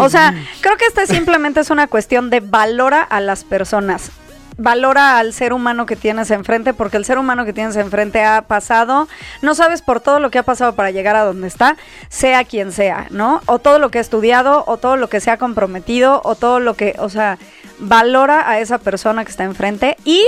o 0.00 0.08
sea, 0.08 0.34
creo 0.60 0.76
que 0.76 0.86
esta 0.86 1.06
simplemente 1.06 1.60
es 1.60 1.70
una 1.70 1.86
cuestión 1.86 2.30
de 2.30 2.40
valora 2.40 3.02
a 3.02 3.20
las 3.20 3.44
personas. 3.44 4.10
Valora 4.56 5.18
al 5.18 5.32
ser 5.32 5.54
humano 5.54 5.86
que 5.86 5.96
tienes 5.96 6.30
enfrente, 6.30 6.74
porque 6.74 6.98
el 6.98 7.06
ser 7.06 7.16
humano 7.16 7.46
que 7.46 7.54
tienes 7.54 7.76
enfrente 7.76 8.22
ha 8.22 8.42
pasado, 8.42 9.08
no 9.40 9.54
sabes 9.54 9.80
por 9.80 10.00
todo 10.00 10.20
lo 10.20 10.30
que 10.30 10.38
ha 10.38 10.42
pasado 10.42 10.74
para 10.74 10.90
llegar 10.90 11.16
a 11.16 11.24
donde 11.24 11.48
está, 11.48 11.78
sea 12.10 12.44
quien 12.44 12.70
sea, 12.70 13.06
¿no? 13.08 13.40
O 13.46 13.58
todo 13.58 13.78
lo 13.78 13.90
que 13.90 13.98
ha 13.98 14.02
estudiado, 14.02 14.64
o 14.66 14.76
todo 14.76 14.96
lo 14.96 15.08
que 15.08 15.20
se 15.20 15.30
ha 15.30 15.38
comprometido, 15.38 16.20
o 16.24 16.34
todo 16.34 16.60
lo 16.60 16.74
que, 16.74 16.94
o 16.98 17.08
sea, 17.08 17.38
valora 17.80 18.48
a 18.48 18.60
esa 18.60 18.78
persona 18.78 19.24
que 19.24 19.30
está 19.30 19.44
enfrente 19.44 19.96
y 20.04 20.24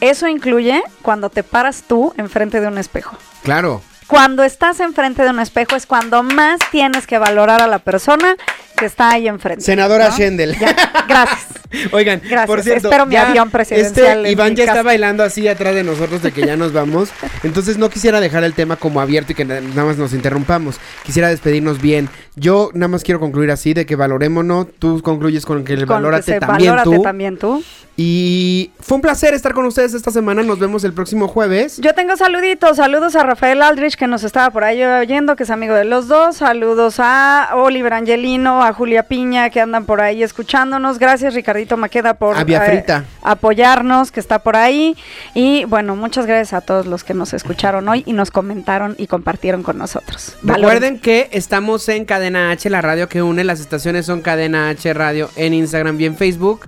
eso 0.00 0.26
incluye 0.26 0.82
cuando 1.02 1.30
te 1.30 1.42
paras 1.42 1.84
tú 1.86 2.14
enfrente 2.16 2.60
de 2.60 2.66
un 2.66 2.78
espejo. 2.78 3.16
Claro. 3.42 3.82
Cuando 4.06 4.42
estás 4.42 4.80
enfrente 4.80 5.22
de 5.22 5.30
un 5.30 5.38
espejo 5.38 5.76
es 5.76 5.86
cuando 5.86 6.22
más 6.22 6.58
tienes 6.72 7.06
que 7.06 7.18
valorar 7.18 7.62
a 7.62 7.68
la 7.68 7.78
persona 7.78 8.36
que 8.80 8.86
está 8.86 9.10
ahí 9.12 9.28
enfrente. 9.28 9.62
Senadora 9.64 10.08
¿no? 10.08 10.12
Schendel. 10.14 10.58
Ya, 10.58 10.74
gracias. 11.08 11.46
Oigan, 11.92 12.18
Gracias, 12.18 12.46
por 12.48 12.62
cierto, 12.64 12.88
espero 12.88 13.06
mi 13.06 13.14
avión 13.14 13.48
presidencial 13.48 14.18
Este, 14.18 14.32
Iván 14.32 14.56
ya 14.56 14.64
está 14.64 14.82
bailando 14.82 15.22
así 15.22 15.46
atrás 15.46 15.72
de 15.72 15.84
nosotros 15.84 16.20
de 16.20 16.32
que 16.32 16.44
ya 16.44 16.56
nos 16.56 16.72
vamos. 16.72 17.10
Entonces 17.44 17.78
no 17.78 17.88
quisiera 17.90 18.20
dejar 18.20 18.42
el 18.42 18.54
tema 18.54 18.74
como 18.74 19.00
abierto 19.00 19.30
y 19.30 19.34
que 19.36 19.44
na- 19.44 19.60
nada 19.60 19.84
más 19.84 19.96
nos 19.96 20.12
interrumpamos. 20.12 20.80
Quisiera 21.04 21.28
despedirnos 21.28 21.80
bien. 21.80 22.08
Yo 22.34 22.70
nada 22.74 22.88
más 22.88 23.04
quiero 23.04 23.20
concluir 23.20 23.52
así 23.52 23.72
de 23.72 23.86
que 23.86 23.94
valorémonos. 23.94 24.66
Tú 24.80 25.00
concluyes 25.02 25.46
con 25.46 25.62
que 25.62 25.74
el 25.74 25.86
Con 25.86 25.94
valórate 26.02 26.40
también 26.40 26.70
valórate 26.74 26.96
tú. 26.96 27.02
también 27.04 27.36
tú. 27.38 27.62
Y 27.96 28.70
fue 28.80 28.96
un 28.96 29.02
placer 29.02 29.34
estar 29.34 29.52
con 29.52 29.66
ustedes 29.66 29.92
esta 29.94 30.10
semana. 30.10 30.42
Nos 30.42 30.58
vemos 30.58 30.82
el 30.84 30.92
próximo 30.94 31.28
jueves. 31.28 31.76
Yo 31.78 31.94
tengo 31.94 32.16
saluditos, 32.16 32.78
saludos 32.78 33.14
a 33.14 33.22
Rafael 33.24 33.60
Aldrich 33.62 33.94
que 33.94 34.06
nos 34.06 34.24
estaba 34.24 34.50
por 34.50 34.64
ahí 34.64 34.82
oyendo, 34.82 35.36
que 35.36 35.42
es 35.42 35.50
amigo 35.50 35.74
de 35.74 35.84
los 35.84 36.08
dos, 36.08 36.36
saludos 36.38 36.96
a 36.98 37.50
Oliver 37.54 37.92
Angelino, 37.92 38.62
a 38.64 38.69
Julia 38.72 39.02
Piña 39.04 39.50
que 39.50 39.60
andan 39.60 39.84
por 39.84 40.00
ahí 40.00 40.22
escuchándonos, 40.22 40.98
gracias 40.98 41.34
Ricardito 41.34 41.76
Maqueda 41.76 42.14
por 42.14 42.36
Frita. 42.36 43.04
apoyarnos, 43.22 44.12
que 44.12 44.20
está 44.20 44.40
por 44.40 44.56
ahí, 44.56 44.96
y 45.34 45.64
bueno, 45.64 45.96
muchas 45.96 46.26
gracias 46.26 46.52
a 46.52 46.60
todos 46.60 46.86
los 46.86 47.04
que 47.04 47.14
nos 47.14 47.32
escucharon 47.32 47.88
hoy 47.88 48.02
y 48.06 48.12
nos 48.12 48.30
comentaron 48.30 48.94
y 48.98 49.06
compartieron 49.06 49.62
con 49.62 49.78
nosotros. 49.78 50.36
Recuerden 50.42 50.98
que 50.98 51.28
estamos 51.32 51.88
en 51.88 52.04
Cadena 52.04 52.50
H, 52.50 52.68
la 52.70 52.80
radio 52.82 53.08
que 53.08 53.22
une. 53.22 53.44
Las 53.44 53.60
estaciones 53.60 54.06
son 54.06 54.20
Cadena 54.20 54.68
H 54.68 54.92
Radio 54.94 55.30
en 55.36 55.54
Instagram 55.54 56.00
y 56.00 56.04
en 56.06 56.16
Facebook. 56.16 56.66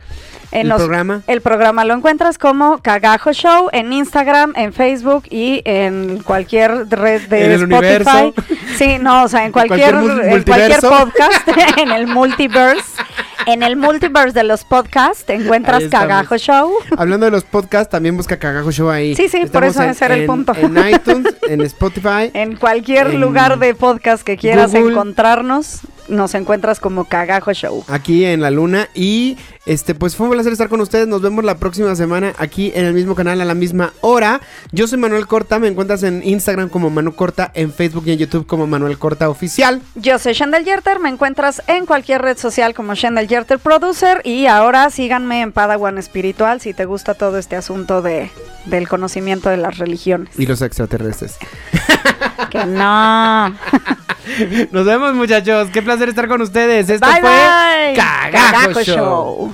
En 0.50 0.62
el 0.62 0.68
los- 0.68 0.78
programa. 0.82 1.22
El 1.28 1.40
programa 1.40 1.82
lo 1.86 1.94
encuentras 1.94 2.36
como 2.36 2.76
Cagajo 2.82 3.32
Show 3.32 3.70
en 3.72 3.90
Instagram, 3.92 4.53
en 4.55 4.74
Facebook 4.74 5.24
y 5.30 5.62
en 5.64 6.18
cualquier 6.22 6.90
red 6.90 7.22
de 7.28 7.55
En 7.55 7.72
Spotify. 7.72 8.34
Sí, 8.76 8.98
no, 9.00 9.24
o 9.24 9.28
sea, 9.28 9.44
en 9.44 9.52
cualquier 9.52 9.94
en 9.94 10.42
cualquier 10.42 10.80
podcast, 10.80 11.48
en 11.78 11.90
el 11.90 12.06
multiverse. 12.08 13.02
En 13.44 13.64
el 13.64 13.74
multiverse 13.74 14.32
de 14.38 14.44
los 14.44 14.62
podcasts 14.62 15.24
te 15.24 15.34
encuentras. 15.34 15.82
Cagajo 15.90 16.36
Show. 16.38 16.74
Hablando 16.96 17.26
de 17.26 17.32
los 17.32 17.42
podcasts, 17.42 17.90
también 17.90 18.16
busca 18.16 18.38
Cagajo 18.38 18.70
Show 18.70 18.88
ahí. 18.88 19.16
Sí, 19.16 19.28
sí, 19.28 19.46
por 19.46 19.64
eso 19.64 19.82
ese 19.82 20.04
era 20.04 20.14
el 20.14 20.26
punto. 20.26 20.54
En 20.54 20.76
iTunes, 20.88 21.34
en 21.48 21.60
Spotify. 21.62 22.30
En 22.34 22.54
cualquier 22.54 23.08
En 23.08 23.20
lugar 23.20 23.58
de 23.58 23.74
podcast 23.74 24.22
que 24.22 24.36
quieras 24.36 24.70
Google. 24.72 24.92
encontrarnos, 24.92 25.80
nos 26.08 26.34
encuentras 26.36 26.78
como 26.78 27.06
Cagajo 27.06 27.52
Show. 27.52 27.84
aquí 27.88 28.24
en 28.24 28.42
la 28.42 28.52
luna 28.52 28.88
y 28.94 29.36
este 29.64 29.94
pues 29.94 30.16
fue 30.16 30.26
un 30.26 30.32
placer 30.32 30.52
estar 30.52 30.68
con 30.68 30.80
ustedes. 30.80 31.06
Nos 31.06 31.22
vemos 31.22 31.44
la 31.44 31.56
próxima 31.56 31.94
semana 31.94 32.32
aquí 32.38 32.72
en 32.74 32.84
el 32.84 32.94
mismo 32.94 33.14
canal 33.14 33.40
a 33.40 33.44
la 33.44 33.54
misma 33.54 33.92
hora. 34.00 34.40
Yo 34.72 34.86
soy 34.86 34.98
Manuel 34.98 35.26
Corta. 35.26 35.58
Me 35.58 35.68
encuentras 35.68 36.02
en 36.02 36.22
Instagram 36.24 36.68
como 36.68 36.90
Manu 36.90 37.14
Corta 37.14 37.50
en 37.54 37.72
Facebook 37.72 38.04
y 38.06 38.12
en 38.12 38.18
YouTube 38.18 38.46
como 38.46 38.66
Manuel 38.66 38.98
Corta 38.98 39.28
oficial. 39.30 39.80
Yo 39.94 40.18
soy 40.18 40.32
Shendel 40.32 40.64
Yerter, 40.64 40.98
me 40.98 41.08
encuentras 41.08 41.62
en 41.66 41.86
cualquier 41.86 42.22
red 42.22 42.38
social 42.38 42.74
como 42.74 42.94
Shendel 42.94 43.28
Yerter 43.28 43.58
Producer. 43.58 44.20
Y 44.24 44.46
ahora 44.46 44.90
síganme 44.90 45.42
en 45.42 45.52
Padawan 45.52 45.98
Espiritual 45.98 46.60
si 46.60 46.74
te 46.74 46.84
gusta 46.84 47.14
todo 47.14 47.38
este 47.38 47.56
asunto 47.56 48.02
de, 48.02 48.30
del 48.66 48.88
conocimiento 48.88 49.48
de 49.48 49.58
las 49.58 49.78
religiones. 49.78 50.30
y 50.38 50.46
los 50.46 50.62
extraterrestres. 50.62 51.36
Que 52.50 52.64
no. 52.66 53.48
nos 54.72 54.86
vemos 54.86 55.14
muchachos. 55.14 55.68
Qué 55.72 55.82
placer 55.82 56.08
estar 56.08 56.28
con 56.28 56.40
ustedes. 56.42 56.88
Esto 56.90 57.06
bye 57.06 57.20
fue 57.20 57.30
bye. 57.30 57.94
Cagajo, 57.94 58.82
Show. 58.82 59.51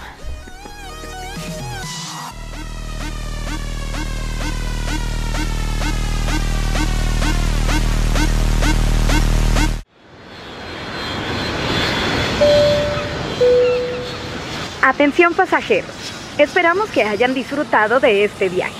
Atención 14.88 15.34
pasajeros, 15.34 15.90
esperamos 16.38 16.88
que 16.88 17.02
hayan 17.02 17.34
disfrutado 17.34 18.00
de 18.00 18.24
este 18.24 18.48
viaje. 18.48 18.72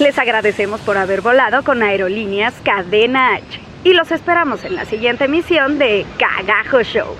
Les 0.00 0.18
agradecemos 0.18 0.80
por 0.80 0.98
haber 0.98 1.20
volado 1.20 1.62
con 1.62 1.80
Aerolíneas 1.80 2.54
Cadena 2.64 3.36
H 3.36 3.60
y 3.84 3.92
los 3.92 4.10
esperamos 4.10 4.64
en 4.64 4.74
la 4.74 4.84
siguiente 4.84 5.26
emisión 5.26 5.78
de 5.78 6.06
Cagajo 6.18 6.82
Show. 6.82 7.14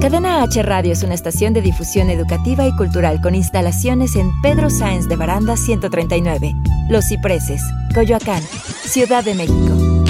Cadena 0.00 0.42
H 0.42 0.64
Radio 0.64 0.92
es 0.92 1.04
una 1.04 1.14
estación 1.14 1.54
de 1.54 1.62
difusión 1.62 2.10
educativa 2.10 2.66
y 2.66 2.74
cultural 2.74 3.20
con 3.22 3.36
instalaciones 3.36 4.16
en 4.16 4.32
Pedro 4.42 4.70
Sáenz 4.70 5.06
de 5.06 5.14
Baranda 5.14 5.56
139, 5.56 6.54
Los 6.90 7.06
Cipreses, 7.06 7.62
Coyoacán, 7.94 8.42
Ciudad 8.82 9.22
de 9.22 9.34
México. 9.36 10.03